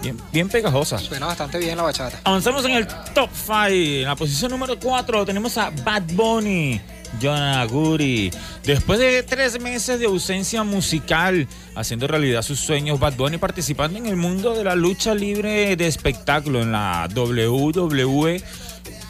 bien, 0.03 0.19
bien 0.33 0.49
pegajosa. 0.49 0.99
Suena 0.99 1.27
bastante 1.27 1.59
bien 1.59 1.77
la 1.77 1.85
bachata. 1.85 2.19
Avanzamos 2.25 2.65
en 2.65 2.73
el 2.73 2.87
top 3.15 3.31
5. 3.33 3.63
En 3.69 4.05
la 4.07 4.17
posición 4.17 4.51
número 4.51 4.77
4 4.79 5.25
tenemos 5.25 5.57
a 5.57 5.71
Bad 5.71 6.03
Bunny. 6.15 6.81
John 7.21 7.39
Aguri. 7.39 8.31
Después 8.65 8.99
de 8.99 9.23
tres 9.23 9.61
meses 9.61 9.99
de 9.99 10.07
ausencia 10.07 10.63
musical, 10.65 11.47
haciendo 11.75 12.07
realidad 12.07 12.43
sus 12.43 12.61
sueños, 12.61 13.01
Bad 13.01 13.17
Bunny 13.17 13.39
participando 13.39 13.99
en 13.99 14.07
el 14.07 14.17
mundo 14.17 14.55
de 14.55 14.65
la 14.65 14.75
lucha 14.75 15.15
libre 15.15 15.77
de 15.77 15.87
espectáculo 15.87 16.63
en 16.63 16.73
la 16.73 17.09
WWE, 17.15 18.43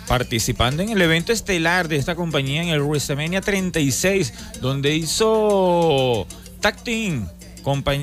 participando 0.06 0.82
en 0.82 0.90
el 0.90 1.02
evento 1.02 1.32
estelar 1.32 1.88
de 1.88 1.96
esta 1.96 2.14
compañía 2.14 2.62
en 2.62 2.68
el 2.68 2.82
WrestleMania 2.82 3.40
36, 3.40 4.32
donde 4.60 4.94
hizo 4.96 6.26
tag 6.60 6.82
team, 6.82 7.28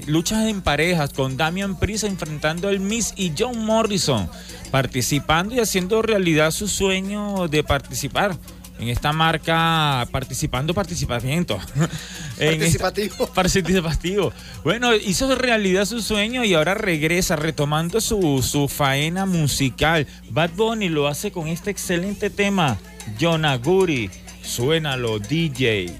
luchas 0.07 0.47
en 0.47 0.61
parejas 0.61 1.11
con 1.13 1.37
Damian 1.37 1.77
Priest 1.77 2.05
enfrentando 2.05 2.69
al 2.69 2.79
Miss 2.79 3.13
y 3.15 3.33
John 3.37 3.65
Morrison, 3.65 4.29
participando 4.71 5.55
y 5.55 5.59
haciendo 5.59 6.01
realidad 6.01 6.51
su 6.51 6.67
sueño 6.67 7.47
de 7.47 7.63
participar 7.63 8.37
en 8.79 8.87
esta 8.89 9.11
marca, 9.13 10.07
participando, 10.11 10.73
participamiento. 10.73 11.57
Esta- 12.39 12.45
Participativo. 12.45 13.27
participativo. 13.35 14.33
Bueno, 14.63 14.95
hizo 14.95 15.33
realidad 15.35 15.85
su 15.85 16.01
sueño 16.01 16.43
y 16.45 16.53
ahora 16.53 16.73
regresa 16.73 17.35
retomando 17.35 17.99
su, 18.01 18.41
su 18.41 18.67
faena 18.67 19.25
musical. 19.25 20.07
Bad 20.29 20.51
Bunny 20.55 20.87
lo 20.89 21.07
hace 21.07 21.31
con 21.31 21.47
este 21.47 21.71
excelente 21.71 22.29
tema, 22.29 22.77
Yonaguri. 23.17 24.09
Suénalo, 24.41 25.19
DJ. 25.19 25.91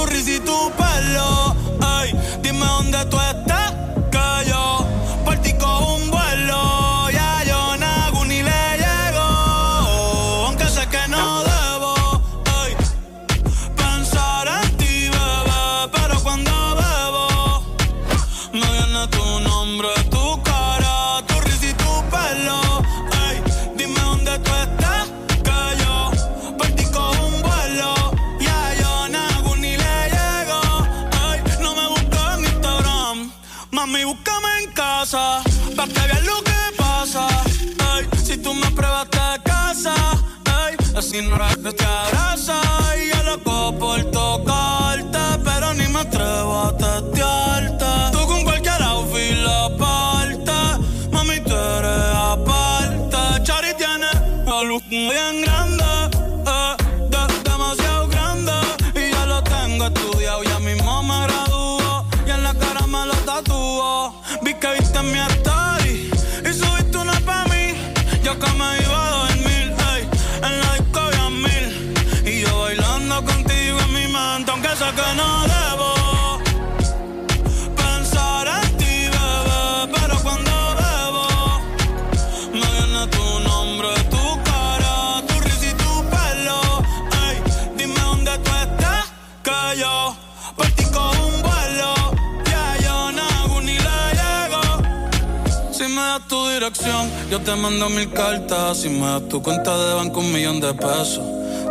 yo 97.31 97.39
te 97.39 97.55
mando 97.55 97.89
mil 97.89 98.11
cartas. 98.13 98.77
Si 98.77 98.89
me 98.89 99.07
das 99.07 99.27
tu 99.27 99.41
cuenta 99.41 99.75
de 99.75 99.95
banco, 99.95 100.19
un 100.19 100.31
millón 100.31 100.59
de 100.59 100.71
pesos. 100.75 101.23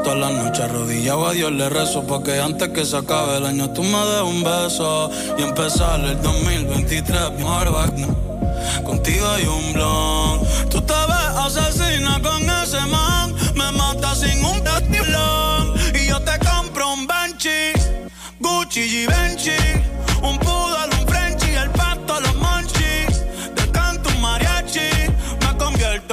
Todas 0.03 0.19
las 0.19 0.33
noches 0.33 0.65
arrodillado 0.65 1.29
a 1.29 1.33
Dios 1.33 1.53
le 1.53 1.69
rezo 1.69 2.07
Porque 2.07 2.41
antes 2.41 2.71
que 2.71 2.87
se 2.87 2.97
acabe 2.97 3.37
el 3.37 3.45
año 3.45 3.69
tú 3.71 3.83
me 3.83 3.99
des 3.99 4.23
un 4.23 4.43
beso 4.43 5.11
Y 5.39 5.43
empezar 5.43 6.01
el 6.01 6.21
2023 6.23 7.33
mejor 7.37 7.71
vaina 7.71 8.07
Contigo 8.83 9.29
hay 9.29 9.45
un 9.45 9.73
blon 9.75 10.41
Tú 10.71 10.81
te 10.81 10.95
ves 10.95 11.37
asesina 11.45 12.19
con 12.23 12.43
ese 12.49 12.81
man 12.87 13.35
Me 13.55 13.71
mata 13.73 14.15
sin 14.15 14.43
un 14.43 14.65
testilón 14.65 15.75
Y 15.95 16.09
yo 16.09 16.19
te 16.21 16.39
compro 16.39 16.95
un 16.95 17.07
Benchi 17.07 17.73
Gucci 18.39 18.89
Givenchy 18.89 19.90
Un 19.90 19.90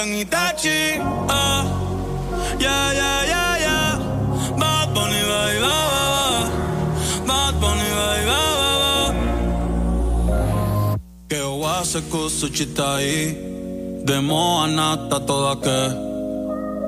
convierto 0.07 0.13
en 0.13 0.13
Itachi 0.15 0.99
ah. 1.29 1.65
Yeah, 2.59 2.93
yeah, 2.93 3.25
yeah, 3.25 3.57
yeah. 3.59 3.99
Bad 4.57 4.93
Bunny, 4.93 5.21
baby, 5.21 5.59
ba, 5.59 5.77
ba, 5.91 6.05
ba. 6.15 6.25
Bad 7.27 7.53
Bunny, 7.61 7.89
baby, 7.97 8.25
ba, 8.25 8.41
ba, 8.59 8.71
ba. 8.81 8.93
Que 11.29 11.41
wase 11.61 12.01
kusuchitai 12.09 13.35
Demo 14.05 14.61
anata 14.63 15.19
toda 15.19 15.55
que 15.61 15.79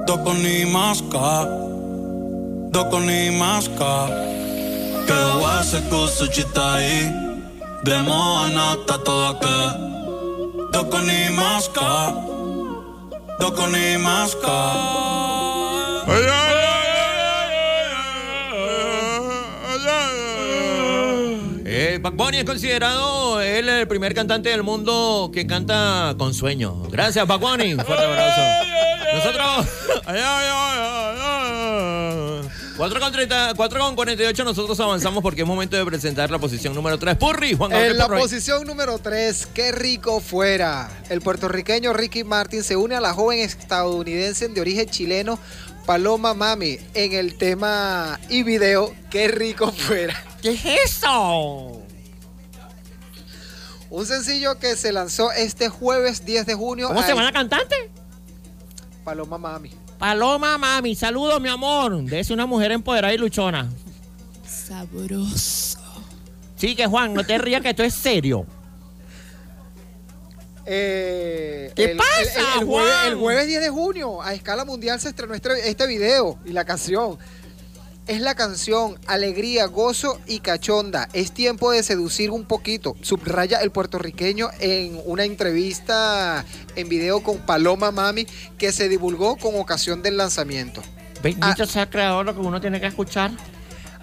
Doko 0.08 0.34
ni 0.34 0.66
maska 0.66 1.46
Doko 2.72 3.00
ni 3.00 3.30
maska 3.38 4.08
Que 5.08 5.20
wase 5.44 5.82
kusuchitai 5.90 7.12
Demo 7.84 8.38
anata 8.44 8.98
toda 9.04 9.34
que 9.42 9.58
Doko 10.72 11.00
ni 11.00 11.30
maska 11.36 12.29
Doko 13.40 13.68
ni 13.68 13.98
maska 13.98 14.58
Eh, 21.72 22.00
Bad 22.02 22.14
Bunny 22.14 22.38
es 22.40 22.46
considerado 22.46 23.40
él 23.42 23.70
el 23.70 23.88
primer 23.88 24.14
cantante 24.14 24.50
del 24.50 24.64
mundo 24.64 25.30
que 25.34 25.46
canta 25.48 26.16
con 26.18 26.34
sueño. 26.34 26.84
Gracias, 26.90 27.26
Bad 27.28 27.40
Bunny. 27.40 27.74
Un 27.74 27.86
fuerte 27.86 28.06
abrazo. 28.06 28.42
Nosotros. 29.16 29.68
4 32.80 32.98
con, 33.02 33.12
30, 33.12 33.54
4 33.58 33.80
con 33.82 33.96
48 33.98 34.44
nosotros 34.46 34.80
avanzamos 34.80 35.22
porque 35.22 35.42
es 35.42 35.48
momento 35.48 35.76
de 35.76 35.84
presentar 35.84 36.32
la 36.32 36.40
posición 36.40 36.74
número 36.74 36.98
3. 36.98 37.18
Purri, 37.18 37.54
Juan 37.54 37.72
Gabriel 37.72 37.92
En 37.92 37.98
la 37.98 38.08
Purri. 38.08 38.22
posición 38.22 38.66
número 38.66 38.98
3, 39.00 39.50
qué 39.54 39.74
rico 39.74 40.22
fuera. 40.22 40.90
El 41.10 41.20
puertorriqueño 41.20 41.92
Ricky 41.92 42.24
Martin 42.24 42.64
se 42.64 42.78
une 42.78 42.96
a 42.96 43.02
la 43.02 43.14
joven 43.14 43.40
estadounidense 43.40 44.48
de 44.48 44.62
origen 44.62 44.90
chileno 44.90 45.38
Paloma 45.86 46.34
Mami 46.34 46.78
en 46.94 47.12
el 47.12 47.38
tema 47.38 48.18
y 48.30 48.44
video 48.44 48.96
Qué 49.10 49.28
rico 49.28 49.74
fuera. 49.74 50.16
¿Qué 50.42 50.52
es 50.52 50.64
eso? 50.86 51.82
Un 53.90 54.06
sencillo 54.06 54.58
que 54.58 54.78
se 54.78 54.94
lanzó 54.94 55.34
este 55.34 55.68
jueves 55.68 56.24
10 56.24 56.46
de 56.46 56.54
junio. 56.54 56.88
¿Cómo 56.88 57.02
se 57.02 57.10
llama 57.10 57.24
la 57.24 57.34
cantante? 57.34 57.92
Paloma 59.04 59.38
Mami. 59.38 59.79
Paloma 60.00 60.58
Mami, 60.58 60.96
saludos 60.96 61.40
mi 61.42 61.50
amor. 61.50 62.02
De 62.04 62.26
una 62.32 62.46
mujer 62.46 62.72
empoderada 62.72 63.14
y 63.14 63.18
luchona. 63.18 63.70
Sabroso. 64.48 65.78
Sí, 66.56 66.76
que 66.76 66.88
Juan, 66.88 67.14
no 67.14 67.24
te 67.26 67.38
rías 67.38 67.62
que 67.62 67.70
esto 67.72 67.84
es 67.84 67.94
serio. 67.94 68.46
Eh, 70.66 71.72
¿Qué 71.76 71.92
el- 71.92 71.98
pasa, 71.98 72.12
el, 72.56 72.62
el 72.62 72.66
jueves, 72.68 72.94
Juan? 72.94 73.08
el 73.08 73.16
jueves 73.16 73.48
10 73.48 73.62
de 73.62 73.70
junio, 73.70 74.22
a 74.22 74.34
escala 74.34 74.66
mundial, 74.66 75.00
se 75.00 75.10
estrenó 75.10 75.34
este, 75.34 75.70
este 75.70 75.88
video 75.88 76.40
y 76.46 76.52
la 76.54 76.64
canción. 76.64 77.18
Es 78.10 78.22
la 78.22 78.34
canción 78.34 78.98
Alegría, 79.06 79.68
Gozo 79.68 80.20
y 80.26 80.40
Cachonda. 80.40 81.08
Es 81.14 81.32
tiempo 81.32 81.70
de 81.70 81.84
seducir 81.84 82.32
un 82.32 82.44
poquito. 82.44 82.96
Subraya 83.04 83.60
el 83.60 83.70
puertorriqueño 83.70 84.50
en 84.60 85.00
una 85.06 85.26
entrevista 85.26 86.44
en 86.76 86.90
video 86.90 87.22
con 87.22 87.38
Paloma 87.38 87.92
Mami 87.92 88.26
que 88.58 88.72
se 88.72 88.90
divulgó 88.90 89.36
con 89.38 89.60
ocasión 89.60 90.02
del 90.02 90.18
lanzamiento. 90.18 90.82
Bendito 91.22 91.68
sea 91.68 91.84
el 91.84 91.90
creador 91.92 92.26
lo 92.26 92.34
que 92.34 92.42
uno 92.42 92.60
tiene 92.60 92.82
que 92.82 92.88
escuchar. 92.88 93.30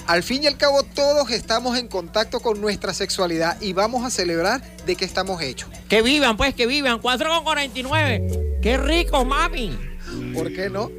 Al 0.07 0.23
fin 0.23 0.45
y 0.45 0.47
al 0.47 0.57
cabo, 0.57 0.85
todos 0.85 1.29
estamos 1.33 1.77
en 1.77 1.89
contacto 1.89 2.39
con 2.39 2.61
nuestra 2.61 2.95
sexualidad 2.95 3.61
y 3.61 3.73
vamos 3.73 4.05
a 4.05 4.11
celebrar 4.11 4.63
de 4.87 4.95
qué 4.95 5.05
estamos 5.05 5.43
hechos. 5.43 5.69
Que 5.89 6.03
vivan, 6.03 6.37
pues, 6.37 6.55
que 6.55 6.69
vivan. 6.69 7.01
4 7.01 7.29
con 7.29 7.43
49. 7.43 8.61
Qué 8.63 8.77
rico, 8.77 9.25
mami. 9.25 9.77
¿Por 10.33 10.53
qué 10.53 10.71
no? 10.71 10.93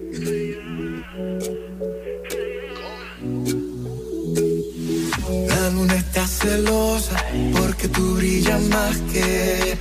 La 5.27 5.69
luna 5.71 5.95
está 5.95 6.25
celosa 6.25 7.15
porque 7.59 7.89
tú 7.89 8.15
brillas 8.15 8.61
más 8.61 8.95
que 9.11 9.77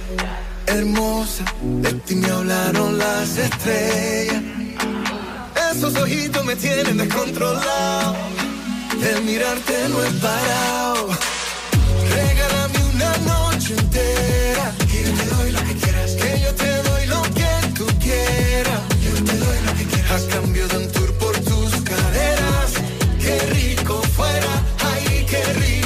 hermosa. 0.66 1.44
De 1.62 1.92
ti 1.92 2.16
me 2.16 2.28
hablaron 2.28 2.98
las 2.98 3.38
estrellas. 3.38 4.42
Esos 5.72 5.94
ojitos 5.94 6.44
me 6.44 6.56
tienen 6.56 6.96
descontrolado. 6.96 8.16
El 9.00 9.22
mirarte 9.22 9.88
no 9.88 10.02
es 10.02 10.12
parado. 10.14 11.08
Regálame 12.10 12.78
una 12.94 13.16
noche 13.18 13.74
entera. 13.74 14.72
Que 14.90 15.04
yo 15.04 15.12
te 15.12 15.26
doy 15.36 15.50
lo 15.52 15.60
que 15.60 15.74
quieras. 15.74 16.10
Que 16.12 16.40
yo 16.40 16.54
te 16.54 16.82
doy 16.82 17.06
lo 17.06 17.22
que 17.22 17.68
tú 17.76 17.86
quieras. 18.00 18.80
Yo 19.04 19.24
te 19.24 19.36
doy 19.38 19.58
lo 19.64 19.74
que 19.74 19.84
quieras. 19.84 20.24
A 20.24 20.28
cambio 20.28 20.66
de 20.66 20.76
un 20.78 20.95
qué 25.26 25.42
rico 25.54 25.85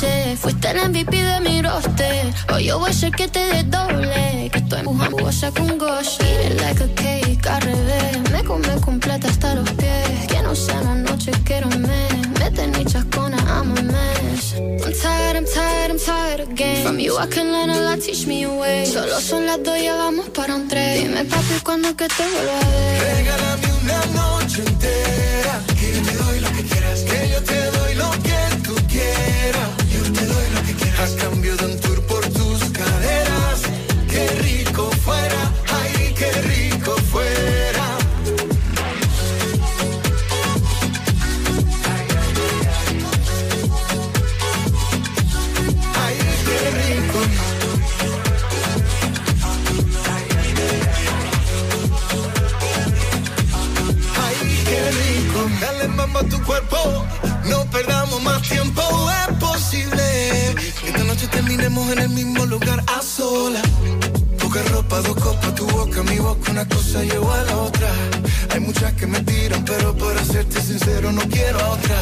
Fuiste 0.00 0.70
el 0.70 0.88
MVP 0.88 1.14
de 1.14 1.40
mi 1.40 1.60
roster. 1.60 2.32
Hoy 2.50 2.64
yo 2.64 2.78
voy 2.78 2.88
a 2.88 2.90
hacer 2.90 3.10
que 3.10 3.28
te 3.28 3.40
des 3.40 3.70
doble. 3.70 4.48
Que 4.50 4.58
estoy 4.58 4.80
empujando 4.80 5.18
goza 5.18 5.50
con 5.50 5.76
goza. 5.76 6.24
Eat 6.24 6.52
it 6.52 6.60
like 6.62 6.82
a 6.82 6.88
cake, 6.94 7.46
al 7.46 7.60
revés. 7.60 8.30
Me 8.32 8.42
come 8.42 8.80
completa 8.80 9.28
hasta 9.28 9.56
los 9.56 9.68
pies. 9.72 10.26
Que 10.26 10.42
no 10.42 10.56
sea 10.56 10.80
una 10.80 10.94
noche, 10.94 11.32
quiero 11.44 11.68
un 11.68 11.82
mes. 11.82 12.28
Mete 12.38 12.66
ni 12.68 12.84
chascona, 12.86 13.36
I'm 13.46 13.76
a 13.76 13.82
mess. 13.82 14.54
I'm 14.56 14.92
tired, 15.02 15.36
I'm 15.36 15.44
tired, 15.44 15.90
I'm 15.90 15.98
tired 15.98 16.40
again. 16.48 16.82
From 16.82 16.98
you 16.98 17.18
I 17.18 17.26
can 17.26 17.52
learn 17.52 17.68
a 17.68 17.80
lot, 17.80 18.00
teach 18.00 18.26
me 18.26 18.44
a 18.44 18.50
way. 18.50 18.86
Solo 18.86 19.20
son 19.20 19.44
las 19.44 19.62
dos, 19.62 19.78
ya 19.82 19.96
vamos 19.96 20.30
para 20.30 20.54
un 20.54 20.66
tren. 20.66 21.08
Dime 21.08 21.26
papi, 21.26 21.60
cuando 21.62 21.94
que 21.94 22.08
te 22.08 22.22
vuelvo 22.22 22.52
a 22.52 22.68
ver. 22.70 23.16
Regálame 23.16 23.68
una 23.82 24.06
noche 24.18 24.62
entera. 24.66 25.60
Que 25.78 26.00
doy 26.16 26.39
tu 56.18 56.42
cuerpo. 56.44 57.06
No 57.44 57.64
perdamos 57.70 58.22
más 58.22 58.42
tiempo, 58.42 58.82
es 59.28 59.36
posible 59.38 60.54
que 60.80 60.88
esta 60.88 61.04
noche 61.04 61.26
terminemos 61.28 61.90
en 61.92 61.98
el 62.00 62.08
mismo 62.10 62.44
lugar 62.46 62.82
a 62.86 63.02
solas. 63.02 63.62
Poca 64.38 64.62
ropa, 64.72 65.00
dos 65.00 65.16
copas, 65.16 65.54
tu 65.54 65.66
boca, 65.68 66.02
mi 66.02 66.18
boca, 66.18 66.50
una 66.50 66.66
cosa 66.66 67.02
lleva 67.04 67.40
a 67.40 67.44
la 67.44 67.56
otra. 67.56 67.88
Hay 68.52 68.60
muchas 68.60 68.92
que 68.94 69.06
me 69.06 69.20
tiran, 69.20 69.64
pero 69.64 69.96
para 69.96 70.24
serte 70.24 70.60
sincero 70.60 71.12
no 71.12 71.22
quiero 71.22 71.60
a 71.60 71.70
otra. 71.70 71.96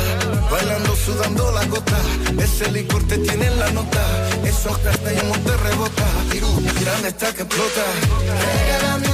Bailando, 0.50 0.96
sudando 0.96 1.52
la 1.52 1.64
gota, 1.66 1.98
ese 2.42 2.70
licor 2.72 3.06
te 3.06 3.18
tiene 3.18 3.46
en 3.46 3.58
la 3.58 3.70
nota. 3.70 4.02
Esos 4.44 4.78
castellamos 4.78 5.38
te 5.44 5.56
rebota, 5.56 6.06
Tirú, 6.30 6.48
grande 6.80 7.08
está 7.08 7.32
que 7.34 7.42
explota. 7.42 7.84
Regálame 8.66 9.07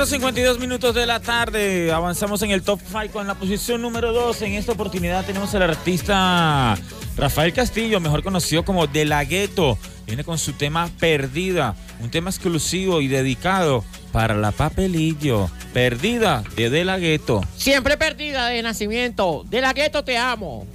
4.52 0.00 0.58
minutos 0.58 0.94
de 0.94 1.04
la 1.04 1.20
tarde. 1.20 1.92
Avanzamos 1.92 2.40
en 2.40 2.52
el 2.52 2.62
top 2.62 2.80
5 2.86 3.12
con 3.12 3.26
la 3.26 3.34
posición 3.34 3.82
número 3.82 4.14
2. 4.14 4.40
En 4.40 4.54
esta 4.54 4.72
oportunidad 4.72 5.26
tenemos 5.26 5.54
al 5.54 5.60
artista 5.60 6.74
Rafael 7.18 7.52
Castillo, 7.52 8.00
mejor 8.00 8.22
conocido 8.22 8.64
como 8.64 8.86
De 8.86 9.04
La 9.04 9.24
Ghetto. 9.24 9.76
Viene 10.06 10.24
con 10.24 10.38
su 10.38 10.54
tema 10.54 10.88
Perdida, 10.98 11.76
un 12.00 12.10
tema 12.10 12.30
exclusivo 12.30 13.02
y 13.02 13.08
dedicado 13.08 13.84
para 14.10 14.32
la 14.32 14.52
Papelillo. 14.52 15.50
Perdida 15.74 16.44
de 16.56 16.70
De 16.70 16.86
La 16.86 16.96
Ghetto. 16.96 17.42
Siempre 17.54 17.98
perdida 17.98 18.46
de 18.46 18.62
nacimiento. 18.62 19.44
De 19.50 19.60
la 19.60 19.74
gueto 19.74 20.02
te 20.02 20.16
amo. 20.16 20.66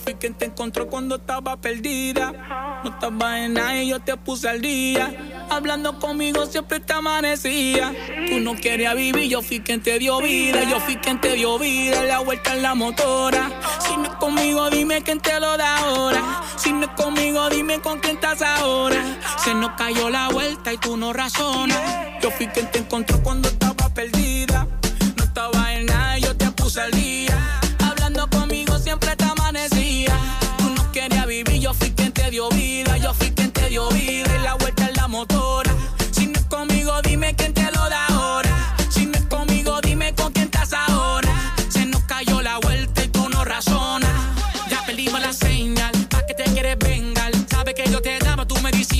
Fui 0.00 0.14
quien 0.14 0.34
te 0.34 0.46
encontró 0.46 0.88
cuando 0.88 1.16
estaba 1.16 1.56
perdida. 1.60 2.80
No 2.82 2.90
estaba 2.90 3.40
en 3.40 3.54
nada 3.54 3.82
yo 3.82 4.00
te 4.00 4.16
puse 4.16 4.48
al 4.48 4.60
día. 4.60 5.46
Hablando 5.50 5.98
conmigo 5.98 6.46
siempre 6.46 6.80
te 6.80 6.92
amanecía. 6.92 7.94
Tú 8.28 8.40
no 8.40 8.56
querías 8.56 8.94
vivir, 8.94 9.28
yo 9.28 9.42
fui 9.42 9.60
quien 9.60 9.82
te 9.82 9.98
dio 9.98 10.20
vida. 10.20 10.64
Yo 10.64 10.80
fui 10.80 10.96
quien 10.96 11.20
te 11.20 11.34
dio 11.34 11.58
vida. 11.58 12.02
La 12.04 12.20
vuelta 12.20 12.54
en 12.54 12.62
la 12.62 12.74
motora. 12.74 13.50
Si 13.80 13.96
no 13.96 14.04
es 14.04 14.14
conmigo, 14.16 14.70
dime 14.70 15.02
quién 15.02 15.20
te 15.20 15.38
lo 15.38 15.56
da 15.56 15.78
ahora. 15.78 16.42
Si 16.56 16.72
no 16.72 16.86
es 16.86 16.92
conmigo, 16.92 17.48
dime 17.50 17.80
con 17.80 18.00
quién 18.00 18.16
estás 18.16 18.42
ahora. 18.42 19.02
Se 19.44 19.54
nos 19.54 19.72
cayó 19.72 20.10
la 20.10 20.28
vuelta 20.28 20.72
y 20.72 20.78
tú 20.78 20.96
no 20.96 21.12
razonas. 21.12 21.78
Yo 22.22 22.30
fui 22.30 22.46
quien 22.48 22.70
te 22.70 22.78
encontró 22.78 23.22
cuando 23.22 23.48
estaba 23.48 23.88
perdida. 23.94 24.29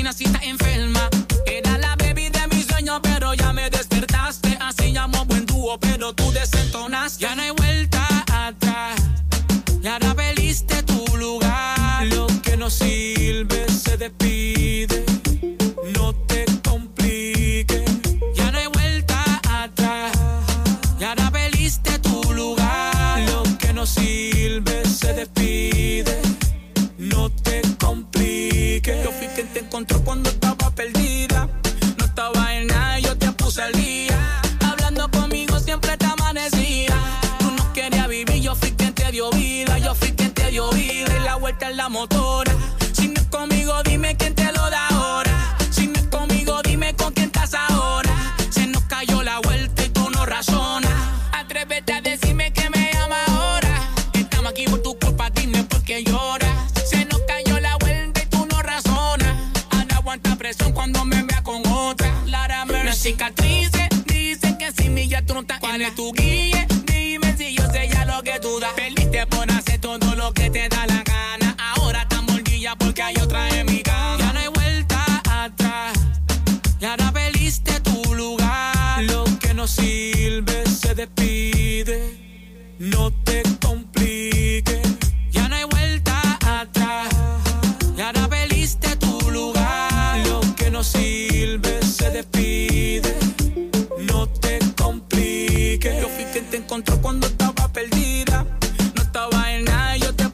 Medicina 0.03 0.13
si 0.13 0.49
enferma. 0.49 1.09
Era 1.47 1.79
la 1.79 1.97
baby 1.97 2.31
de 2.31 2.47
mis 2.49 2.67
sueños, 2.67 3.01
pero 3.03 3.35
ya 3.35 3.53
me 3.53 3.69
despertaste. 3.71 4.57
Así 4.61 4.93
llamo 4.93 5.25
buen 5.27 5.47
dúo, 5.47 5.79
pero 5.79 6.13
tú 6.15 6.31
desentonaste. 6.33 7.23
Ya 7.23 7.35
no 7.35 7.43
hay 7.43 7.51
vuelta 7.51 8.07
atrás. 8.33 9.01
Y 9.83 9.87
ahora 9.87 10.15
peliste 10.15 10.83
tu 10.85 11.05
lugar. 11.17 12.07
Lo 12.07 12.27
que 12.43 12.57
no 12.57 12.71
sirve 12.71 13.67
se 13.69 13.97
despide. 13.97 14.60
Vuelta 41.51 41.71
en 41.71 41.77
la 41.79 41.89
motora. 41.89 42.53
Si 42.93 43.09
no 43.09 43.21
es 43.21 43.27
conmigo, 43.27 43.83
dime 43.83 44.17
quién 44.17 44.35
te 44.37 44.53
lo 44.53 44.71
da 44.71 44.87
ahora. 44.89 45.57
Si 45.73 45.89
no 45.89 45.95
es 45.95 46.07
conmigo, 46.07 46.63
dime 46.63 46.95
con 46.95 47.13
quién 47.13 47.27
estás 47.27 47.55
ahora. 47.55 48.13
Se 48.51 48.69
nos 48.69 48.85
cayó 48.85 49.21
la 49.25 49.41
vuelta 49.41 49.85
y 49.85 49.89
tú 49.89 50.09
no 50.11 50.25
razonas. 50.27 50.93
Atrévete 51.33 51.93
a 51.93 52.01
decirme 52.03 52.53
que 52.53 52.71
me 52.71 52.93
llama 52.93 53.17
ahora. 53.27 53.75
Estamos 54.13 54.53
aquí 54.53 54.65
por 54.67 54.81
tu 54.83 54.97
culpa, 54.97 55.29
dime 55.31 55.65
por 55.65 55.83
qué 55.83 56.05
lloras. 56.05 56.55
Se 56.89 57.05
nos 57.07 57.21
cayó 57.27 57.59
la 57.59 57.77
vuelta 57.79 58.23
y 58.23 58.27
tú 58.27 58.47
no 58.49 58.63
razonas. 58.63 59.35
Ahora 59.71 59.97
aguanta 59.97 60.37
presión 60.37 60.73
cuando 60.73 61.05
me 61.05 61.21
vea 61.25 61.43
con 61.43 61.67
otra. 61.67 62.13
Lara 62.27 62.65
Las 62.65 62.99
cicatrices 62.99 63.89
dicen 64.07 64.57
que 64.57 64.71
sin 64.71 64.95
mí 64.95 65.09
ya 65.09 65.21
tú 65.23 65.35
no 65.35 65.41
estás. 65.41 65.59
¿Cuál 65.59 65.83
es 65.83 65.97
tu 65.97 66.13
guía? 66.13 66.65
Dime 66.85 67.37
si 67.37 67.57
yo 67.57 67.69
sé 67.73 67.89
ya 67.89 68.05
lo 68.05 68.23
que 68.23 68.39
tú 68.39 68.61
das. 68.61 68.73
Perdiste 68.75 69.27
por 69.27 69.51
hacer 69.51 69.81
todo 69.81 70.15
lo 70.15 70.33
que 70.33 70.49
te 70.51 70.69
da 70.69 70.90
sirve 79.71 80.67
se 80.67 80.95
despide. 80.95 81.99
No 82.79 83.11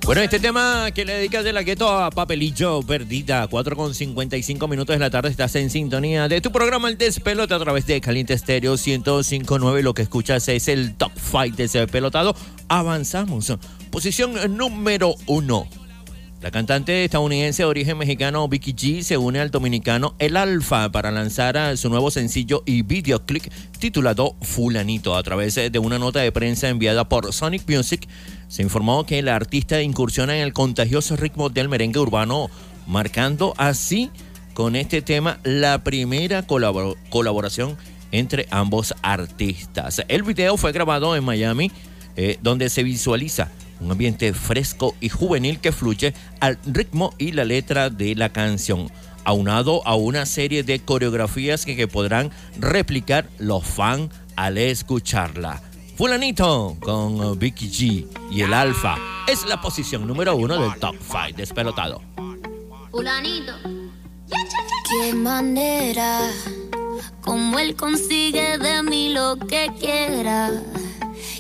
Bueno, 0.07 0.20
este 0.20 0.39
tema 0.39 0.93
que 0.95 1.05
le 1.05 1.15
dedicas 1.15 1.43
de 1.43 1.53
la 1.53 1.65
gueto 1.65 1.89
a 1.89 2.11
Papelillo 2.11 2.81
Perdida, 2.83 3.49
4 3.49 3.74
con 3.74 3.93
55 3.93 4.69
minutos 4.69 4.95
de 4.95 5.01
la 5.01 5.11
tarde, 5.11 5.31
estás 5.31 5.57
en 5.57 5.69
sintonía 5.69 6.28
de 6.28 6.41
tu 6.41 6.53
programa 6.53 6.89
El 6.89 6.97
Despelote 6.97 7.53
a 7.53 7.59
través 7.59 7.89
de 7.89 8.01
Caliente 8.01 8.33
Estéreo 8.33 8.77
1059. 8.77 9.83
Lo 9.83 9.95
que 9.95 10.03
escuchas 10.03 10.47
es 10.47 10.69
el 10.69 10.95
top 10.95 11.11
5 11.16 11.57
de 11.57 11.65
ese. 11.65 11.87
Avanzamos. 12.69 13.53
Posición 13.91 14.57
número 14.57 15.16
1. 15.27 15.86
La 16.43 16.51
cantante 16.51 17.03
estadounidense 17.03 17.63
de 17.63 17.67
origen 17.67 17.97
mexicano 17.97 18.47
Vicky 18.47 18.75
G 18.75 19.03
se 19.03 19.17
une 19.17 19.41
al 19.41 19.51
dominicano 19.51 20.15
El 20.19 20.37
Alfa 20.37 20.93
para 20.93 21.11
lanzar 21.11 21.57
a 21.57 21.75
su 21.79 21.89
nuevo 21.89 22.11
sencillo 22.11 22.63
y 22.67 22.83
videoclip 22.83 23.45
titulado 23.79 24.37
Fulanito. 24.43 25.17
A 25.17 25.23
través 25.23 25.55
de 25.55 25.79
una 25.79 25.99
nota 25.99 26.21
de 26.21 26.31
prensa 26.33 26.69
enviada 26.69 27.09
por 27.09 27.33
Sonic 27.33 27.69
Music, 27.69 28.07
se 28.49 28.63
informó 28.63 29.07
que 29.07 29.19
el 29.19 29.29
artista 29.29 29.81
incursiona 29.81 30.37
en 30.37 30.43
el 30.43 30.53
contagioso 30.53 31.17
ritmo 31.17 31.49
del 31.49 31.71
merengue 31.71 32.01
urbano, 32.01 32.51
marcando 32.87 33.55
así 33.57 34.11
con 34.53 34.77
este 34.77 35.01
tema 35.01 35.41
la 35.43 35.83
primera 35.85 36.47
colabor- 36.47 36.97
colaboración 37.09 37.79
entre 38.13 38.47
ambos 38.51 38.95
artistas. 39.01 40.03
El 40.07 40.23
video 40.23 40.59
fue 40.59 40.73
grabado 40.73 41.17
en 41.17 41.25
Miami, 41.25 41.73
eh, 42.15 42.39
donde 42.43 42.69
se 42.69 42.83
visualiza 42.83 43.51
un 43.81 43.90
ambiente 43.90 44.32
fresco 44.32 44.94
y 45.01 45.09
juvenil 45.09 45.61
que 45.61 45.73
fluye 45.73 46.15
al 46.40 46.59
ritmo 46.65 47.15
y 47.19 47.32
la 47.32 47.44
letra 47.44 47.90
de 47.90 48.15
la 48.15 48.31
canción, 48.31 48.90
aunado 49.24 49.86
a 49.86 49.94
una 49.94 50.27
serie 50.27 50.62
de 50.62 50.81
coreografías 50.81 51.65
que, 51.65 51.77
que 51.77 51.89
podrán 51.89 52.31
replicar 52.59 53.28
los 53.39 53.65
fans 53.65 54.11
al 54.36 54.59
escucharla. 54.59 55.62
Fulanito 55.97 56.77
con 56.81 57.39
Vicky 57.39 57.70
G 57.70 58.07
y 58.31 58.43
el 58.43 58.53
Alfa 58.53 58.97
es 59.27 59.47
la 59.47 59.61
posición 59.61 60.07
número 60.07 60.36
uno 60.36 60.61
del 60.61 60.78
top 60.78 60.94
5 61.01 61.36
despelotado. 61.36 62.03
Fulanito. 62.90 63.55
Qué 64.89 65.15
manera, 65.15 66.31
como 67.23 67.59
él 67.59 67.74
consigue 67.77 68.59
de 68.59 68.82
mí 68.82 69.10
lo 69.10 69.36
que 69.39 69.70
quiera. 69.78 70.51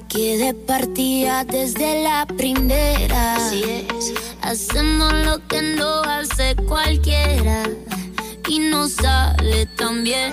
aquí 0.04 0.36
de 0.36 0.54
partida 0.54 1.44
desde 1.44 2.02
la 2.02 2.26
primera. 2.26 3.36
Así 3.36 3.62
es. 3.64 4.14
Hacemos 4.42 5.12
lo 5.12 5.46
que 5.48 5.62
no 5.62 6.02
hace 6.02 6.54
cualquiera 6.68 7.64
y 8.48 8.58
no 8.58 8.88
sale 8.88 9.66
tan 9.76 10.04
bien. 10.04 10.32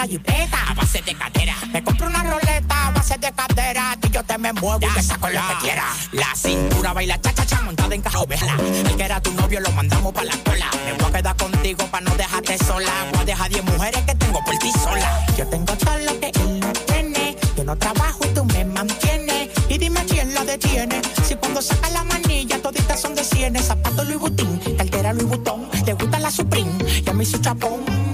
una 0.00 0.08
jipeta 0.08 0.58
a 0.66 0.74
base 0.74 1.02
de 1.02 1.14
cadera. 1.14 1.54
Me 1.72 1.84
compré 1.84 2.06
una 2.06 2.22
roleta 2.22 2.86
a 2.86 2.90
base 2.90 3.18
de 3.18 3.32
cadera. 3.32 3.98
Y 4.02 4.10
yo 4.10 4.22
te 4.24 4.38
me 4.38 4.52
muevo 4.54 4.80
y 4.80 5.02
saco 5.02 5.28
lo 5.28 5.40
que 5.40 5.54
quiera. 5.60 5.84
La 6.12 6.34
cintura 6.34 6.94
baila 6.94 7.20
cha 7.20 7.34
cha 7.34 7.44
cha 7.44 7.60
montada 7.60 7.94
en 7.94 8.00
carro 8.00 8.26
vela. 8.26 8.56
El 8.88 8.96
que 8.96 9.02
era 9.02 9.20
tu 9.20 9.30
novio 9.32 9.60
lo 9.60 9.70
mandamos 9.72 10.14
pa' 10.14 10.24
la 10.24 10.36
cola. 10.38 10.70
Me 10.86 10.92
voy 10.94 11.10
a 11.10 11.12
quedar 11.12 11.36
contigo 11.36 11.84
pa' 11.90 12.00
no 12.00 12.14
dejarte 12.16 12.56
sola. 12.64 12.90
Voy 13.12 13.20
a 13.20 13.24
dejar 13.26 13.50
10 13.50 13.64
mujeres 13.64 14.02
que 14.04 14.14
tengo 14.14 14.42
por 14.42 14.56
ti 14.58 14.72
sola. 14.72 15.26
Yo 15.36 15.46
tengo 15.48 15.76
todo 15.76 15.98
lo 15.98 16.18
que 16.18 16.28
él 16.28 16.60
no 16.60 16.72
tiene. 16.72 17.36
Yo 17.56 17.64
no 17.64 17.76
trabajo 17.76 18.20
y 18.24 18.28
tú 18.28 18.44
me 18.46 18.64
mantienes. 18.64 19.50
Y 19.68 19.76
dime 19.76 20.02
quién 20.06 20.32
lo 20.34 20.46
detiene. 20.46 21.02
Si 21.24 21.34
cuando 21.34 21.60
saca 21.60 21.90
la 21.90 22.04
manilla 22.04 22.62
toditas 22.62 23.00
son 23.00 23.14
de 23.14 23.22
cienes. 23.22 23.66
Zapato 23.66 24.04
Louis 24.04 24.18
Vuitton, 24.18 24.60
cartera 24.78 25.12
Louis 25.12 25.28
Vuitton. 25.28 25.68
Te 25.84 25.92
gusta 25.92 26.18
la 26.18 26.30
Supreme 26.30 26.72
y 27.04 27.10
a 27.10 27.12
mí 27.12 27.26
su 27.26 27.36
chapón. 27.36 28.09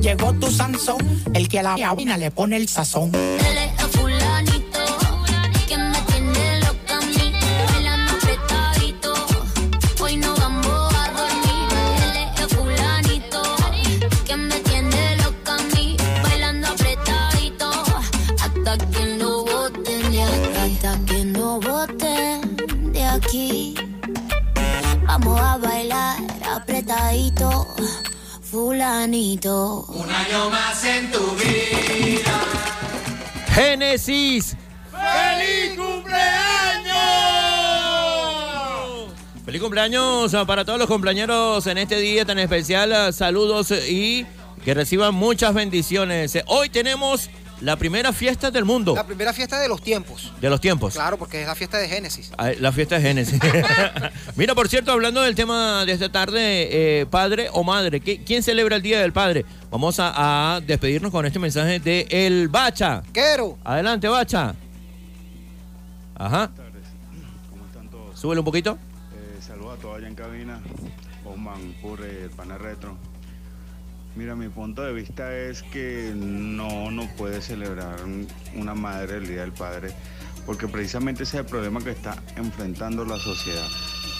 Llegó 0.00 0.32
tu 0.34 0.50
Sansón, 0.50 0.98
el 1.34 1.48
que 1.48 1.58
a 1.58 1.62
la 1.62 1.76
vaina 1.76 2.16
le 2.16 2.30
pone 2.30 2.56
el 2.56 2.68
sazón. 2.68 3.12
Es 3.14 3.44
el 3.82 3.88
fulanito 3.90 4.80
que 5.66 5.76
me 5.76 6.00
tiene 6.02 6.60
loca 6.60 6.96
a 6.96 7.00
mí, 7.00 7.32
bailando 7.72 8.12
apretadito. 8.12 9.14
Hoy 10.00 10.16
no 10.16 10.34
vamos 10.36 10.94
a 10.94 11.10
dormir. 11.10 11.68
Es 12.34 12.40
el 12.40 12.48
fulanito 12.56 13.42
que 14.24 14.36
me 14.36 14.60
tiene 14.60 15.16
loca 15.16 15.54
a 15.54 15.74
mí, 15.74 15.96
bailando 16.22 16.68
apretadito. 16.68 17.70
Hasta 18.40 18.78
que 18.78 19.16
no 19.18 19.44
boten 19.44 20.12
de 20.12 20.22
aquí, 20.22 20.56
hasta 20.56 20.98
que 21.06 21.24
no 21.24 21.60
boten 21.60 22.92
de 22.92 23.04
aquí. 23.04 23.74
Vamos 25.06 25.40
a 25.40 25.56
bailar 25.56 26.16
apretadito, 26.54 27.66
fulanito. 28.50 29.84
Un 29.88 30.10
año 30.10 30.50
más 30.50 30.82
en 30.84 31.10
tu 31.10 31.18
vida. 31.36 32.40
Génesis. 33.54 34.56
¡Feliz 34.90 35.76
cumpleaños! 35.76 36.96
Feliz 39.44 39.60
cumpleaños 39.60 40.36
para 40.46 40.64
todos 40.64 40.78
los 40.78 40.88
cumpleaños 40.88 41.66
en 41.66 41.78
este 41.78 41.98
día 41.98 42.24
tan 42.24 42.38
especial. 42.38 43.12
Saludos 43.12 43.70
y 43.70 44.26
que 44.64 44.74
reciban 44.74 45.14
muchas 45.14 45.52
bendiciones. 45.54 46.38
Hoy 46.46 46.68
tenemos 46.70 47.30
la 47.60 47.76
primera 47.76 48.12
fiesta 48.12 48.50
del 48.50 48.64
mundo. 48.64 48.94
La 48.94 49.04
primera 49.06 49.32
fiesta 49.32 49.58
de 49.60 49.68
los 49.68 49.82
tiempos. 49.82 50.32
De 50.40 50.48
los 50.50 50.60
tiempos. 50.60 50.94
Claro, 50.94 51.16
porque 51.18 51.40
es 51.42 51.46
la 51.46 51.54
fiesta 51.54 51.78
de 51.78 51.88
Génesis. 51.88 52.30
Ah, 52.38 52.50
La 52.60 52.70
fiesta 52.72 52.96
de 52.96 53.02
Génesis. 53.02 53.38
Mira, 54.36 54.54
por 54.54 54.68
cierto, 54.68 54.92
hablando 54.92 55.22
del 55.22 55.34
tema 55.34 55.84
de 55.84 55.92
esta 55.92 56.10
tarde, 56.12 57.00
eh, 57.00 57.06
padre 57.06 57.48
o 57.52 57.64
madre, 57.64 58.00
¿qué- 58.00 58.22
¿quién 58.22 58.42
celebra 58.42 58.76
el 58.76 58.82
Día 58.82 59.00
del 59.00 59.12
Padre? 59.12 59.44
Vamos 59.70 59.98
a, 60.00 60.54
a 60.56 60.60
despedirnos 60.60 61.10
con 61.10 61.26
este 61.26 61.38
mensaje 61.38 61.80
de 61.80 62.06
El 62.10 62.48
Bacha. 62.48 63.02
Quiero. 63.12 63.58
Adelante, 63.64 64.08
Bacha. 64.08 64.54
Ajá. 66.14 66.50
Súbele 68.14 68.40
un 68.40 68.44
poquito. 68.44 68.78
Eh, 69.14 69.40
saludos 69.40 69.78
a 69.78 69.80
todos 69.82 69.98
allá 69.98 70.08
en 70.08 70.14
cabina. 70.14 70.60
Osman 71.24 71.74
Purre, 71.80 72.24
el 72.24 72.30
pana 72.30 72.58
retro. 72.58 72.96
Mira, 74.18 74.34
mi 74.34 74.48
punto 74.48 74.82
de 74.82 74.92
vista 74.92 75.32
es 75.32 75.62
que 75.62 76.12
no 76.12 76.90
no 76.90 77.06
puede 77.16 77.40
celebrar 77.40 78.00
una 78.56 78.74
madre 78.74 79.18
el 79.18 79.28
Día 79.28 79.42
del 79.42 79.52
Padre, 79.52 79.92
porque 80.44 80.66
precisamente 80.66 81.22
ese 81.22 81.36
es 81.36 81.44
el 81.44 81.46
problema 81.46 81.80
que 81.80 81.90
está 81.90 82.20
enfrentando 82.34 83.04
la 83.04 83.16
sociedad, 83.16 83.68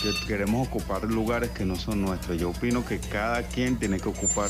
que 0.01 0.15
queremos 0.29 0.69
ocupar 0.69 1.03
lugares 1.03 1.51
que 1.51 1.65
no 1.65 1.75
son 1.75 2.03
nuestros. 2.03 2.39
Yo 2.39 2.51
opino 2.51 2.87
que 2.87 3.01
cada 3.01 3.43
quien 3.43 3.77
tiene 3.77 3.99
que 3.99 4.09
ocupar 4.09 4.49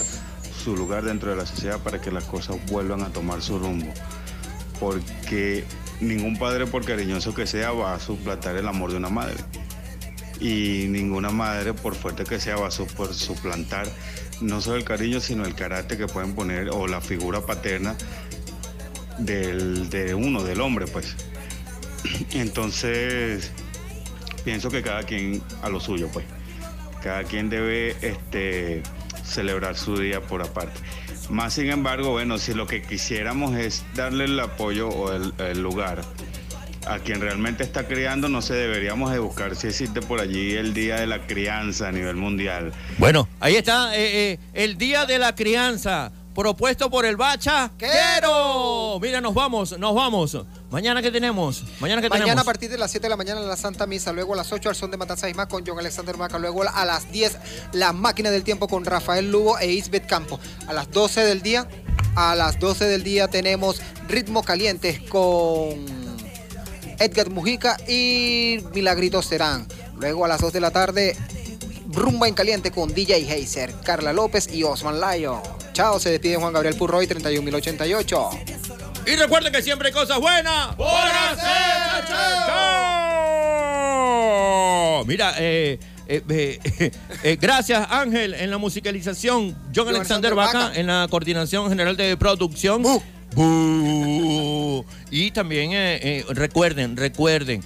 su 0.62 0.76
lugar 0.76 1.04
dentro 1.04 1.30
de 1.30 1.36
la 1.36 1.46
sociedad 1.46 1.80
para 1.80 1.98
que 1.98 2.10
las 2.10 2.24
cosas 2.24 2.58
vuelvan 2.66 3.00
a 3.00 3.08
tomar 3.08 3.40
su 3.40 3.58
rumbo, 3.58 3.90
porque 4.78 5.64
ningún 6.02 6.38
padre, 6.38 6.66
por 6.66 6.84
cariñoso 6.84 7.32
que 7.34 7.46
sea, 7.46 7.72
va 7.72 7.94
a 7.94 8.00
suplantar 8.00 8.54
el 8.56 8.68
amor 8.68 8.90
de 8.90 8.98
una 8.98 9.08
madre 9.08 9.38
y 10.40 10.86
ninguna 10.88 11.30
madre, 11.30 11.74
por 11.74 11.94
fuerte 11.94 12.24
que 12.24 12.38
sea, 12.38 12.56
va 12.56 12.68
a 12.68 12.70
suplantar 12.70 13.88
no 14.40 14.60
solo 14.60 14.76
el 14.76 14.84
cariño, 14.84 15.20
sino 15.20 15.44
el 15.44 15.54
carácter 15.54 15.98
que 15.98 16.06
pueden 16.06 16.34
poner 16.34 16.70
o 16.70 16.86
la 16.86 17.00
figura 17.00 17.44
paterna 17.44 17.96
del, 19.18 19.90
de 19.90 20.14
uno, 20.14 20.42
del 20.42 20.60
hombre, 20.60 20.86
pues. 20.86 21.16
Entonces, 22.32 23.50
pienso 24.44 24.70
que 24.70 24.82
cada 24.82 25.02
quien 25.02 25.42
a 25.62 25.68
lo 25.68 25.80
suyo, 25.80 26.08
pues. 26.12 26.24
Cada 27.02 27.24
quien 27.24 27.48
debe 27.48 27.96
este, 28.02 28.82
celebrar 29.24 29.76
su 29.76 29.98
día 29.98 30.20
por 30.20 30.42
aparte. 30.42 30.80
Más 31.30 31.54
sin 31.54 31.70
embargo, 31.70 32.10
bueno, 32.10 32.38
si 32.38 32.54
lo 32.54 32.66
que 32.66 32.82
quisiéramos 32.82 33.54
es 33.56 33.84
darle 33.94 34.24
el 34.24 34.40
apoyo 34.40 34.88
o 34.88 35.12
el, 35.12 35.34
el 35.38 35.60
lugar 35.60 36.02
a 36.86 36.98
quien 37.00 37.20
realmente 37.20 37.62
está 37.62 37.86
criando, 37.86 38.28
no 38.28 38.42
sé, 38.42 38.54
deberíamos 38.54 39.12
de 39.12 39.18
buscar 39.18 39.56
si 39.56 39.68
existe 39.68 40.00
por 40.00 40.20
allí 40.20 40.54
el 40.54 40.74
Día 40.74 40.96
de 40.96 41.06
la 41.06 41.26
Crianza 41.26 41.88
a 41.88 41.92
nivel 41.92 42.16
mundial. 42.16 42.72
Bueno, 42.98 43.28
ahí 43.40 43.56
está 43.56 43.94
eh, 43.96 44.32
eh, 44.32 44.38
el 44.54 44.78
Día 44.78 45.06
de 45.06 45.18
la 45.18 45.34
Crianza, 45.34 46.12
propuesto 46.34 46.88
por 46.88 47.04
el 47.04 47.16
Bacha. 47.16 47.70
¡Quiero! 47.76 48.98
Mira, 49.00 49.20
nos 49.20 49.34
vamos, 49.34 49.78
nos 49.78 49.94
vamos. 49.94 50.38
Mañana, 50.70 51.02
¿qué 51.02 51.10
tenemos? 51.10 51.64
Mañana, 51.80 52.00
¿qué 52.00 52.08
Mañana 52.08 52.42
a 52.42 52.44
partir 52.44 52.70
de 52.70 52.78
las 52.78 52.90
7 52.90 53.06
de 53.06 53.10
la 53.10 53.16
mañana 53.16 53.40
la 53.40 53.56
Santa 53.56 53.86
Misa, 53.86 54.12
luego 54.12 54.34
a 54.34 54.36
las 54.36 54.52
8 54.52 54.68
al 54.68 54.76
son 54.76 54.90
de 54.90 54.96
Matanza 54.96 55.28
Isma 55.28 55.48
con 55.48 55.66
John 55.66 55.78
Alexander 55.78 56.16
Maca, 56.16 56.38
luego 56.38 56.62
a 56.62 56.84
las 56.84 57.10
10 57.10 57.38
la 57.72 57.92
máquina 57.92 58.30
del 58.30 58.44
tiempo 58.44 58.68
con 58.68 58.84
Rafael 58.84 59.30
Lugo 59.30 59.58
e 59.58 59.72
Isbeth 59.72 60.06
Campo. 60.06 60.38
A 60.66 60.72
las 60.72 60.90
12 60.90 61.22
del 61.22 61.42
día, 61.42 61.66
a 62.14 62.34
las 62.34 62.58
12 62.58 62.84
del 62.84 63.02
día 63.02 63.28
tenemos 63.28 63.80
Ritmo 64.08 64.42
Calientes 64.42 65.00
con 65.08 66.07
Edgar 66.98 67.30
Mujica 67.30 67.76
y 67.86 68.58
Milagritos 68.74 69.26
Serán. 69.26 69.66
Luego 69.98 70.24
a 70.24 70.28
las 70.28 70.40
2 70.40 70.52
de 70.52 70.60
la 70.60 70.70
tarde, 70.70 71.16
Rumba 71.88 72.28
en 72.28 72.34
Caliente 72.34 72.70
con 72.70 72.92
DJ 72.94 73.32
Heiser, 73.32 73.74
Carla 73.84 74.12
López 74.12 74.48
y 74.52 74.62
Osman 74.62 75.00
Layo. 75.00 75.42
Chao, 75.72 75.98
se 75.98 76.10
despide 76.10 76.36
Juan 76.36 76.52
Gabriel 76.52 76.76
Purroy, 76.76 77.06
31088. 77.06 78.30
Y 79.06 79.16
recuerden 79.16 79.52
que 79.52 79.62
siempre 79.62 79.88
hay 79.88 79.94
cosas 79.94 80.20
buenas 80.20 80.74
por 80.76 80.88
hacer. 80.88 82.04
¡Chao! 82.06 82.88
Mira, 85.06 85.34
eh, 85.38 85.78
eh, 86.08 86.22
eh, 86.28 86.90
eh, 87.22 87.38
gracias 87.38 87.86
Ángel 87.90 88.32
en 88.32 88.50
la 88.50 88.56
musicalización, 88.56 89.56
John 89.74 89.88
Alexander 89.88 90.34
Vaca 90.34 90.72
en 90.74 90.86
la 90.86 91.06
coordinación 91.10 91.68
general 91.68 91.96
de 91.96 92.16
producción. 92.16 92.82
Bu. 93.38 94.84
Y 95.10 95.30
también 95.30 95.72
eh, 95.72 96.00
eh, 96.02 96.24
recuerden, 96.30 96.96
recuerden, 96.96 97.62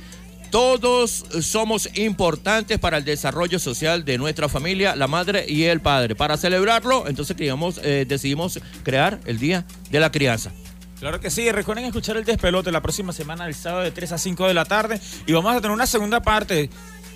todos 0.51 1.25
somos 1.41 1.89
importantes 1.95 2.79
para 2.79 2.99
el 2.99 3.07
desarrollo 3.07 3.59
social 3.59 4.05
de 4.05 4.19
nuestra 4.19 4.51
familia, 4.51 4.95
la 4.95 5.07
madre 5.07 5.47
y 5.49 5.65
el 5.65 5.81
padre. 5.81 6.15
Para 6.15 6.37
celebrarlo, 6.37 7.09
entonces 7.09 7.35
creamos, 7.37 7.81
eh, 7.83 8.05
decidimos 8.07 8.61
crear 8.83 9.19
el 9.25 9.39
Día 9.39 9.65
de 9.91 9.99
la 9.99 10.13
Crianza. 10.13 10.53
Claro 11.01 11.21
que 11.21 11.31
sí, 11.31 11.51
recuerden 11.51 11.87
escuchar 11.87 12.19
el 12.19 12.25
despelote 12.25 12.71
la 12.71 12.83
próxima 12.83 13.15
semana, 13.15 13.47
el 13.47 13.55
sábado 13.55 13.83
de 13.83 13.91
3 13.93 14.13
a 14.13 14.19
5 14.19 14.47
de 14.47 14.55
la 14.55 14.67
tarde. 14.67 15.01
Y 15.27 15.33
vamos 15.33 15.57
a 15.57 15.61
tener 15.61 15.73
una 15.73 15.87
segunda 15.87 16.21
parte. 16.21 16.69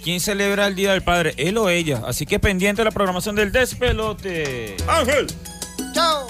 ¿Quién 0.02 0.18
celebra 0.18 0.66
el 0.66 0.74
Día 0.74 0.92
del 0.92 1.02
Padre? 1.02 1.34
Él 1.36 1.58
o 1.58 1.68
ella. 1.68 2.02
Así 2.06 2.24
que 2.24 2.38
pendiente 2.38 2.80
de 2.80 2.86
la 2.86 2.90
programación 2.90 3.36
del 3.36 3.52
despelote. 3.52 4.76
Ángel. 4.88 5.26
Chao. 5.92 6.26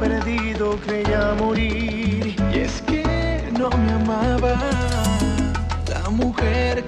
perdido 0.00 0.76
creía 0.84 1.34
morir. 1.38 2.36
Y 2.52 2.58
es 2.58 2.82
que 2.82 3.42
no 3.58 3.70
me 3.70 3.92
amaba 3.92 4.54
la 5.88 6.10
mujer 6.10 6.72